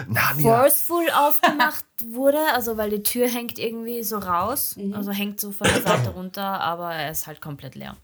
Narnia. 0.08 0.44
forceful 0.62 1.10
aufgemacht 1.12 1.86
wurde, 2.12 2.40
also 2.54 2.76
weil 2.78 2.90
die 2.90 3.04
Tür 3.04 3.30
hängt 3.30 3.58
irgendwie 3.58 4.04
so 4.04 4.18
raus, 4.18 4.76
also 4.92 5.12
hängt 5.12 5.40
so 5.40 5.52
von 5.54 5.68
der 5.68 5.82
Seite 5.82 6.10
runter, 6.10 6.44
aber 6.60 6.94
er 6.94 7.12
ist 7.12 7.26
halt 7.28 7.40
komplett 7.42 7.76
leer. 7.76 7.96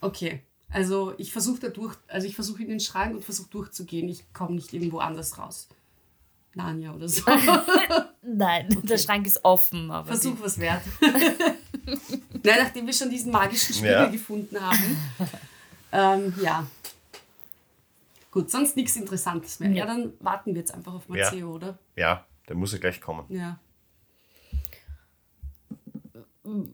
okay. 0.00 0.42
Also 0.72 1.14
ich 1.18 1.32
versuche 1.32 1.60
da 1.60 1.68
durch, 1.68 1.94
also 2.08 2.26
ich 2.26 2.34
versuche 2.34 2.62
in 2.62 2.68
den 2.68 2.80
Schrank 2.80 3.14
und 3.14 3.24
versuche 3.24 3.50
durchzugehen. 3.50 4.08
Ich 4.08 4.32
komme 4.32 4.54
nicht 4.54 4.72
irgendwo 4.72 4.98
anders 4.98 5.38
raus. 5.38 5.68
Narnia 6.54 6.92
oder 6.94 7.08
so. 7.08 7.22
Nein, 8.22 8.68
der 8.82 8.98
Schrank 8.98 9.26
ist 9.26 9.44
offen, 9.44 9.90
aber 9.90 10.06
Versuch 10.06 10.36
was 10.40 10.58
wert. 10.58 10.82
Na, 12.44 12.56
nachdem 12.58 12.86
wir 12.86 12.92
schon 12.92 13.10
diesen 13.10 13.32
magischen 13.32 13.74
Spiegel 13.74 13.92
Ja. 13.92 14.06
gefunden 14.08 14.60
haben. 14.60 14.96
ähm, 15.92 16.34
ja. 16.42 16.66
Gut, 18.30 18.50
sonst 18.50 18.76
nichts 18.76 18.96
Interessantes 18.96 19.60
mehr. 19.60 19.70
Ja, 19.72 19.86
dann 19.86 20.12
warten 20.20 20.54
wir 20.54 20.60
jetzt 20.60 20.72
einfach 20.74 20.94
auf 20.94 21.02
Ja. 21.08 21.24
Matteo, 21.24 21.52
oder? 21.54 21.78
Ja, 21.96 22.24
der 22.48 22.56
muss 22.56 22.72
ja 22.72 22.78
gleich 22.78 23.00
kommen. 23.00 23.24
Ja. 23.28 23.58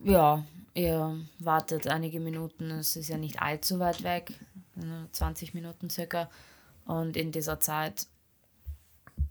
ja, 0.03 0.43
ihr 0.79 1.19
wartet 1.39 1.87
einige 1.87 2.19
Minuten, 2.19 2.71
es 2.71 2.95
ist 2.95 3.09
ja 3.09 3.17
nicht 3.17 3.41
allzu 3.41 3.79
weit 3.79 4.03
weg, 4.03 4.33
ne, 4.75 5.07
20 5.11 5.53
Minuten 5.53 5.89
circa, 5.89 6.29
und 6.85 7.17
in 7.17 7.31
dieser 7.31 7.59
Zeit, 7.59 8.07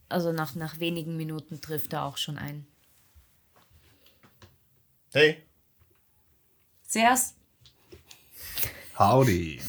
also 0.08 0.32
nach, 0.32 0.54
nach 0.54 0.78
wenigen 0.78 1.16
Minuten 1.16 1.60
trifft 1.60 1.92
er 1.94 2.04
auch 2.04 2.16
schon 2.18 2.38
ein. 2.38 2.66
Hey, 5.12 5.42
Zuerst, 6.86 7.34
Howdy. 8.98 9.60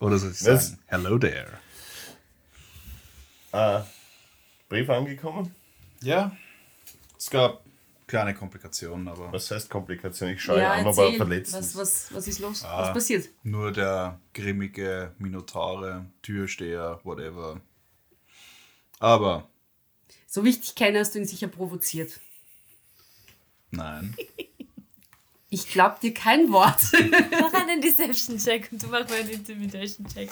Oder 0.00 0.18
soll 0.18 0.30
ich 0.32 0.44
Was? 0.46 0.68
sagen, 0.70 0.82
hello 0.86 1.18
there. 1.18 1.58
äh, 3.52 3.82
Brief 4.68 4.88
angekommen? 4.88 5.54
Ja, 6.00 6.34
es 7.18 7.28
gab 7.30 7.61
kleine 8.12 8.34
Komplikationen, 8.34 9.08
aber 9.08 9.32
Was 9.32 9.50
heißt 9.50 9.70
Komplikation? 9.70 10.28
Ich 10.28 10.42
schaue 10.42 10.58
ja, 10.60 10.72
an, 10.72 10.86
ob 10.86 10.98
er 10.98 11.14
verletzt 11.14 11.54
Was, 11.54 11.68
ist. 11.68 11.76
was, 11.76 12.14
was 12.14 12.28
ist 12.28 12.40
los? 12.40 12.62
Ah. 12.62 12.82
Was 12.82 12.92
passiert? 12.92 13.30
nur 13.42 13.72
der 13.72 14.20
grimmige 14.34 15.14
Minotaure, 15.16 16.04
Türsteher, 16.20 17.00
whatever. 17.04 17.62
Aber 18.98 19.48
So 20.26 20.44
wie 20.44 20.50
ich 20.50 20.60
dich 20.60 20.74
kenne, 20.74 20.98
hast 20.98 21.14
du 21.14 21.20
ihn 21.20 21.26
sicher 21.26 21.48
provoziert. 21.48 22.20
nein. 23.70 24.14
Ich 25.48 25.68
glaub 25.68 26.00
dir 26.00 26.14
kein 26.14 26.50
Wort. 26.50 26.80
Mach 27.30 27.52
einen 27.52 27.80
Deception-Check 27.82 28.72
und 28.72 28.82
du 28.82 28.86
mach 28.86 29.06
mal 29.06 29.20
einen 29.20 29.28
Intimidation-Check. 29.28 30.30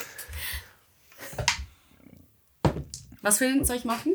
Was 3.20 3.36
für 3.36 3.44
einen 3.44 3.66
soll 3.66 3.76
ich 3.76 3.84
machen? 3.84 4.14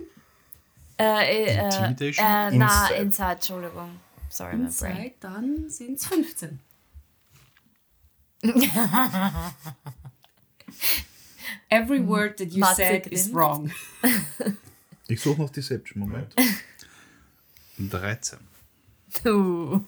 Äh, 0.97 1.45
äh, 1.45 1.65
Intimidation? 1.65 2.25
Äh, 2.25 2.51
na, 2.57 2.87
Inside. 2.87 3.01
Inside, 3.01 3.31
Entschuldigung. 3.31 3.99
Sorry, 4.29 4.55
my 4.57 4.69
brain. 4.69 4.91
Inside, 4.97 5.15
dann 5.19 5.69
sind 5.69 5.99
es 5.99 6.05
15. 6.07 6.59
Every 11.69 11.99
word 11.99 12.37
that 12.37 12.51
you 12.51 12.59
Matze 12.59 12.75
said 12.77 13.07
is 13.07 13.23
grinst. 13.23 13.33
wrong. 13.33 13.71
Ich 15.07 15.21
suche 15.21 15.39
noch 15.39 15.51
Deception, 15.51 15.99
Moment. 16.01 16.33
13. 17.77 18.39
Uh. 19.23 19.79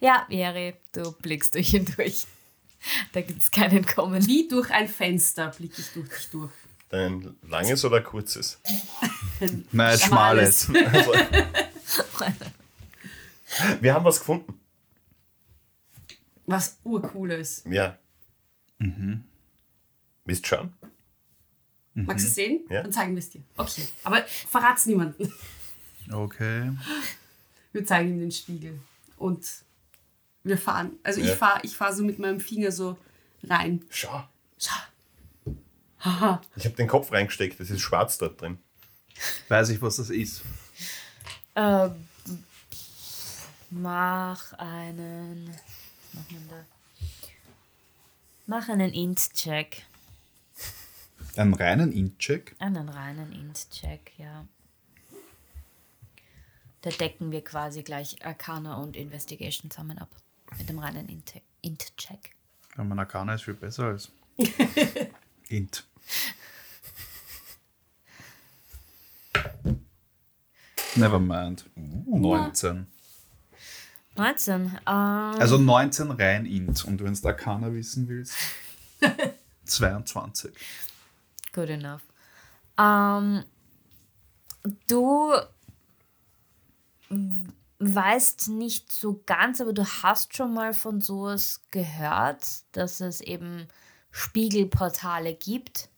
Ja, 0.00 0.26
Eri, 0.30 0.74
du 0.92 1.12
blickst 1.12 1.54
durch 1.54 1.74
ihn 1.74 1.84
durch. 1.96 2.26
Da 3.12 3.20
gibt's 3.20 3.50
kein 3.50 3.70
Entkommen. 3.70 4.26
Wie 4.26 4.48
durch 4.48 4.70
ein 4.70 4.88
Fenster 4.88 5.48
blicke 5.50 5.80
ich 5.80 5.88
durch 5.92 6.08
dich 6.08 6.30
durch. 6.30 6.52
Dein 6.88 7.36
langes 7.42 7.84
oder 7.84 8.00
kurzes? 8.00 8.60
Nein, 9.72 9.98
schmales. 9.98 10.68
Also, 10.92 11.12
wir 13.80 13.94
haben 13.94 14.04
was 14.04 14.18
gefunden. 14.18 14.58
Was 16.46 16.78
urcooles. 16.82 17.62
Ja. 17.70 17.96
Mhm. 18.78 19.22
Wisst 20.24 20.46
schauen? 20.46 20.72
Magst 21.94 22.24
du 22.24 22.28
es 22.28 22.34
sehen? 22.34 22.60
Ja. 22.68 22.82
Dann 22.82 22.92
zeigen 22.92 23.12
wir 23.14 23.20
es 23.20 23.30
dir. 23.30 23.42
Okay. 23.56 23.86
Aber 24.02 24.24
verrat's 24.26 24.86
niemanden. 24.86 25.32
Okay. 26.10 26.72
Wir 27.72 27.84
zeigen 27.86 28.10
ihm 28.10 28.18
den 28.20 28.32
Spiegel. 28.32 28.80
Und 29.16 29.46
wir 30.42 30.58
fahren. 30.58 30.92
Also 31.04 31.20
Ja. 31.20 31.32
ich 31.32 31.38
fahre 31.38 31.60
ich 31.62 31.76
fahr 31.76 31.92
so 31.94 32.02
mit 32.02 32.18
meinem 32.18 32.40
Finger 32.40 32.72
so 32.72 32.98
rein. 33.44 33.84
Schau. 33.90 34.24
Schau. 34.58 34.76
Haha. 36.04 36.40
Ich 36.56 36.64
habe 36.66 36.76
den 36.76 36.86
Kopf 36.88 37.10
reingesteckt, 37.12 37.58
es 37.60 37.70
ist 37.70 37.80
schwarz 37.80 38.18
dort 38.18 38.40
drin. 38.40 38.58
Weiß 39.48 39.70
ich, 39.70 39.80
was 39.80 39.96
das 39.96 40.10
ist. 40.10 40.42
Äh, 41.54 41.88
mach 43.70 44.52
einen. 44.54 45.54
Mach 48.46 48.68
einen 48.68 48.92
Int-Check. 48.92 49.84
Einen 51.36 51.54
reinen 51.54 51.90
Int-Check. 51.92 52.54
Einen 52.58 52.88
reinen 52.88 53.32
Int-Check, 53.32 54.12
ja. 54.18 54.46
Da 56.82 56.90
decken 56.90 57.30
wir 57.32 57.42
quasi 57.42 57.82
gleich 57.82 58.24
Arcana 58.24 58.76
und 58.76 58.94
Investigation 58.96 59.70
zusammen 59.70 59.98
ab. 59.98 60.10
Mit 60.58 60.68
dem 60.68 60.78
reinen 60.78 61.08
Int- 61.08 61.40
Int-Check. 61.62 62.34
Ja, 62.76 62.84
mein 62.84 62.98
Arcana 62.98 63.34
ist 63.34 63.44
viel 63.44 63.54
besser 63.54 63.84
als 63.84 64.10
Int. 65.48 65.86
Never 70.96 71.18
mind. 71.18 71.64
19. 71.74 72.86
19. 74.16 74.66
Ähm, 74.66 74.78
Also 74.86 75.58
19 75.58 76.10
rein 76.12 76.46
Int. 76.46 76.84
Und 76.84 77.02
wenn 77.02 77.14
du 77.14 77.28
Arcana 77.28 77.72
wissen 77.72 78.08
willst, 78.08 78.34
22. 79.64 80.54
Good 81.52 81.70
enough. 81.70 82.02
Ähm, 82.78 83.44
du 84.86 85.32
weißt 87.78 88.48
nicht 88.50 88.92
so 88.92 89.22
ganz, 89.26 89.60
aber 89.60 89.72
du 89.72 89.84
hast 89.84 90.36
schon 90.36 90.54
mal 90.54 90.72
von 90.74 91.00
sowas 91.00 91.60
gehört, 91.70 92.46
dass 92.72 93.00
es 93.00 93.20
eben 93.20 93.66
Spiegelportale 94.10 95.34
gibt 95.34 95.88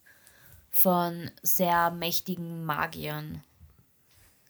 von 0.77 1.31
sehr 1.43 1.91
mächtigen 1.91 2.67
Magiern. 2.67 3.43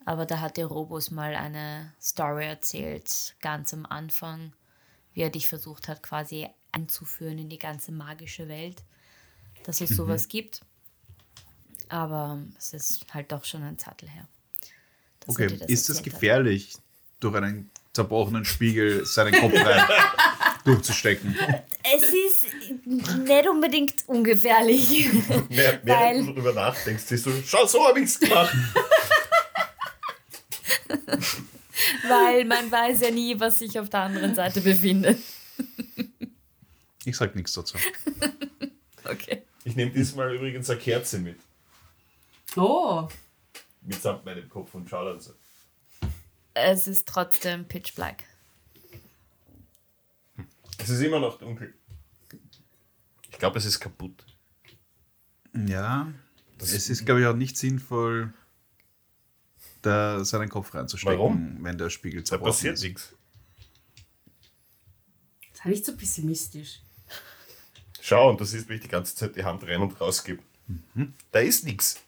Aber 0.05 0.27
da 0.27 0.41
hat 0.41 0.57
dir 0.57 0.67
Robus 0.67 1.13
mal 1.13 1.37
eine 1.37 1.95
Story 2.03 2.47
erzählt, 2.47 3.37
ganz 3.41 3.73
am 3.73 3.87
Anfang, 3.87 4.53
wie 5.13 5.21
er 5.21 5.31
dich 5.31 5.47
versucht 5.47 5.87
hat, 5.87 6.03
quasi 6.03 6.49
einzuführen 6.73 7.39
in 7.39 7.49
die 7.49 7.59
ganze 7.59 7.93
magische 7.93 8.49
Welt, 8.49 8.83
dass 9.63 9.81
es 9.81 9.91
sowas 9.91 10.27
gibt. 10.27 10.63
Aber 11.89 12.41
es 12.59 12.73
ist 12.73 13.15
halt 13.15 13.31
doch 13.31 13.45
schon 13.45 13.63
ein 13.63 13.79
Zettel 13.79 14.09
her. 14.09 14.27
dass 15.21 15.39
er 15.39 15.47
Okay, 15.47 15.57
das 15.59 15.69
ist 15.69 15.89
es 15.89 15.99
erzählt 15.99 15.99
hat. 15.99 16.05
gefährlich, 16.13 16.75
durch 17.21 17.37
einen 17.37 17.71
zerbrochenen 17.93 18.45
Spiegel 18.45 19.07
seinen 19.07 19.33
Kopf 19.33 19.55
rein 19.55 19.87
durchzustecken? 20.65 21.37
Es 21.95 22.03
nicht 22.87 23.49
unbedingt 23.49 23.95
ungefährlich. 24.07 25.09
Wer, 25.49 25.75
Weil- 25.75 25.81
während 25.85 26.29
du 26.29 26.33
darüber 26.33 26.53
nachdenkst, 26.53 27.05
siehst 27.05 27.27
du, 27.27 27.33
schau, 27.45 27.67
so 27.67 27.87
habe 27.87 28.01
ich 28.01 28.07
es 28.07 28.21
gemacht. 28.21 28.55
weil 32.09 32.45
man 32.45 32.71
weiß 32.71 33.01
ja 33.01 33.11
nie, 33.11 33.39
was 33.39 33.59
sich 33.59 33.79
auf 33.79 33.89
der 33.91 34.01
anderen 34.01 34.35
Seite 34.35 34.61
befindet. 34.61 35.19
Ich 37.05 37.17
sag 37.17 37.35
nichts 37.35 37.53
dazu. 37.55 37.77
Okay. 39.05 39.43
Ich 39.65 39.77
nehme 39.77 39.91
diesmal 39.93 40.35
übrigens 40.35 40.69
eine 40.71 40.79
Kerze 40.81 41.19
mit. 41.19 41.39
Oh, 42.57 43.09
Mitsamt 43.83 44.25
meinem 44.25 44.49
Kopf 44.49 44.75
und 44.75 44.89
schau 44.89 45.05
dann 45.05 45.21
so. 45.21 45.33
Es 46.55 46.87
ist 46.89 47.07
trotzdem 47.07 47.67
pitch 47.67 47.95
black. 47.95 48.25
Es 50.79 50.89
ist 50.89 51.01
immer 51.01 51.21
noch 51.21 51.39
dunkel. 51.39 51.75
Ich 53.37 53.39
glaube, 53.39 53.59
es 53.59 53.67
ist 53.67 53.81
kaputt. 53.81 54.25
Ja, 55.67 56.11
es 56.59 56.89
ist, 56.89 57.05
glaube 57.05 57.21
ich, 57.21 57.27
auch 57.27 57.37
nicht 57.37 57.59
sinnvoll, 57.59 58.33
da 59.83 60.25
seinen 60.25 60.49
Kopf 60.49 60.75
reinzustecken, 60.75 61.19
Warum? 61.19 61.59
wenn 61.61 61.77
der 61.77 61.91
Spiegel 61.91 62.21
Da 62.23 62.25
zerbrochen 62.25 62.53
passiert 62.53 62.75
ist. 62.77 62.83
nichts. 62.85 63.13
sei 65.53 65.69
nicht 65.69 65.85
so 65.85 65.95
pessimistisch. 65.95 66.81
Schau, 68.01 68.31
und 68.31 68.41
du 68.41 68.45
siehst, 68.47 68.71
wie 68.71 68.75
ich 68.77 68.81
die 68.81 68.89
ganze 68.89 69.15
Zeit 69.15 69.37
die 69.37 69.45
Hand 69.45 69.63
rein 69.65 69.83
und 69.83 70.01
raus 70.01 70.25
gebe. 70.25 70.43
Da 71.31 71.41
ist 71.41 71.65
nichts. 71.65 72.01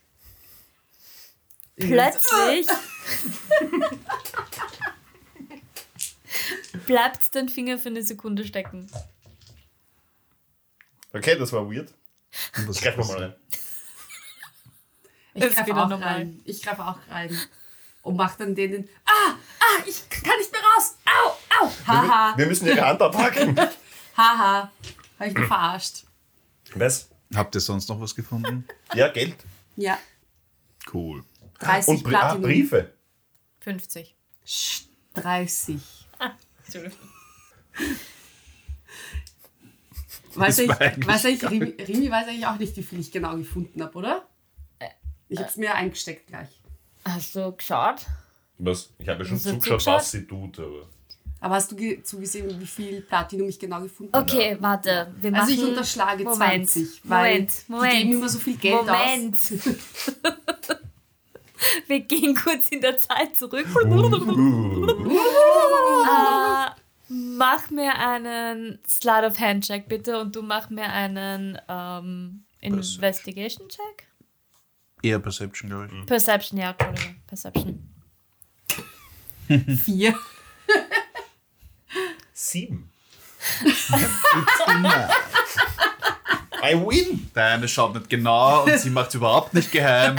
Plötzlich 1.76 2.66
bleibt 6.86 7.34
dein 7.34 7.50
Finger 7.50 7.76
für 7.76 7.90
eine 7.90 8.02
Sekunde 8.02 8.46
stecken. 8.46 8.90
Okay, 11.12 11.36
das 11.38 11.52
war 11.52 11.70
weird. 11.70 11.92
Ich 12.70 12.80
greif 12.80 12.98
ist 12.98 13.08
mal 13.08 13.22
rein. 13.22 13.34
Ich 15.34 15.54
greife 15.54 15.76
auch 15.76 15.88
normal. 15.88 16.02
rein. 16.02 16.40
Ich 16.44 16.62
greife 16.62 16.84
auch 16.84 16.98
rein. 17.10 17.36
Und 18.02 18.16
mach 18.16 18.36
dann 18.36 18.54
den. 18.54 18.88
Ah, 19.04 19.34
ah, 19.60 19.82
ich 19.86 20.08
kann 20.08 20.38
nicht 20.38 20.52
mehr 20.52 20.60
raus. 20.60 20.96
Au, 21.04 21.64
au. 21.64 21.70
Haha, 21.86 22.36
Wir 22.36 22.46
müssen 22.46 22.66
ihre 22.66 22.80
Hand 22.86 23.00
abhaken. 23.00 23.56
haha. 24.16 24.70
Habe 25.18 25.28
ich 25.30 25.34
mich 25.34 25.46
verarscht. 25.46 26.04
Was? 26.74 27.08
Habt 27.34 27.54
ihr 27.54 27.60
sonst 27.60 27.88
noch 27.88 28.00
was 28.00 28.14
gefunden? 28.14 28.66
Ja, 28.94 29.08
Geld. 29.08 29.36
Ja, 29.76 29.98
Cool. 30.92 31.24
30 31.60 31.88
Und 31.88 32.02
Bri 32.02 32.14
ah, 32.14 32.18
Platinum. 32.18 32.42
Briefe. 32.42 32.92
50. 33.60 34.16
Sch, 34.44 34.82
30. 35.14 35.80
Weiß 40.38 40.58
ich, 40.58 40.68
weiß 40.68 41.24
ich, 41.26 41.50
Rimi, 41.50 41.74
Rimi 41.86 42.10
weiß 42.10 42.28
eigentlich 42.28 42.46
auch 42.46 42.58
nicht, 42.58 42.76
wie 42.76 42.82
viel 42.82 43.00
ich 43.00 43.10
genau 43.12 43.36
gefunden 43.36 43.82
habe, 43.82 43.96
oder? 43.98 44.26
Äh, 44.78 44.86
Ich 45.28 45.38
habe 45.38 45.48
es 45.48 45.56
mir 45.56 45.74
eingesteckt 45.74 46.26
gleich. 46.28 46.48
Hast 47.04 47.34
du 47.36 47.52
geschaut? 47.52 48.06
Was? 48.58 48.90
Ich 48.98 49.08
habe 49.08 49.20
ja 49.22 49.24
schon 49.28 49.38
zugeschaut, 49.38 49.62
zugeschaut? 49.80 49.94
was 49.94 50.10
sie 50.10 50.26
tut, 50.26 50.58
aber. 50.58 50.88
Aber 51.40 51.54
hast 51.54 51.70
du 51.70 51.76
ge- 51.76 52.02
zugesehen, 52.02 52.60
wie 52.60 52.66
viel 52.66 53.00
Platinum 53.02 53.48
ich 53.48 53.58
genau 53.60 53.80
gefunden 53.80 54.12
habe? 54.12 54.28
Okay, 54.28 54.56
warte. 54.58 55.14
Wir 55.20 55.30
machen 55.30 55.42
Also 55.42 55.52
ich 55.54 55.62
unterschlage 55.62 56.24
Moment, 56.24 56.68
20, 56.68 57.00
weil 57.04 57.32
Moment, 57.34 57.68
Moment. 57.68 57.92
die 57.92 57.98
geben 57.98 58.12
immer 58.14 58.28
so 58.28 58.38
viel 58.40 58.56
Geld 58.56 58.74
Moment. 58.86 59.34
aus. 59.36 59.52
Wir 61.88 62.00
gehen 62.00 62.36
kurz 62.36 62.68
in 62.68 62.80
der 62.80 62.96
Zeit 62.98 63.36
zurück. 63.36 63.66
Uh. 63.84 64.86
mach 67.08 67.70
mir 67.70 67.94
einen 67.98 68.78
Slide 68.86 69.26
of 69.26 69.38
Hand 69.38 69.64
Check 69.66 69.88
bitte 69.88 70.20
und 70.20 70.34
du 70.36 70.42
mach 70.42 70.70
mir 70.70 70.90
einen 70.92 71.58
ähm, 71.68 72.44
Investigation 72.60 73.68
Check. 73.68 74.06
Eher 75.02 75.18
Perception, 75.18 75.70
glaube 75.70 75.88
ich. 75.92 76.06
Perception, 76.06 76.58
ja, 76.58 76.70
Entschuldigung. 76.70 77.16
Perception. 77.26 77.94
Vier. 79.84 80.18
Sieben. 82.32 82.90
I 86.60 86.74
win! 86.74 87.30
Deine 87.32 87.68
schaut 87.68 87.94
nicht 87.94 88.10
genau 88.10 88.64
und 88.64 88.78
sie 88.78 88.90
macht 88.90 89.08
es 89.10 89.14
überhaupt 89.14 89.54
nicht 89.54 89.70
geheim. 89.70 90.18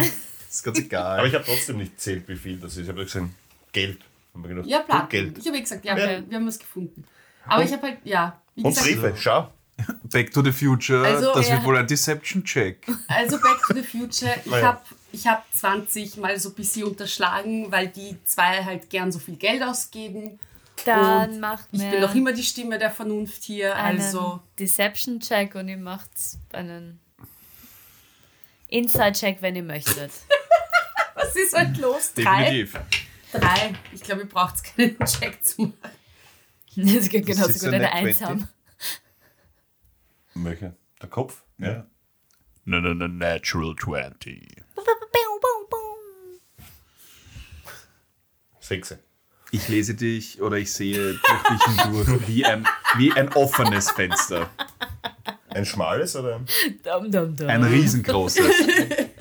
Ist 0.50 0.64
ganz 0.64 0.78
Aber 0.78 0.86
egal. 0.86 1.28
ich 1.28 1.34
habe 1.36 1.44
trotzdem 1.46 1.78
nicht 1.78 1.92
gezählt, 1.96 2.28
wie 2.28 2.36
viel 2.38 2.58
das 2.58 2.78
ist. 2.78 2.84
Ich 2.84 2.90
habe 2.90 3.04
gesehen, 3.04 3.36
Geld. 3.72 4.00
Hab 4.34 4.42
mir 4.42 4.48
gedacht, 4.50 4.68
Ja, 4.68 4.78
gut 4.80 4.88
Platinum. 4.88 5.10
Geld. 5.10 5.38
Ich 5.40 5.46
habe 5.48 5.58
ja 5.58 5.64
gesagt, 5.64 5.86
ja, 5.86 5.98
Ja. 5.98 6.10
wir, 6.10 6.30
wir 6.30 6.38
haben 6.38 6.48
was 6.48 6.60
gefunden. 6.60 7.04
Aber 7.46 7.64
ich 7.64 7.72
habe 7.74 7.84
halt, 7.88 7.98
ja, 8.04 8.40
wie 8.56 8.64
Und 8.64 8.70
gesagt, 8.76 8.88
Briefe, 8.88 9.14
schau. 9.18 9.52
Back 10.12 10.32
to 10.34 10.44
the 10.44 10.52
Future, 10.52 11.06
Also, 11.06 11.34
das 11.34 11.48
ja. 11.48 11.56
wird 11.56 11.66
wohl 11.66 11.78
ein 11.78 11.88
Deception-Check. 11.88 12.86
also 13.08 13.40
Back 13.40 13.60
to 13.68 13.74
the 13.74 13.84
Future, 13.84 14.36
ich 14.46 14.52
habe 14.64 14.82
ich 15.12 15.26
hab 15.26 15.46
20 15.54 16.18
mal 16.18 16.38
so 16.40 16.50
ein 16.50 16.56
bisschen 16.56 16.84
unterschlagen, 16.86 17.72
weil 17.72 17.88
die 17.88 18.18
zwei 18.26 18.64
halt 18.64 18.90
gern 18.90 19.12
so 19.12 19.20
viel 19.20 19.38
Geld 19.38 19.64
ausgeben. 19.64 20.40
Dann 20.86 21.32
Und 21.32 21.40
mach 21.40 21.62
Ich 21.72 21.80
bin 21.90 22.00
noch 22.02 22.14
immer 22.16 22.32
die 22.32 22.44
Stimme 22.44 22.78
der 22.78 22.92
Vernunft 22.92 23.44
hier, 23.44 23.76
einen 23.76 24.00
also 24.00 24.40
Deception 24.60 25.20
Check 25.20 25.56
und 25.56 25.68
ihr 25.68 25.78
macht 25.78 26.10
einen 26.54 27.00
Inside 28.68 29.14
Check, 29.14 29.38
wenn 29.42 29.56
ihr 29.56 29.64
möchtet. 29.64 30.12
was 31.16 31.36
ist 31.36 31.54
halt 31.54 31.78
los? 31.78 32.14
Definitiv. 32.14 32.74
Drei. 32.74 32.82
Ich 33.94 34.02
glaube, 34.02 34.22
ihr 34.22 34.30
braucht 34.30 34.64
keinen 34.64 34.98
Check 35.06 35.44
zu 35.44 35.62
machen. 35.64 35.78
Das 36.76 37.10
geht 37.10 37.26
genauso 37.26 37.54
gut 37.54 37.74
eine 37.74 37.92
Eins 37.92 38.20
20. 38.20 38.28
haben. 38.28 38.48
Welcher? 40.36 40.76
Der 41.02 41.10
Kopf? 41.10 41.44
Ja. 41.58 41.86
No, 42.66 42.80
no, 42.80 42.94
no, 42.94 43.08
natural 43.08 43.76
20. 43.76 44.64
Sechs. 48.60 48.96
Ich 49.52 49.68
lese 49.68 49.96
dich 49.96 50.42
oder 50.42 50.58
ich 50.58 50.72
sehe 50.72 51.16
durch 51.16 51.44
dich 51.44 51.82
hindurch 51.82 52.28
wie 52.28 52.46
ein, 52.46 52.68
wie 52.98 53.12
ein 53.14 53.30
offenes 53.30 53.90
Fenster. 53.90 54.48
Ein 55.50 55.66
schmales 55.66 56.16
oder 56.16 56.36
ein? 56.36 56.46
Dum, 56.84 57.12
dum, 57.12 57.36
dum. 57.36 57.50
Ein 57.50 57.64
riesengroßes. 57.64 58.46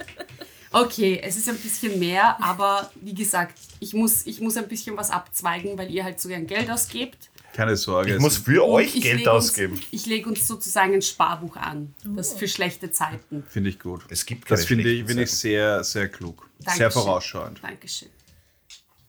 Okay, 0.86 1.20
es 1.22 1.36
ist 1.36 1.48
ein 1.48 1.58
bisschen 1.58 1.98
mehr, 1.98 2.42
aber 2.42 2.90
wie 2.96 3.14
gesagt, 3.14 3.58
ich 3.80 3.94
muss, 3.94 4.26
ich 4.26 4.40
muss 4.40 4.56
ein 4.56 4.68
bisschen 4.68 4.96
was 4.96 5.10
abzweigen, 5.10 5.76
weil 5.78 5.90
ihr 5.90 6.04
halt 6.04 6.20
so 6.20 6.28
gern 6.28 6.46
Geld 6.46 6.70
ausgebt. 6.70 7.30
Keine 7.54 7.76
Sorge. 7.76 8.10
Ich 8.10 8.16
es- 8.16 8.22
muss 8.22 8.36
für 8.36 8.62
Und 8.64 8.70
euch 8.72 8.94
ich 8.94 9.02
Geld 9.02 9.18
leg 9.20 9.26
uns- 9.26 9.46
ausgeben. 9.48 9.80
Ich 9.90 10.06
lege 10.06 10.28
uns 10.28 10.46
sozusagen 10.46 10.94
ein 10.94 11.02
Sparbuch 11.02 11.56
an, 11.56 11.94
das 12.04 12.34
für 12.34 12.46
schlechte 12.46 12.90
Zeiten. 12.90 13.42
Finde 13.48 13.70
ich 13.70 13.80
gut. 13.80 14.02
Es 14.08 14.24
gibt 14.26 14.46
keine 14.46 14.58
Das 14.58 14.66
finde 14.66 14.90
ich, 14.90 15.04
finde 15.06 15.22
ich 15.24 15.30
sehr, 15.32 15.82
sehr 15.82 16.08
klug. 16.08 16.48
Sehr 16.58 16.66
Dankeschön. 16.76 16.90
vorausschauend. 16.92 17.60
Dankeschön. 17.62 18.08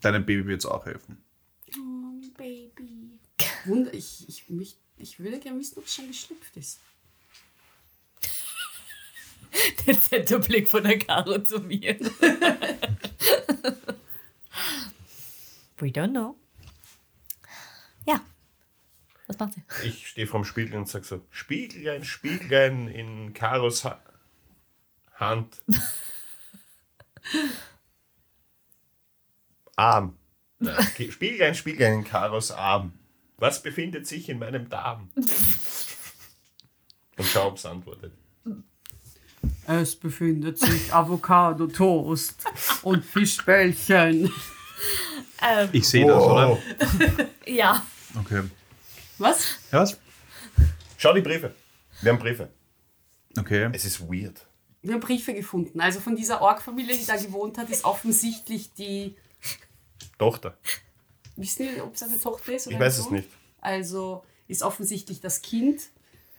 Deinem 0.00 0.24
Baby 0.24 0.46
wird 0.46 0.60
es 0.60 0.66
auch 0.66 0.84
helfen. 0.86 1.18
Oh, 1.76 2.26
Baby. 2.36 3.18
Wunder, 3.66 3.92
ich, 3.94 4.26
ich, 4.28 4.48
mich, 4.48 4.76
ich 4.96 5.18
würde 5.20 5.38
gerne 5.38 5.58
wissen, 5.60 5.78
ob 5.78 5.84
es 5.86 5.94
schon 5.94 6.08
geschlüpft 6.08 6.56
ist. 6.56 6.80
Dezenter 9.86 10.38
Blick 10.38 10.68
von 10.68 10.84
der 10.84 10.98
Caro 10.98 11.38
zu 11.42 11.60
mir. 11.60 11.98
We 15.78 15.88
don't 15.88 16.10
know. 16.10 16.36
Ja. 18.06 18.20
Was 19.26 19.38
macht 19.38 19.54
sie? 19.54 19.62
Ich 19.84 20.08
stehe 20.08 20.26
vorm 20.26 20.44
Spiegel 20.44 20.76
und 20.76 20.88
sage 20.88 21.04
so: 21.04 21.24
Spiegellein, 21.30 22.04
Spiegellein 22.04 22.88
in 22.88 23.32
Karos 23.32 23.84
ha 23.84 24.00
Hand. 25.14 25.60
Arm. 29.76 30.18
Nein, 30.58 30.82
Spiegellein, 31.10 31.54
Spiegellein 31.54 32.00
in 32.00 32.04
Karos 32.04 32.50
Arm. 32.50 32.92
Was 33.36 33.62
befindet 33.62 34.06
sich 34.06 34.28
in 34.28 34.38
meinem 34.38 34.68
Darm? 34.68 35.10
Und 37.16 37.26
schau, 37.26 37.48
ob 37.48 37.56
es 37.56 37.64
antwortet. 37.66 38.12
Es 39.70 39.94
befindet 39.94 40.58
sich 40.58 40.92
Avocado-Toast 40.92 42.44
und 42.82 43.04
Fischbällchen. 43.04 44.32
Ähm, 45.42 45.68
Ich 45.70 45.88
sehe 45.88 46.04
das, 46.08 46.20
oder? 46.24 46.58
ja. 47.46 47.86
Okay. 48.18 48.42
Was? 49.18 49.58
Ja, 49.70 49.82
was? 49.82 49.96
Schau 50.96 51.12
die 51.12 51.20
Briefe. 51.20 51.54
Wir 52.00 52.10
haben 52.10 52.18
Briefe. 52.18 52.48
Okay. 53.38 53.70
Es 53.72 53.84
ist 53.84 54.00
weird. 54.00 54.44
Wir 54.82 54.94
haben 54.94 55.00
Briefe 55.00 55.34
gefunden. 55.34 55.80
Also 55.80 56.00
von 56.00 56.16
dieser 56.16 56.42
Org-Familie, 56.42 56.96
die 56.96 57.06
da 57.06 57.14
gewohnt 57.14 57.56
hat, 57.56 57.70
ist 57.70 57.84
offensichtlich 57.84 58.72
die. 58.72 59.14
Tochter. 60.18 60.58
Wissen 61.36 61.68
Sie, 61.68 61.80
ob 61.80 61.94
es 61.94 62.02
eine 62.02 62.18
Tochter 62.18 62.54
ist? 62.54 62.66
Oder 62.66 62.74
Ich 62.74 62.80
weiß 62.80 62.98
es 62.98 63.10
nicht. 63.10 63.28
Also 63.60 64.24
ist 64.48 64.62
offensichtlich 64.64 65.20
das 65.20 65.42
Kind. 65.42 65.80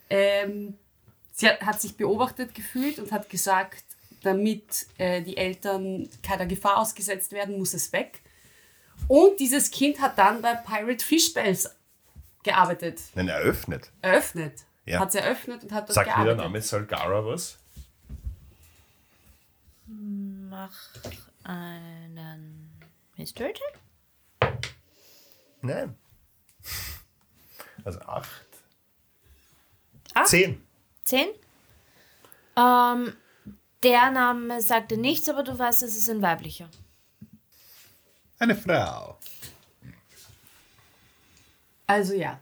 Ähm, 0.09 0.75
sie 1.31 1.47
hat, 1.49 1.61
hat 1.61 1.81
sich 1.81 1.97
beobachtet 1.97 2.53
gefühlt 2.55 2.99
und 2.99 3.11
hat 3.11 3.29
gesagt, 3.29 3.83
damit 4.23 4.87
äh, 4.97 5.21
die 5.21 5.37
Eltern 5.37 6.09
keiner 6.23 6.45
Gefahr 6.45 6.77
ausgesetzt 6.77 7.31
werden, 7.31 7.57
muss 7.57 7.73
es 7.73 7.91
weg. 7.91 8.21
Und 9.07 9.39
dieses 9.39 9.71
Kind 9.71 9.99
hat 9.99 10.17
dann 10.17 10.41
bei 10.41 10.53
Pirate 10.55 11.03
Fish 11.03 11.33
Bells 11.33 11.75
gearbeitet. 12.43 12.99
Nein, 13.15 13.29
eröffnet. 13.29 13.91
Eröffnet. 14.01 14.63
Ja. 14.85 14.99
Hat 14.99 15.11
sie 15.11 15.19
eröffnet 15.19 15.63
und 15.63 15.71
hat 15.71 15.89
dort 15.89 15.93
Sagt 15.93 16.07
mir 16.07 16.13
der 16.13 16.35
gearbeitet. 16.35 16.43
Name 16.43 16.61
Salgara 16.61 17.25
was? 17.25 17.57
Mach 19.87 20.73
einen 21.43 22.69
History 23.15 23.53
Check. 23.53 24.53
Nein. 25.61 25.95
Also 27.83 27.99
acht. 28.01 28.45
Acht? 30.13 30.27
Zehn. 30.27 30.63
Zehn. 31.11 31.27
Ähm, 32.55 33.13
der 33.83 34.11
Name 34.11 34.61
sagte 34.61 34.95
nichts, 34.95 35.27
aber 35.27 35.43
du 35.43 35.59
weißt, 35.59 35.83
es 35.83 35.97
ist 35.97 36.09
ein 36.09 36.21
weiblicher. 36.21 36.69
Eine 38.39 38.55
Frau. 38.55 39.19
Also 41.85 42.13
ja, 42.13 42.39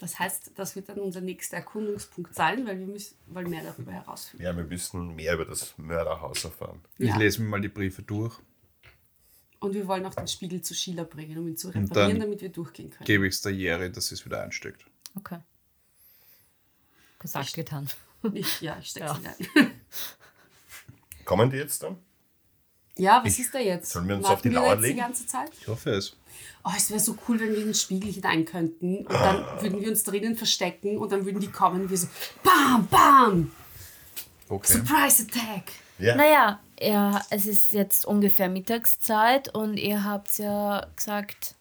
das 0.00 0.18
heißt, 0.18 0.50
das 0.56 0.74
wird 0.74 0.88
dann 0.88 0.98
unser 0.98 1.20
nächster 1.20 1.58
Erkundungspunkt 1.58 2.34
sein, 2.34 2.66
weil 2.66 2.80
wir 2.80 2.88
müssen 2.88 3.16
wollen 3.28 3.50
mehr 3.50 3.62
darüber 3.62 3.92
herausfinden. 3.92 4.44
Ja, 4.44 4.56
wir 4.56 4.64
müssen 4.64 5.14
mehr 5.14 5.34
über 5.34 5.44
das 5.44 5.78
Mörderhaus 5.78 6.42
erfahren. 6.42 6.84
Ich 6.98 7.10
Ja. 7.10 7.16
lese 7.18 7.40
mir 7.40 7.48
mal 7.50 7.60
die 7.60 7.68
Briefe 7.68 8.02
durch. 8.02 8.36
Und 9.60 9.74
wir 9.74 9.86
wollen 9.86 10.04
auch 10.06 10.14
den 10.14 10.26
Spiegel 10.26 10.60
zu 10.60 10.74
Sheila 10.74 11.04
bringen, 11.04 11.38
um 11.38 11.46
ihn 11.46 11.56
zu 11.56 11.70
dann 11.70 11.84
reparieren, 11.84 12.18
damit 12.18 12.40
wir 12.40 12.48
durchgehen 12.48 12.90
können. 12.90 13.04
Gebe 13.04 13.28
ich 13.28 13.34
es 13.34 13.42
der 13.42 13.54
Jerry, 13.54 13.92
dass 13.92 14.08
sie 14.08 14.16
es 14.16 14.24
wieder 14.24 14.42
einsteckt. 14.42 14.84
Okay. 15.14 15.38
Gesagt, 17.20 17.54
getan. 17.54 17.88
Ich, 18.32 18.60
ja, 18.60 18.76
ich 18.80 18.88
steck's 18.88 19.06
Ja. 19.06 19.16
hinein. 19.16 19.70
Kommen 21.24 21.50
die 21.50 21.56
jetzt 21.56 21.82
dann? 21.82 21.96
Ja, 22.96 23.22
was 23.24 23.38
ist 23.38 23.54
da 23.54 23.58
jetzt? 23.60 23.90
Sollen 23.92 24.08
wir 24.08 24.16
uns 24.16 24.24
Warten 24.24 24.34
auf 24.36 24.42
die 24.42 24.48
Lauer 24.48 24.76
legen? 24.76 24.96
die 24.96 25.00
ganze 25.00 25.26
Zeit? 25.26 25.50
Ich 25.60 25.68
hoffe 25.68 25.90
es. 25.90 26.16
Oh, 26.64 26.70
es 26.76 26.90
wäre 26.90 26.98
so 27.00 27.16
cool, 27.28 27.38
wenn 27.38 27.50
wir 27.52 27.58
in 27.58 27.66
den 27.66 27.74
Spiegel 27.74 28.12
hinein 28.12 28.44
könnten 28.44 29.06
und 29.06 29.12
dann 29.12 29.44
würden 29.62 29.80
wir 29.80 29.88
uns 29.88 30.02
drinnen 30.02 30.36
verstecken 30.36 30.98
und 30.98 31.12
dann 31.12 31.24
würden 31.24 31.40
die 31.40 31.50
kommen 31.50 31.82
und 31.82 31.90
wir 31.90 31.96
so 31.98 32.08
BAM, 32.42 32.88
BAM! 32.88 33.52
Okay. 34.48 34.72
Surprise 34.72 35.22
Attack! 35.24 35.72
Ja. 35.98 36.16
Naja, 36.16 36.60
ja, 36.80 37.22
es 37.30 37.46
ist 37.46 37.72
jetzt 37.72 38.04
ungefähr 38.04 38.48
Mittagszeit 38.48 39.54
und 39.54 39.76
ihr 39.76 40.02
habt 40.04 40.38
ja 40.38 40.86
gesagt, 40.96 41.54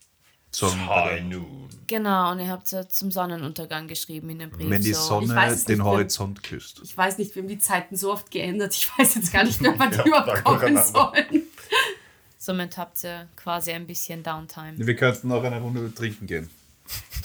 High 0.61 1.23
noon. 1.23 1.69
genau, 1.87 2.31
und 2.31 2.39
ihr 2.39 2.47
habt 2.47 2.71
ja 2.71 2.87
zum 2.87 3.11
Sonnenuntergang 3.11 3.87
geschrieben 3.87 4.29
in 4.29 4.39
dem 4.39 4.49
Brief. 4.49 4.69
Wenn 4.69 4.81
die 4.81 4.93
so. 4.93 5.01
Sonne 5.21 5.45
es 5.47 5.65
den 5.65 5.77
nicht. 5.77 5.85
Horizont 5.85 6.41
küsst. 6.43 6.81
Ich 6.83 6.97
weiß 6.97 7.17
nicht, 7.17 7.35
wir 7.35 7.43
haben 7.43 7.49
die 7.49 7.59
Zeiten 7.59 7.95
so 7.95 8.11
oft 8.11 8.31
geändert. 8.31 8.73
Ich 8.75 8.89
weiß 8.97 9.15
jetzt 9.15 9.31
gar 9.31 9.43
nicht 9.43 9.61
mehr, 9.61 9.73
wann 9.77 9.91
die 9.91 9.97
Ja, 9.97 10.05
überhaupt 10.05 10.43
kommen 10.43 10.77
sollen. 10.83 11.43
Somit 12.39 12.77
habt 12.77 13.03
ihr 13.03 13.27
quasi 13.35 13.71
ein 13.71 13.85
bisschen 13.85 14.23
Downtime. 14.23 14.73
Wir 14.77 14.95
könnten 14.95 15.27
noch 15.27 15.43
eine 15.43 15.59
Runde 15.59 15.93
trinken 15.93 16.25
gehen. 16.27 16.49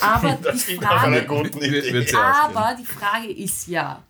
Aber 0.00 0.32
Das 0.42 0.66
die 0.66 0.76
Frage, 0.76 1.28
aber 2.10 2.76
die 2.78 2.84
Frage 2.84 3.30
ist 3.30 3.68
ja, 3.68 4.02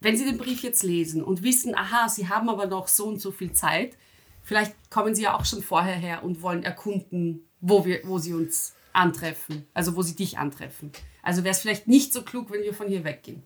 wenn 0.00 0.16
Sie 0.16 0.24
den 0.24 0.38
Brief 0.38 0.62
jetzt 0.62 0.82
lesen 0.82 1.22
und 1.22 1.42
wissen, 1.42 1.74
aha, 1.74 2.08
Sie 2.08 2.28
haben 2.28 2.48
aber 2.48 2.66
noch 2.66 2.86
so 2.86 3.06
und 3.06 3.20
so 3.20 3.32
viel 3.32 3.52
Zeit, 3.52 3.96
vielleicht 4.44 4.74
kommen 4.90 5.14
Sie 5.14 5.22
ja 5.22 5.36
auch 5.36 5.44
schon 5.44 5.62
vorher 5.62 5.96
her 5.96 6.22
und 6.22 6.42
wollen 6.42 6.62
erkunden, 6.62 7.48
wo, 7.60 7.84
wir, 7.84 8.00
wo 8.04 8.18
Sie 8.18 8.34
uns 8.34 8.74
antreffen, 8.92 9.66
also 9.74 9.96
wo 9.96 10.02
Sie 10.02 10.14
dich 10.14 10.38
antreffen. 10.38 10.92
Also 11.22 11.42
wäre 11.42 11.52
es 11.52 11.60
vielleicht 11.60 11.88
nicht 11.88 12.12
so 12.12 12.22
klug, 12.22 12.52
wenn 12.52 12.62
wir 12.62 12.74
von 12.74 12.86
hier 12.86 13.02
weggehen. 13.02 13.42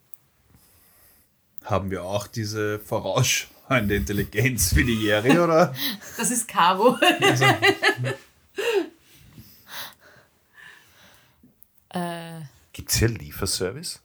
Haben 1.65 1.91
wir 1.91 2.05
auch 2.05 2.27
diese 2.27 2.79
vorausschauende 2.81 3.97
Intelligenz 3.97 4.75
wie 4.75 4.85
die 4.85 5.03
Jerry, 5.03 5.39
oder? 5.39 5.75
Das 6.19 6.31
ist 6.31 6.47
Caro. 6.47 6.99
Äh, 11.91 12.43
Gibt 12.75 12.91
es 12.91 12.99
hier 12.99 13.09
Lieferservice? 13.09 14.01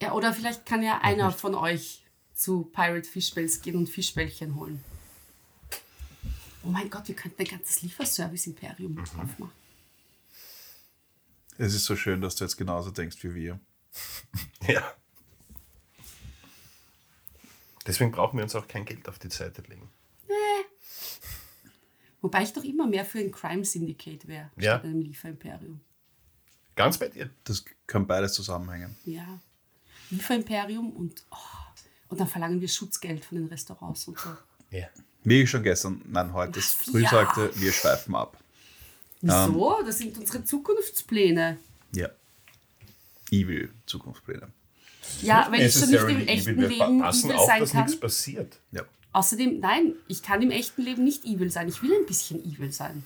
Ja, 0.00 0.12
oder 0.12 0.32
vielleicht 0.32 0.64
kann 0.64 0.82
ja 0.82 1.00
einer 1.02 1.30
von 1.30 1.54
euch 1.54 2.04
zu 2.34 2.64
Pirate 2.64 3.08
Fishbells 3.08 3.60
gehen 3.60 3.76
und 3.76 3.88
Fischbällchen 3.88 4.54
holen. 4.54 4.82
Oh 6.66 6.70
mein 6.70 6.90
Gott, 6.90 7.06
wir 7.06 7.14
könnten 7.14 7.40
ein 7.42 7.46
ganzes 7.48 7.82
Lieferservice-Imperium 7.82 8.98
aufmachen. 8.98 9.50
Es 11.58 11.74
ist 11.74 11.84
so 11.84 11.94
schön, 11.94 12.20
dass 12.20 12.34
du 12.34 12.44
jetzt 12.44 12.56
genauso 12.56 12.90
denkst 12.90 13.16
wie 13.22 13.34
wir. 13.34 13.60
Ja. 14.66 14.82
Deswegen 17.86 18.10
brauchen 18.10 18.36
wir 18.36 18.42
uns 18.42 18.56
auch 18.56 18.66
kein 18.66 18.84
Geld 18.84 19.08
auf 19.08 19.20
die 19.20 19.30
Seite 19.30 19.62
legen. 19.62 19.88
Wobei 22.20 22.42
ich 22.42 22.52
doch 22.52 22.64
immer 22.64 22.88
mehr 22.88 23.04
für 23.04 23.20
ein 23.20 23.30
Crime 23.30 23.64
Syndicate 23.64 24.26
wäre, 24.26 24.50
Ja. 24.56 24.72
statt 24.78 24.84
einem 24.86 25.02
Lieferimperium. 25.02 25.80
Ganz 26.74 26.98
bei 26.98 27.08
dir. 27.08 27.30
Das 27.44 27.64
kann 27.86 28.08
beides 28.08 28.32
zusammenhängen. 28.32 28.96
Ja. 29.04 29.40
Lieferimperium 30.10 30.90
und, 30.96 31.24
oh, 31.30 31.36
und 32.08 32.18
dann 32.18 32.26
verlangen 32.26 32.60
wir 32.60 32.68
Schutzgeld 32.68 33.24
von 33.24 33.38
den 33.38 33.46
Restaurants 33.46 34.08
und 34.08 34.18
so. 34.18 34.36
Ja. 34.70 34.86
Wie 35.24 35.42
ich 35.42 35.50
schon 35.50 35.62
gestern, 35.62 36.02
nein, 36.06 36.32
heute 36.32 36.60
früh 36.60 37.02
Ja. 37.02 37.10
sagte, 37.10 37.50
wir 37.60 37.72
schweifen 37.72 38.14
ab. 38.14 38.38
Wieso? 39.20 39.82
Das 39.84 39.98
sind 39.98 40.16
unsere 40.18 40.44
Zukunftspläne. 40.44 41.58
Ja. 41.92 42.10
Evil 43.30 43.72
Zukunftspläne. 43.86 44.48
Ja, 45.22 45.48
wenn 45.50 45.62
ich 45.66 45.72
schon 45.72 45.90
nicht 45.90 46.00
im 46.02 46.28
echten 46.28 46.50
evil. 46.50 46.56
Wir 46.58 46.68
Leben 46.68 47.00
passen 47.00 47.30
evil 47.30 47.36
auf, 47.38 47.46
sein 47.46 47.60
dass 47.60 47.72
kann. 47.72 47.84
nichts 47.86 48.00
passiert. 48.00 48.58
Ja. 48.72 48.82
Außerdem, 49.12 49.60
nein, 49.60 49.94
ich 50.08 50.22
kann 50.22 50.42
im 50.42 50.50
echten 50.50 50.82
Leben 50.82 51.02
nicht 51.04 51.24
evil 51.24 51.50
sein. 51.50 51.68
Ich 51.68 51.82
will 51.82 51.92
ein 51.92 52.06
bisschen 52.06 52.44
evil 52.44 52.70
sein. 52.70 53.02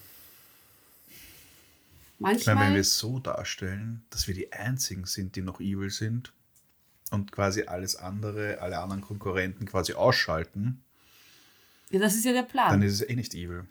Ich 2.17 2.21
meine, 2.21 2.35
Manchmal. 2.35 2.67
wenn 2.67 2.75
wir 2.75 2.81
es 2.81 2.99
so 2.99 3.19
darstellen, 3.19 4.03
dass 4.11 4.27
wir 4.29 4.35
die 4.35 4.53
einzigen 4.53 5.07
sind, 5.07 5.37
die 5.37 5.43
noch 5.43 5.61
evil 5.61 5.89
sind 5.91 6.33
und 7.11 7.33
quasi 7.33 7.63
alles 7.63 7.97
andere, 7.97 8.61
alle 8.61 8.79
anderen 8.81 9.01
Konkurrenten 9.01 9.65
quasi 9.67 9.95
ausschalten, 9.95 10.83
ja, 11.91 11.99
das 12.01 12.15
ist 12.15 12.25
ja 12.25 12.33
der 12.33 12.43
dann 12.43 12.51
Plan. 12.51 12.83
ist 12.83 12.95
es 12.95 13.09
eh 13.09 13.15
nicht 13.15 13.35
evil. 13.35 13.65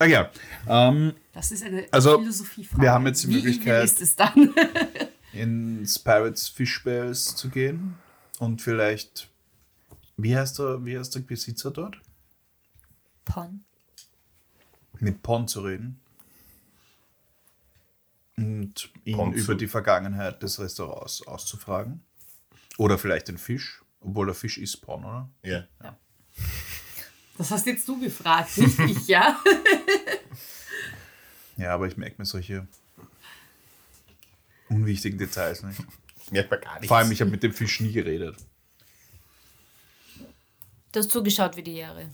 Ah 0.00 0.06
ja, 0.06 0.30
ähm, 0.68 1.14
Das 1.32 1.52
ist 1.52 1.62
eine 1.62 1.86
Also, 1.92 2.18
Philosophiefrage. 2.18 2.82
wir 2.82 2.90
haben 2.92 3.06
jetzt 3.06 3.22
die 3.22 3.28
Wie 3.28 3.34
Möglichkeit- 3.36 3.84
ist 3.84 4.00
es 4.02 4.16
dann? 4.16 4.52
ins 5.32 5.98
Pirates 5.98 6.48
Fishbells 6.48 7.36
zu 7.36 7.48
gehen 7.48 7.94
und 8.40 8.60
vielleicht, 8.62 9.28
wie 10.16 10.36
heißt 10.36 10.58
der, 10.58 10.84
wie 10.84 10.98
heißt 10.98 11.14
der 11.14 11.20
Besitzer 11.20 11.70
dort? 11.70 12.00
Pon. 13.24 13.64
Mit 14.98 15.22
Pon 15.22 15.46
zu 15.48 15.60
reden 15.62 16.00
und 18.36 18.90
ihn 19.04 19.16
Pon 19.16 19.32
über 19.32 19.54
die 19.54 19.66
Vergangenheit 19.68 20.42
des 20.42 20.58
Restaurants 20.58 21.24
auszufragen. 21.26 22.02
Oder 22.78 22.98
vielleicht 22.98 23.28
den 23.28 23.38
Fisch, 23.38 23.83
obwohl 24.04 24.26
der 24.26 24.34
Fisch 24.34 24.58
ist 24.58 24.76
Pon, 24.78 25.04
oder? 25.04 25.30
Ja. 25.42 25.66
Das 27.36 27.50
hast 27.50 27.66
jetzt 27.66 27.88
du 27.88 27.98
gefragt, 27.98 28.56
nicht 28.58 28.78
ich, 28.78 29.08
ja? 29.08 29.40
Ja, 31.56 31.74
aber 31.74 31.86
ich 31.86 31.96
merke 31.96 32.16
mir 32.18 32.26
solche 32.26 32.66
unwichtigen 34.68 35.18
Details 35.18 35.62
nicht. 35.62 35.80
Merkt 36.30 36.50
man 36.50 36.60
gar 36.60 36.74
nichts. 36.74 36.88
Vor 36.88 36.96
allem, 36.96 37.12
ich 37.12 37.20
habe 37.20 37.30
mit 37.30 37.42
dem 37.42 37.52
Fisch 37.52 37.80
nie 37.80 37.92
geredet. 37.92 38.36
Du 40.92 41.00
hast 41.00 41.10
zugeschaut, 41.10 41.56
wie 41.56 41.62
die 41.62 41.76
Jahre 41.76 42.08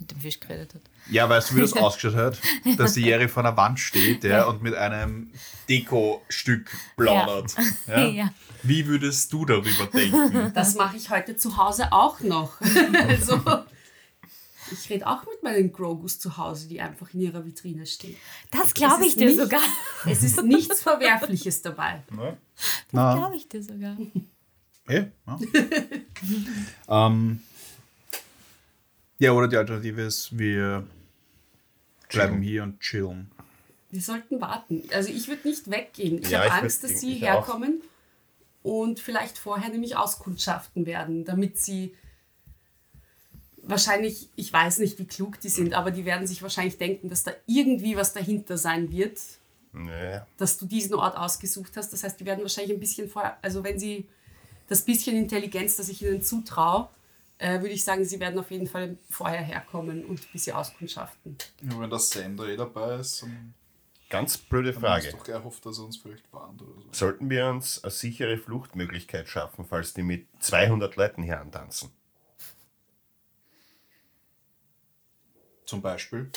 mit 0.00 0.10
dem 0.10 0.20
Fisch 0.20 0.40
geredet 0.40 0.74
hat. 0.74 0.80
Ja, 1.10 1.28
weißt 1.28 1.50
du, 1.50 1.56
wie 1.56 1.60
das 1.60 1.72
ausgeschaut 1.76 2.16
hat? 2.16 2.38
Dass 2.78 2.94
die 2.94 3.02
Jerry 3.02 3.28
vor 3.28 3.44
einer 3.44 3.56
Wand 3.56 3.78
steht 3.78 4.24
ja, 4.24 4.44
und 4.46 4.62
mit 4.62 4.74
einem 4.74 5.30
Dekostück 5.68 6.70
plaudert. 6.96 7.54
Ja. 7.86 8.04
Ja. 8.06 8.34
Wie 8.62 8.86
würdest 8.86 9.32
du 9.32 9.46
darüber 9.46 9.86
denken? 9.92 10.52
Das 10.54 10.74
mache 10.74 10.96
ich 10.96 11.08
heute 11.10 11.36
zu 11.36 11.56
Hause 11.56 11.92
auch 11.92 12.20
noch. 12.20 12.60
Also, 13.08 13.40
ich 14.72 14.90
rede 14.90 15.06
auch 15.06 15.24
mit 15.26 15.42
meinen 15.42 15.72
Grogus 15.72 16.18
zu 16.18 16.36
Hause, 16.36 16.68
die 16.68 16.80
einfach 16.80 17.12
in 17.14 17.20
ihrer 17.20 17.44
Vitrine 17.46 17.86
stehen. 17.86 18.16
Das 18.50 18.74
glaube 18.74 19.06
ich 19.06 19.14
dir 19.16 19.26
nicht- 19.28 19.38
sogar. 19.40 19.62
Es 20.06 20.22
ist 20.22 20.42
nichts 20.44 20.82
Verwerfliches 20.82 21.62
dabei. 21.62 22.02
Ne? 22.10 22.36
Na, 22.92 23.14
Glaube 23.14 23.36
ich 23.36 23.48
dir 23.48 23.62
sogar. 23.62 23.96
eh, 24.88 25.04
ja. 25.26 25.38
ähm, 26.88 27.40
ja, 29.20 29.30
oder 29.32 29.46
die 29.46 29.56
Alternative 29.56 30.02
ist, 30.02 30.36
wir 30.36 30.84
bleiben 32.08 32.42
hier 32.42 32.64
und 32.64 32.80
chillen. 32.80 33.30
Wir 33.90 34.00
sollten 34.00 34.40
warten. 34.40 34.82
Also 34.92 35.10
ich 35.10 35.28
würde 35.28 35.46
nicht 35.46 35.70
weggehen. 35.70 36.20
Ich 36.22 36.30
Ja, 36.30 36.40
habe 36.40 36.62
Angst, 36.62 36.82
dass 36.82 37.00
sie 37.00 37.16
ich 37.18 37.22
auch. 37.24 37.46
herkommen 37.46 37.80
und 38.62 38.98
vielleicht 38.98 39.38
vorher 39.38 39.68
nämlich 39.70 39.96
auskundschaften 39.96 40.86
werden, 40.86 41.24
damit 41.24 41.58
sie 41.58 41.94
wahrscheinlich, 43.62 44.28
ich 44.36 44.52
weiß 44.52 44.78
nicht, 44.78 44.98
wie 44.98 45.06
klug 45.06 45.38
die 45.40 45.48
sind, 45.48 45.74
aber 45.74 45.90
die 45.90 46.04
werden 46.04 46.26
sich 46.26 46.42
wahrscheinlich 46.42 46.78
denken, 46.78 47.08
dass 47.08 47.22
da 47.22 47.32
irgendwie 47.46 47.96
was 47.96 48.12
dahinter 48.12 48.56
sein 48.58 48.90
wird, 48.90 49.18
Naja. 49.72 50.26
dass 50.38 50.56
du 50.58 50.66
diesen 50.66 50.94
Ort 50.94 51.16
ausgesucht 51.16 51.76
hast. 51.76 51.92
Das 51.92 52.02
heißt, 52.02 52.18
die 52.18 52.24
werden 52.24 52.42
wahrscheinlich 52.42 52.72
ein 52.74 52.80
bisschen 52.80 53.08
vorher, 53.08 53.36
also 53.42 53.62
wenn 53.62 53.78
sie 53.78 54.06
das 54.68 54.82
bisschen 54.82 55.16
Intelligenz, 55.16 55.76
das 55.76 55.88
ich 55.88 56.02
ihnen 56.02 56.22
zutraue, 56.22 56.88
äh, 57.40 57.60
würde 57.60 57.70
ich 57.70 57.82
sagen, 57.82 58.04
sie 58.04 58.20
werden 58.20 58.38
auf 58.38 58.50
jeden 58.50 58.66
Fall 58.66 58.96
vorher 59.08 59.42
herkommen 59.42 60.04
und 60.04 60.20
ein 60.20 60.32
bisschen 60.32 60.54
auskundschaften. 60.54 61.36
Ja, 61.62 61.80
wenn 61.80 61.90
der 61.90 61.98
Sender 61.98 62.46
eh 62.46 62.56
dabei 62.56 62.96
ist, 62.96 63.22
dann 63.22 63.54
Ganz 64.10 64.36
blöde 64.36 64.72
Frage. 64.72 65.10
doch 65.12 65.22
gleich 65.22 65.42
hofft, 65.42 65.64
dass 65.64 65.78
er 65.78 65.84
uns 65.84 65.96
vielleicht 65.96 66.30
warnt 66.32 66.60
oder 66.60 66.80
so. 66.82 66.88
Sollten 66.92 67.30
wir 67.30 67.46
uns 67.46 67.82
eine 67.84 67.92
sichere 67.92 68.36
Fluchtmöglichkeit 68.36 69.28
schaffen, 69.28 69.64
falls 69.64 69.94
die 69.94 70.02
mit 70.02 70.26
200 70.40 70.96
Leuten 70.96 71.22
hier 71.22 71.40
antanzen? 71.40 71.90
Zum 75.64 75.80
Beispiel. 75.80 76.28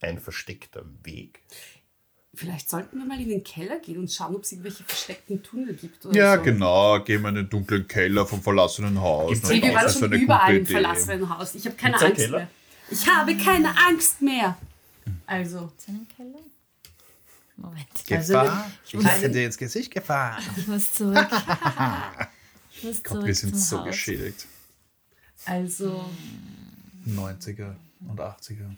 Ein 0.00 0.18
versteckter 0.18 0.84
Weg? 1.04 1.44
Vielleicht 2.38 2.70
sollten 2.70 2.98
wir 2.98 3.04
mal 3.04 3.20
in 3.20 3.28
den 3.30 3.42
Keller 3.42 3.78
gehen 3.80 3.98
und 3.98 4.10
schauen, 4.12 4.34
ob 4.36 4.44
es 4.44 4.52
irgendwelche 4.52 4.84
versteckten 4.84 5.42
Tunnel 5.42 5.74
gibt. 5.74 6.06
Oder 6.06 6.16
Ja, 6.16 6.36
so. 6.36 6.42
genau. 6.44 7.02
Gehen 7.02 7.22
wir 7.22 7.30
in 7.30 7.34
den 7.34 7.50
dunklen 7.50 7.86
Keller 7.88 8.24
vom 8.26 8.40
verlassenen 8.40 9.00
Haus. 9.00 9.42
Nee, 9.42 9.60
wir 9.62 9.74
waren 9.74 9.86
ist 9.86 9.98
schon 9.98 10.12
eine 10.12 10.22
überall 10.22 10.56
im 10.56 10.66
verlassenen 10.66 11.28
Haus. 11.36 11.54
Ich 11.56 11.64
habe 11.66 11.74
keine 11.76 11.98
Gibt's 11.98 12.20
Angst 12.22 12.30
mehr. 12.30 12.48
Ich 12.90 13.06
habe 13.08 13.36
keine 13.36 13.68
Angst 13.88 14.22
mehr. 14.22 14.56
Also, 15.26 15.72
Keller? 16.16 16.38
Moment. 17.56 17.86
Gefahr? 18.06 18.70
ich 18.86 18.94
Ich 18.94 19.00
meine- 19.00 19.08
hätte 19.10 19.30
dir 19.30 19.44
ins 19.46 19.58
Gesicht 19.58 19.92
gefahren. 19.92 20.40
Ich 20.56 20.66
muss 20.68 20.92
zurück. 20.94 21.26
Ich 22.70 22.84
muss 22.84 23.02
Gott, 23.02 23.12
zurück 23.14 23.26
wir 23.26 23.34
sind 23.34 23.56
so 23.56 23.78
Haus. 23.80 23.86
geschädigt. 23.86 24.46
also 25.44 26.08
90er 27.08 27.74
und 28.08 28.20
80er. 28.20 28.76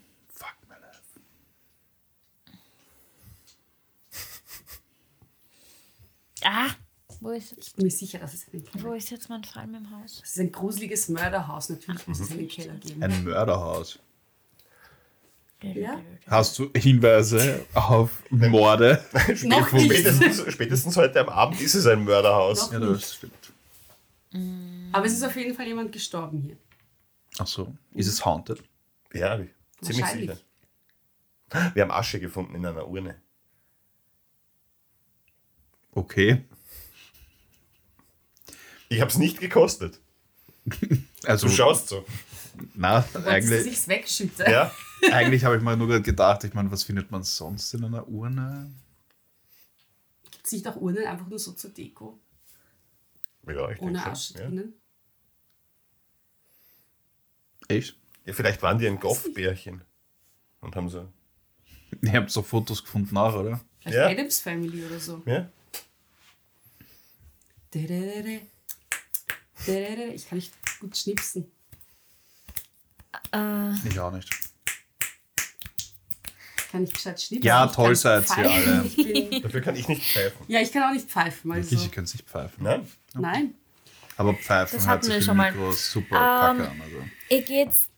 Wo 7.20 7.30
ist, 7.30 7.54
Ich 7.58 7.74
bin 7.74 7.84
mir 7.86 7.90
sicher, 7.90 8.18
dass 8.18 8.34
es 8.34 8.46
einen 8.52 8.64
Keller 8.64 8.84
wo 8.84 8.92
ist 8.94 9.10
jetzt 9.10 9.28
mein 9.28 9.44
Fall 9.44 9.66
mit 9.66 9.80
dem 9.80 9.90
Haus? 9.90 10.20
Das 10.20 10.30
ist 10.30 10.38
ein 10.40 10.52
gruseliges 10.52 11.08
Mörderhaus. 11.08 11.68
Natürlich 11.68 12.06
muss 12.06 12.20
es 12.20 12.30
einen 12.30 12.48
Keller 12.48 12.74
geben. 12.74 13.02
Ein 13.02 13.24
Mörderhaus. 13.24 13.98
Ja? 15.62 16.00
Hast 16.26 16.58
du 16.58 16.70
Hinweise 16.74 17.66
auf 17.74 18.22
Morde? 18.30 19.04
Noch 19.44 19.72
nicht. 19.72 19.92
Spätestens, 19.92 20.52
spätestens 20.52 20.96
heute 20.96 21.20
am 21.20 21.28
Abend 21.28 21.60
ist 21.60 21.74
es 21.74 21.86
ein 21.86 22.04
Mörderhaus. 22.04 22.70
Noch 22.72 22.80
Ja, 22.80 22.80
das 22.80 23.14
stimmt. 23.14 23.34
Aber 24.92 25.04
es 25.04 25.12
ist 25.12 25.22
auf 25.22 25.36
jeden 25.36 25.54
Fall 25.54 25.66
jemand 25.66 25.92
gestorben 25.92 26.40
hier. 26.40 26.56
Ach 27.38 27.46
so. 27.46 27.74
Ist 27.92 28.06
es 28.06 28.24
haunted? 28.24 28.62
Ja, 29.12 29.38
ziemlich 29.82 30.06
sicher. 30.06 30.38
Wir 31.74 31.82
haben 31.82 31.90
Asche 31.90 32.20
gefunden 32.20 32.54
in 32.54 32.64
einer 32.64 32.86
Urne. 32.86 33.20
Okay. 36.00 36.44
Ich 38.88 39.00
habe 39.02 39.10
es 39.10 39.18
nicht 39.18 39.38
gekostet. 39.38 40.00
Also, 41.24 41.46
Du 41.46 41.52
schaust 41.52 41.88
so. 41.88 42.04
na, 42.74 43.04
eigentlich, 43.26 43.62
sich's 43.64 43.86
wegschütten? 43.86 44.50
Ja? 44.50 44.74
eigentlich 45.12 45.44
habe 45.44 45.56
ich 45.58 45.62
mal 45.62 45.76
nur 45.76 45.88
gerade 45.88 46.02
gedacht, 46.02 46.42
ich 46.44 46.54
meine, 46.54 46.70
was 46.70 46.84
findet 46.84 47.10
man 47.10 47.22
sonst 47.22 47.74
in 47.74 47.84
einer 47.84 48.08
Urne? 48.08 48.70
Gibt 50.30 50.46
es 50.46 50.52
nicht 50.52 50.66
auch 50.66 50.76
Urnen 50.76 51.06
einfach 51.06 51.26
nur 51.28 51.38
so 51.38 51.52
zur 51.52 51.70
Deko? 51.70 52.18
Ja, 53.46 53.70
ich 53.70 53.78
denke 53.78 53.84
Ohne 53.84 53.98
schon, 54.00 54.12
Asche 54.12 54.34
ja. 54.34 54.40
drinnen? 54.46 54.72
Echt? 57.68 57.96
ja, 58.24 58.32
vielleicht 58.32 58.62
waren 58.62 58.78
die 58.78 58.86
ein 58.86 58.98
Goff-Bärchen. 59.00 59.82
Und 60.60 60.76
haben 60.76 60.88
so. 60.88 61.06
Ihr 62.02 62.12
habt 62.14 62.30
so 62.30 62.42
Fotos 62.42 62.82
gefunden 62.82 63.14
nach, 63.14 63.34
oder? 63.34 63.60
Vielleicht 63.80 63.96
Ja. 63.96 64.08
Adams 64.08 64.40
Family 64.40 64.84
oder 64.84 64.98
so. 65.00 65.22
Ja? 65.26 65.50
Ich 70.14 70.28
kann 70.28 70.38
nicht 70.38 70.52
gut 70.80 70.96
schnipsen. 70.96 71.50
Äh, 73.32 73.72
Ich 73.88 73.98
auch 74.00 74.12
nicht. 74.12 74.28
Ich 76.56 76.68
kann 76.72 76.82
nicht 76.82 76.94
gescheit 76.94 77.20
schnipsen. 77.20 77.46
Ja, 77.46 77.66
Ich 77.66 77.72
toll 77.72 77.94
seid 77.96 78.26
ihr 78.38 78.50
alle. 78.50 78.84
Ich 78.86 79.42
Dafür 79.42 79.60
kann 79.60 79.76
ich 79.76 79.88
nicht 79.88 80.02
pfeifen. 80.12 80.44
ja, 80.48 80.60
ich 80.60 80.72
kann 80.72 80.82
auch 80.88 80.92
nicht 80.92 81.08
pfeifen. 81.08 81.50
Also. 81.52 81.74
Ich 81.76 81.90
kann 81.90 82.04
es 82.04 82.14
nicht 82.14 82.28
pfeifen. 82.28 82.62
Nein? 82.64 82.88
Nein. 83.14 83.54
Aber 84.16 84.34
pfeifen 84.34 84.76
Das 84.78 84.86
hört 84.86 84.98
hatten 84.98 85.08
wir 85.08 85.14
sich 85.16 85.24
schon 85.24 85.36
mal. 85.36 85.52
Super 85.72 86.50
Ähm, 86.52 86.58
kacke 86.58 86.70
an. 86.70 86.80
Also. 86.82 86.96
ihr 87.30 87.42
geht's. 87.42 87.88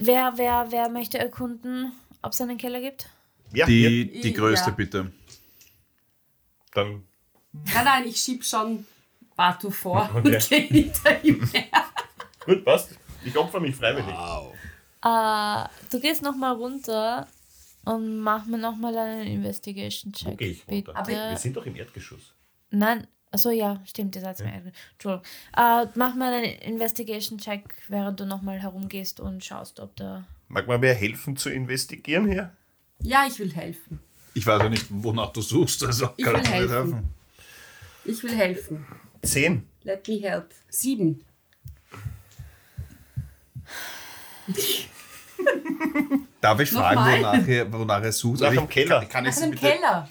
Wer, 0.00 0.32
wer, 0.36 0.66
wer 0.70 0.88
möchte 0.90 1.18
erkunden, 1.18 1.92
ob 2.22 2.32
es 2.32 2.40
einen 2.40 2.56
Keller 2.58 2.80
gibt? 2.80 3.08
Ja, 3.52 3.66
Die, 3.66 4.20
die 4.20 4.32
größte 4.32 4.70
Ja. 4.70 4.76
bitte. 4.76 5.12
dann. 6.72 7.04
Nein, 7.52 7.84
nein, 7.84 8.06
ich 8.06 8.16
schieb 8.20 8.44
schon 8.44 8.86
Batu 9.36 9.70
vor 9.70 10.08
Okay. 10.14 10.34
und 10.36 10.48
gehe 10.48 10.60
hinter 10.82 11.24
ihm 11.24 11.46
her. 11.52 11.64
Gut, 12.44 12.64
passt. 12.64 12.90
Ich 13.24 13.36
opfer 13.36 13.60
mich 13.60 13.74
freiwillig. 13.76 14.08
Äh, 15.04 15.68
du 15.90 16.00
gehst 16.00 16.22
nochmal 16.22 16.54
runter 16.54 17.26
und 17.84 18.18
mach 18.20 18.46
mir 18.46 18.58
nochmal 18.58 18.96
einen 18.96 19.26
Investigation-Check. 19.26 20.38
gehe 20.38 20.50
ich 20.50 20.68
runter? 20.68 20.92
Bitte. 21.04 21.30
Wir 21.30 21.36
sind 21.36 21.56
doch 21.56 21.66
im 21.66 21.76
Erdgeschoss. 21.76 22.34
Nein, 22.70 23.06
achso, 23.30 23.50
ja, 23.50 23.80
stimmt, 23.86 24.14
ihr 24.16 24.22
seid 24.22 24.40
mir. 24.40 24.72
Entschuldigung. 24.92 25.24
Äh, 25.56 25.86
mach 25.94 26.14
mal 26.14 26.32
einen 26.32 26.44
Investigation-Check, 26.60 27.62
während 27.88 28.20
du 28.20 28.26
nochmal 28.26 28.58
herumgehst 28.60 29.20
und 29.20 29.44
schaust, 29.44 29.80
ob 29.80 29.94
da. 29.96 30.24
Mag 30.48 30.66
mal 30.66 30.80
wer 30.82 30.94
helfen 30.94 31.36
zu 31.36 31.50
investigieren 31.50 32.26
hier? 32.30 32.52
Ja, 33.00 33.26
ich 33.28 33.38
will 33.38 33.52
helfen. 33.54 34.00
Ich 34.34 34.46
weiß 34.46 34.62
ja 34.62 34.68
nicht, 34.68 34.86
wonach 34.90 35.32
du 35.32 35.40
suchst. 35.42 35.84
Also 35.84 36.10
Ich 36.16 36.24
kann 36.24 36.34
will 36.34 36.44
helfen. 36.46 36.72
helfen. 36.74 37.14
Ich 38.08 38.22
will 38.22 38.34
helfen. 38.34 38.86
Zehn. 39.22 39.68
Let 39.82 40.08
me 40.08 40.16
help. 40.20 40.54
Sieben. 40.68 41.24
Darf 46.40 46.60
ich 46.60 46.70
fragen, 46.70 46.94
Nochmal? 46.96 47.20
wonach 47.20 47.46
ihr, 47.48 47.72
wonach 47.72 48.02
ihr 48.02 48.12
sucht? 48.12 48.40
Nach 48.40 48.50
dem 48.52 48.68
Keller. 48.68 49.00
Kann, 49.00 49.08
kann 49.08 49.24
Nach 49.24 49.30
ich 49.30 49.36
sie 49.36 49.42
einem 49.42 49.50
bitte, 49.52 49.66
Keller. 49.66 50.08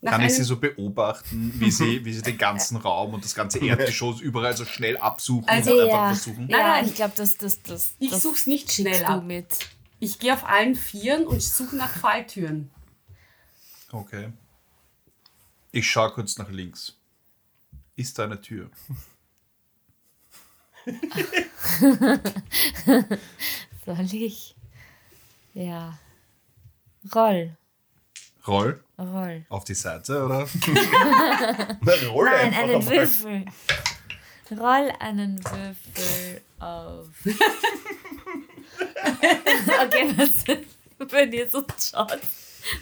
Nach 0.00 0.12
Kann 0.12 0.20
ich 0.22 0.26
einem, 0.26 0.36
sie 0.36 0.42
so 0.42 0.56
beobachten, 0.56 1.54
wie 1.58 1.70
sie, 1.70 2.04
wie 2.04 2.12
sie 2.12 2.22
den 2.22 2.36
ganzen 2.36 2.76
Raum 2.76 3.14
und 3.14 3.24
das 3.24 3.34
ganze 3.34 3.58
Erdgeschoss 3.64 4.20
überall 4.20 4.56
so 4.56 4.64
schnell 4.64 4.96
absuchen 4.98 5.48
Also, 5.48 5.72
und 5.72 5.80
einfach 5.80 5.92
ja, 5.94 6.06
versuchen? 6.08 6.46
Nein, 6.48 6.60
ja, 6.60 6.68
nein. 6.68 6.84
ich 6.86 6.94
glaube, 6.96 7.12
das, 7.16 7.36
das, 7.36 7.62
das, 7.62 7.94
ich 8.00 8.10
das 8.10 8.22
such's 8.22 8.46
nicht 8.46 8.72
schnell 8.72 8.98
du 8.98 9.06
ab. 9.06 9.24
mit. 9.24 9.46
Ich 10.00 10.18
gehe 10.18 10.32
auf 10.34 10.44
allen 10.44 10.74
Vieren 10.74 11.26
und 11.26 11.40
suche 11.40 11.76
nach 11.76 11.88
Falltüren. 11.90 12.70
Okay. 13.92 14.32
Ich 15.70 15.88
schaue 15.88 16.10
kurz 16.10 16.36
nach 16.36 16.50
links. 16.50 16.98
Ist 17.96 18.18
da 18.18 18.24
eine 18.24 18.40
Tür? 18.40 18.70
Soll 23.86 24.14
ich? 24.14 24.56
Ja. 25.54 25.98
Roll. 27.14 27.56
Roll 28.46 28.82
Roll. 28.98 29.44
auf 29.48 29.64
die 29.64 29.74
Seite, 29.74 30.24
oder? 30.24 30.48
Na, 31.80 31.92
roll 32.08 32.26
Nein, 32.26 32.46
einfach 32.46 32.62
einen 32.62 32.74
einmal. 32.74 32.96
Würfel. 32.96 33.44
Roll 34.50 34.92
einen 34.98 35.44
Würfel 35.44 36.42
auf. 36.58 37.06
okay, 39.84 40.14
was, 40.16 40.44
wenn 41.12 41.32
ihr 41.32 41.48
so 41.48 41.64
schaut, 41.78 42.20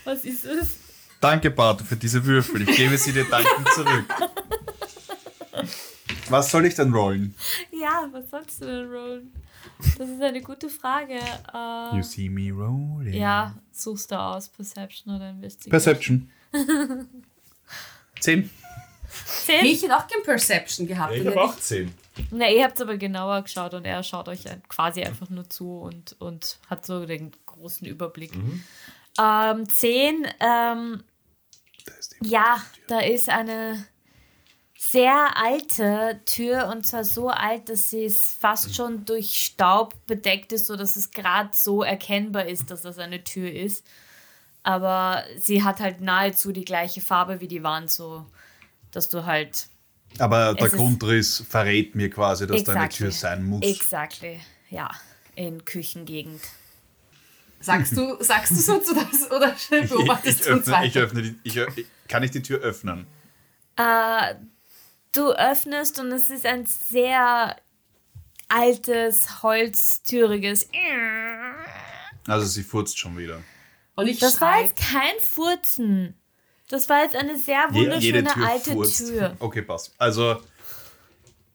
was 0.04 0.24
ist 0.24 0.44
es? 0.44 0.76
Danke, 1.20 1.50
Bart, 1.50 1.82
für 1.82 1.96
diese 1.96 2.24
Würfel. 2.24 2.68
Ich 2.68 2.76
gebe 2.76 2.96
sie 2.96 3.12
dir 3.12 3.24
dankend 3.28 3.68
zurück. 3.74 4.06
Was 6.28 6.50
soll 6.50 6.66
ich 6.66 6.74
denn 6.74 6.92
rollen? 6.92 7.34
Ja, 7.72 8.08
was 8.12 8.30
sollst 8.30 8.62
du 8.62 8.66
denn 8.66 8.90
rollen? 8.90 9.32
Das 9.98 10.08
ist 10.08 10.20
eine 10.22 10.40
gute 10.42 10.68
Frage. 10.68 11.14
Äh, 11.54 11.96
You 11.96 12.02
see 12.02 12.28
me 12.28 12.50
rolling. 12.52 13.14
ja, 13.14 13.54
suchst 13.72 14.10
du 14.10 14.18
aus, 14.18 14.48
Perception 14.48 15.14
oder 15.16 15.30
Investigation? 15.30 15.70
Perception. 15.70 16.30
Zehn. 18.20 18.50
Zehn? 19.44 19.64
Ich 19.66 19.82
hätte 19.82 19.96
auch 19.96 20.06
kein 20.06 20.22
Perception 20.22 20.86
gehabt. 20.86 21.14
Ich 21.14 21.26
habe 21.26 21.40
auch 21.42 21.56
zehn. 21.56 21.92
Na, 22.30 22.48
ihr 22.50 22.64
habt 22.64 22.80
aber 22.80 22.96
genauer 22.96 23.42
geschaut 23.42 23.74
und 23.74 23.84
er 23.84 24.02
schaut 24.02 24.28
euch 24.28 24.44
quasi 24.68 25.02
einfach 25.02 25.30
nur 25.30 25.48
zu 25.48 25.78
und, 25.80 26.16
und 26.20 26.58
hat 26.68 26.84
so 26.86 27.06
den 27.06 27.32
großen 27.46 27.86
Überblick. 27.86 28.32
Ähm, 29.18 29.68
zehn, 29.68 30.26
ähm, 30.40 31.02
Da 31.86 31.92
ist 31.98 32.16
die- 32.22 32.28
ja, 32.28 32.62
da 32.88 33.00
ist 33.00 33.28
eine 33.28 33.84
sehr 34.82 35.36
alte 35.36 36.20
Tür 36.24 36.68
und 36.68 36.86
zwar 36.86 37.04
so 37.04 37.28
alt, 37.28 37.68
dass 37.68 37.90
sie 37.90 38.06
es 38.06 38.32
fast 38.32 38.74
schon 38.74 39.04
durch 39.04 39.32
Staub 39.32 39.94
bedeckt 40.06 40.54
ist, 40.54 40.68
sodass 40.68 40.96
es 40.96 41.10
gerade 41.10 41.50
so 41.52 41.82
erkennbar 41.82 42.46
ist, 42.46 42.70
dass 42.70 42.80
das 42.80 42.96
eine 42.96 43.22
Tür 43.22 43.52
ist. 43.52 43.84
Aber 44.62 45.22
sie 45.36 45.62
hat 45.62 45.80
halt 45.80 46.00
nahezu 46.00 46.50
die 46.50 46.64
gleiche 46.64 47.02
Farbe 47.02 47.42
wie 47.42 47.46
die 47.46 47.62
Wand, 47.62 47.90
so 47.90 48.24
dass 48.90 49.10
du 49.10 49.26
halt 49.26 49.68
Aber 50.18 50.54
der 50.54 50.70
Grundriss 50.70 51.44
verrät 51.46 51.94
mir 51.94 52.08
quasi, 52.08 52.46
dass 52.46 52.64
da 52.64 52.72
eine 52.72 52.86
Exactly. 52.86 53.04
Tür 53.04 53.12
sein 53.12 53.44
muss. 53.44 53.62
Exactly, 53.62 54.40
ja, 54.70 54.90
in 55.34 55.62
Küchengegend. 55.66 56.40
Sagst 57.60 57.94
du, 57.94 58.16
sagst 58.20 58.52
du 58.52 58.56
so 58.56 58.78
zu 58.78 58.94
das 58.94 59.30
oder 59.30 59.54
Ich, 59.82 59.90
beobachtest 59.90 60.40
ich, 60.40 60.46
du 60.46 60.52
uns 60.54 60.68
öffne, 60.68 60.86
ich 60.86 60.96
öffne 60.96 61.22
die. 61.22 61.38
Ich, 61.42 61.60
kann 62.08 62.22
ich 62.22 62.30
die 62.30 62.40
Tür 62.40 62.60
öffnen? 62.60 63.06
Äh, 63.76 64.34
du 65.12 65.30
öffnest 65.32 65.98
und 66.00 66.12
es 66.12 66.30
ist 66.30 66.46
ein 66.46 66.66
sehr 66.66 67.56
altes, 68.48 69.42
holztüriges. 69.42 70.68
Also 72.26 72.46
sie 72.46 72.62
furzt 72.62 72.98
schon 72.98 73.16
wieder. 73.18 73.40
Und 73.96 74.06
ich 74.06 74.18
Das 74.18 74.40
war 74.40 74.54
schrei. 74.54 74.62
jetzt 74.62 74.76
kein 74.76 75.18
Furzen. 75.20 76.14
Das 76.68 76.88
war 76.88 77.02
jetzt 77.02 77.16
eine 77.16 77.38
sehr 77.38 77.66
Je- 77.72 77.80
wunderschöne 77.80 78.36
alte 78.46 78.80
Tür. 78.82 79.36
Okay, 79.40 79.62
passt. 79.62 79.92
Also 79.98 80.40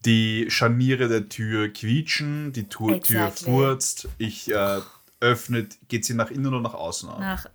die 0.06 0.46
Scharniere 0.50 1.08
der 1.08 1.30
Tür 1.30 1.70
quietschen, 1.70 2.52
die 2.54 2.68
Tu 2.68 2.88
Tür 2.88 2.96
Exactly. 3.28 3.46
furzt. 3.52 4.08
Ich 4.18 4.52
äh, 4.52 4.82
öffne, 5.22 5.68
geht 5.88 6.06
sie 6.06 6.14
nach 6.14 6.30
innen 6.32 6.48
oder 6.48 6.62
nach 6.62 6.74
außen 6.76 7.10
auf? 7.10 7.20
Nach, 7.20 7.46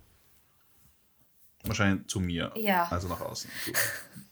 Wahrscheinlich 1.63 2.07
zu 2.07 2.19
mir. 2.19 2.51
Ja. 2.55 2.87
Also 2.91 3.07
nach 3.07 3.21
außen. 3.21 3.49
Gut. 3.65 3.75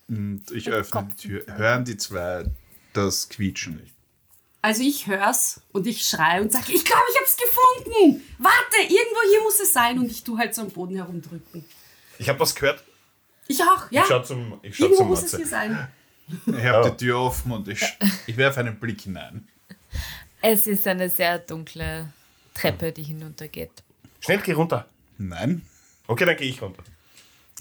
Und 0.09 0.43
ich 0.51 0.69
öffne 0.69 1.07
die 1.11 1.27
Tür. 1.27 1.43
Hören 1.57 1.85
die 1.85 1.97
zwei 1.97 2.45
das 2.93 3.29
Quietschen 3.29 3.77
nicht? 3.77 3.93
Also 4.61 4.81
ich 4.81 5.07
hör's 5.07 5.61
und 5.71 5.87
ich 5.87 6.03
schreie 6.03 6.41
und 6.41 6.51
sage, 6.51 6.73
ich 6.73 6.83
glaube, 6.83 7.03
ich 7.13 7.19
hab's 7.19 7.37
gefunden. 7.37 8.21
Warte, 8.39 8.81
irgendwo 8.81 9.21
hier 9.31 9.41
muss 9.41 9.59
es 9.59 9.71
sein. 9.71 9.97
Und 9.99 10.11
ich 10.11 10.23
tu 10.23 10.37
halt 10.37 10.53
so 10.53 10.63
am 10.63 10.69
Boden 10.69 10.95
herumdrücken. 10.97 11.63
Ich 12.17 12.27
habe 12.27 12.39
was 12.39 12.53
gehört. 12.53 12.83
Ich 13.47 13.63
auch, 13.63 13.89
ja. 13.91 14.01
Ich 14.01 14.07
schau 14.07 14.21
zum, 14.21 14.59
ich 14.61 14.75
schau 14.75 14.83
Irgendwo 14.83 15.03
zum 15.03 15.07
muss 15.07 15.19
es 15.23 15.31
Matze. 15.31 15.37
hier 15.37 15.47
sein. 15.47 15.87
Ich 16.45 16.65
habe 16.65 16.91
die 16.91 16.97
Tür 17.05 17.19
offen 17.19 17.51
und 17.53 17.67
ich, 17.67 17.83
ich 18.27 18.37
werfe 18.37 18.59
einen 18.59 18.79
Blick 18.79 19.01
hinein. 19.01 19.47
es 20.41 20.67
ist 20.67 20.85
eine 20.87 21.09
sehr 21.09 21.39
dunkle 21.39 22.11
Treppe, 22.53 22.91
die 22.91 23.03
hinuntergeht. 23.03 23.71
Schnell, 24.19 24.39
geh 24.39 24.51
runter. 24.51 24.85
Nein. 25.17 25.65
Okay, 26.05 26.25
dann 26.25 26.35
gehe 26.37 26.49
ich 26.49 26.61
runter. 26.61 26.83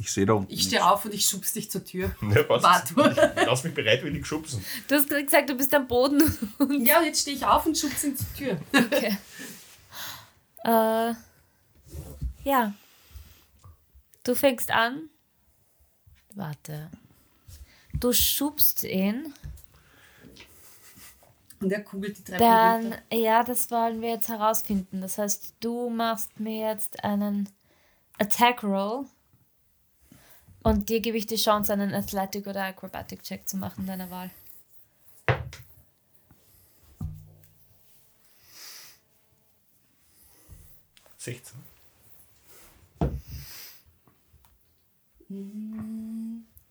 Ich 0.00 0.12
sehe 0.12 0.26
da 0.26 0.34
unten. 0.34 0.52
Ich 0.52 0.64
stehe 0.64 0.86
auf 0.86 1.04
und 1.04 1.12
ich 1.14 1.24
schubs 1.26 1.52
dich 1.52 1.70
zur 1.70 1.84
Tür. 1.84 2.14
Ja, 2.22 2.42
passt. 2.42 2.96
Warte. 2.96 3.32
Lass 3.46 3.64
mich 3.64 3.74
bereitwillig 3.74 4.26
schubsen. 4.26 4.64
Du 4.86 4.94
hast 4.94 5.08
gerade 5.08 5.24
gesagt, 5.24 5.50
du 5.50 5.54
bist 5.54 5.74
am 5.74 5.86
Boden. 5.86 6.22
Ja, 6.84 6.98
und 6.98 7.06
jetzt 7.06 7.22
stehe 7.22 7.36
ich 7.36 7.44
auf 7.44 7.66
und 7.66 7.76
schubs 7.76 8.04
ihn 8.04 8.16
zur 8.16 8.34
Tür. 8.34 8.58
Äh, 10.64 11.14
ja. 12.42 12.74
Du 14.24 14.34
fängst 14.34 14.72
an. 14.72 15.08
Warte. 16.34 16.90
Du 17.94 18.12
schubst 18.12 18.82
ihn. 18.82 19.32
Und 21.60 21.72
er 21.72 21.82
kugelt 21.82 22.18
die 22.18 22.24
Treppe 22.24 22.42
runter. 22.44 22.98
Dann, 23.08 23.18
ja, 23.20 23.42
das 23.44 23.70
wollen 23.70 24.00
wir 24.02 24.10
jetzt 24.10 24.28
herausfinden. 24.28 25.00
Das 25.00 25.16
heißt, 25.16 25.54
du 25.60 25.90
machst 25.90 26.38
mir 26.38 26.68
jetzt 26.70 27.02
einen 27.02 27.48
Attack 28.18 28.62
Roll. 28.62 29.06
Und 30.62 30.88
dir 30.88 31.00
gebe 31.00 31.16
ich 31.16 31.26
die 31.26 31.36
Chance, 31.36 31.72
einen 31.72 31.94
Athletic 31.94 32.46
oder 32.46 32.64
Acrobatic 32.64 33.22
Check 33.22 33.48
zu 33.48 33.56
machen, 33.56 33.86
deiner 33.86 34.10
Wahl. 34.10 34.30
Sechzehn. 41.16 41.58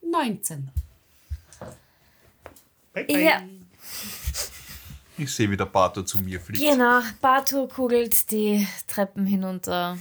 19. 0.01 0.69
Bye, 2.93 3.03
bye. 3.05 3.23
Ja, 3.23 3.43
Ich 5.17 5.33
sehe, 5.33 5.49
wie 5.51 5.57
der 5.57 5.65
Pato 5.65 6.03
zu 6.03 6.17
mir 6.19 6.39
fliegt. 6.39 6.61
genau. 6.63 7.01
Batu 7.21 7.67
kugelt 7.67 8.31
die 8.31 8.67
Treppen 8.87 9.25
hinunter. 9.25 9.97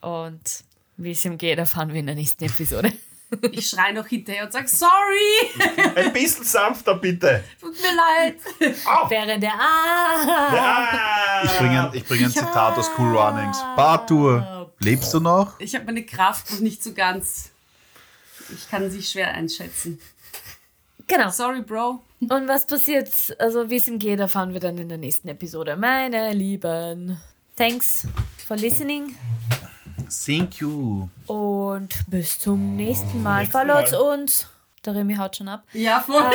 Und 0.00 0.64
wie 1.02 1.12
es 1.12 1.24
ihm 1.24 1.38
geht, 1.38 1.58
erfahren 1.58 1.88
wir 1.92 2.00
in 2.00 2.06
der 2.06 2.14
nächsten 2.14 2.44
Episode. 2.44 2.92
Ich 3.52 3.70
schreie 3.70 3.94
noch 3.94 4.08
hinterher 4.08 4.42
und 4.44 4.52
sage, 4.52 4.66
sorry, 4.66 5.92
Ein 5.94 6.12
bisschen 6.12 6.42
sanfter, 6.42 6.96
bitte. 6.96 7.44
tut 7.60 7.76
mir 7.80 7.94
leid. 7.94 8.34
Während 9.08 9.40
der 9.40 9.52
Ah! 9.54 11.44
Ich 11.44 11.52
bringe, 11.58 11.90
ich 11.94 12.04
bringe 12.04 12.24
ein 12.24 12.32
Zitat 12.32 12.76
aus 12.76 12.90
Cool 12.98 13.16
Runnings. 13.16 13.62
Bartur, 13.76 14.72
lebst 14.80 15.14
du 15.14 15.20
noch? 15.20 15.60
Ich 15.60 15.76
habe 15.76 15.84
meine 15.84 16.02
Kraft 16.04 16.50
noch 16.50 16.58
nicht 16.58 16.82
so 16.82 16.92
ganz. 16.92 17.50
Ich 18.52 18.68
kann 18.68 18.90
sie 18.90 19.00
schwer 19.00 19.32
einschätzen. 19.32 20.00
Genau. 21.06 21.30
Sorry, 21.30 21.62
Bro. 21.62 22.02
Und 22.18 22.48
was 22.48 22.66
passiert, 22.66 23.10
also 23.38 23.70
wie 23.70 23.76
es 23.76 23.86
ihm 23.86 24.00
geht, 24.00 24.18
erfahren 24.18 24.52
wir 24.54 24.60
dann 24.60 24.76
in 24.76 24.88
der 24.88 24.98
nächsten 24.98 25.28
Episode. 25.28 25.76
Meine 25.76 26.32
Lieben, 26.32 27.16
thanks 27.56 28.08
for 28.44 28.56
listening 28.56 29.14
Thank 30.26 30.60
you. 30.60 31.08
und 31.26 31.88
bis 32.08 32.38
zum 32.40 32.76
nächsten 32.76 33.22
Mal. 33.22 33.46
Followt 33.46 33.92
uns. 33.94 34.46
Der 34.86 34.94
Remy 34.94 35.14
haut 35.16 35.36
schon 35.36 35.46
ab. 35.48 35.62
Ja, 35.74 36.00
voll. 36.00 36.22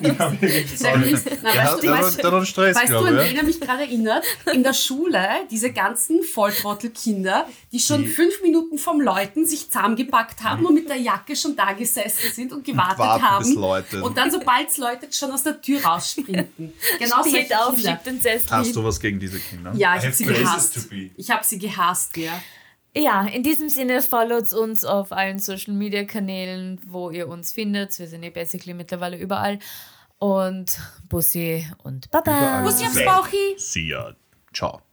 Na, 0.00 0.30
Der 0.30 1.92
weißt 1.92 2.24
du, 2.24 2.32
hat 2.32 2.46
Stress, 2.48 2.74
weißt 2.74 2.84
du, 2.88 2.88
glaube 2.88 3.08
an 3.08 3.18
ich. 3.18 3.30
wen 3.30 3.36
er 3.36 3.42
mich 3.44 3.60
gerade 3.60 3.82
erinnert? 3.82 4.24
In 4.54 4.62
der 4.62 4.72
Schule, 4.72 5.20
diese 5.50 5.72
ganzen 5.74 6.22
Volltrottelkinder, 6.22 7.46
die 7.72 7.78
schon 7.78 8.02
Die- 8.02 8.08
fünf 8.08 8.40
Minuten 8.42 8.78
vom 8.78 8.98
Läuten 9.00 9.44
sich 9.46 9.66
zusammengepackt 9.70 10.42
haben 10.42 10.64
und 10.64 10.74
mit 10.74 10.88
der 10.88 10.96
Jacke 10.96 11.36
schon 11.36 11.54
da 11.54 11.72
gesessen 11.74 12.30
sind 12.32 12.52
und 12.52 12.64
gewartet 12.64 12.98
warten, 12.98 13.22
haben. 13.22 14.02
Und 14.02 14.16
dann, 14.16 14.30
sobald 14.30 14.70
es 14.70 14.78
läutet, 14.78 15.14
schon 15.14 15.30
aus 15.32 15.42
der 15.42 15.60
Tür 15.60 15.84
raussprinten. 15.84 16.72
Genau 16.98 17.22
Steht 17.28 17.54
auf, 17.54 17.78
schiebt 17.78 18.06
den 18.06 18.20
Sessel 18.20 18.50
Hast 18.50 18.66
hin. 18.66 18.74
du 18.74 18.84
was 18.84 18.98
gegen 18.98 19.20
diese 19.20 19.38
Kinder? 19.38 19.72
Ja, 19.76 19.96
ich 19.96 20.04
habe 20.04 20.12
sie 20.14 20.24
gehasst. 20.24 20.88
Ich 21.16 21.30
habe 21.30 21.44
sie 21.44 21.58
gehasst, 21.58 22.16
ja. 22.16 22.32
Ja, 22.96 23.26
in 23.26 23.42
diesem 23.42 23.68
Sinne 23.68 24.00
followt 24.00 24.54
uns 24.54 24.84
auf 24.84 25.12
allen 25.12 25.38
Social 25.38 25.74
Media 25.74 26.04
Kanälen, 26.04 26.80
wo 26.86 27.10
ihr 27.10 27.28
uns 27.28 27.52
findet. 27.52 27.98
Wir 27.98 28.06
sind 28.06 28.22
eh 28.22 28.30
basically 28.30 28.72
mittlerweile 28.72 29.18
überall. 29.18 29.58
Und 30.18 30.80
Bussi 31.08 31.68
und 31.82 32.10
Baba. 32.10 32.62
Bussi 32.62 32.86
aufs 32.86 33.04
Bauchi. 33.04 33.54
See 33.58 33.88
ya. 33.88 34.16
Ciao. 34.54 34.85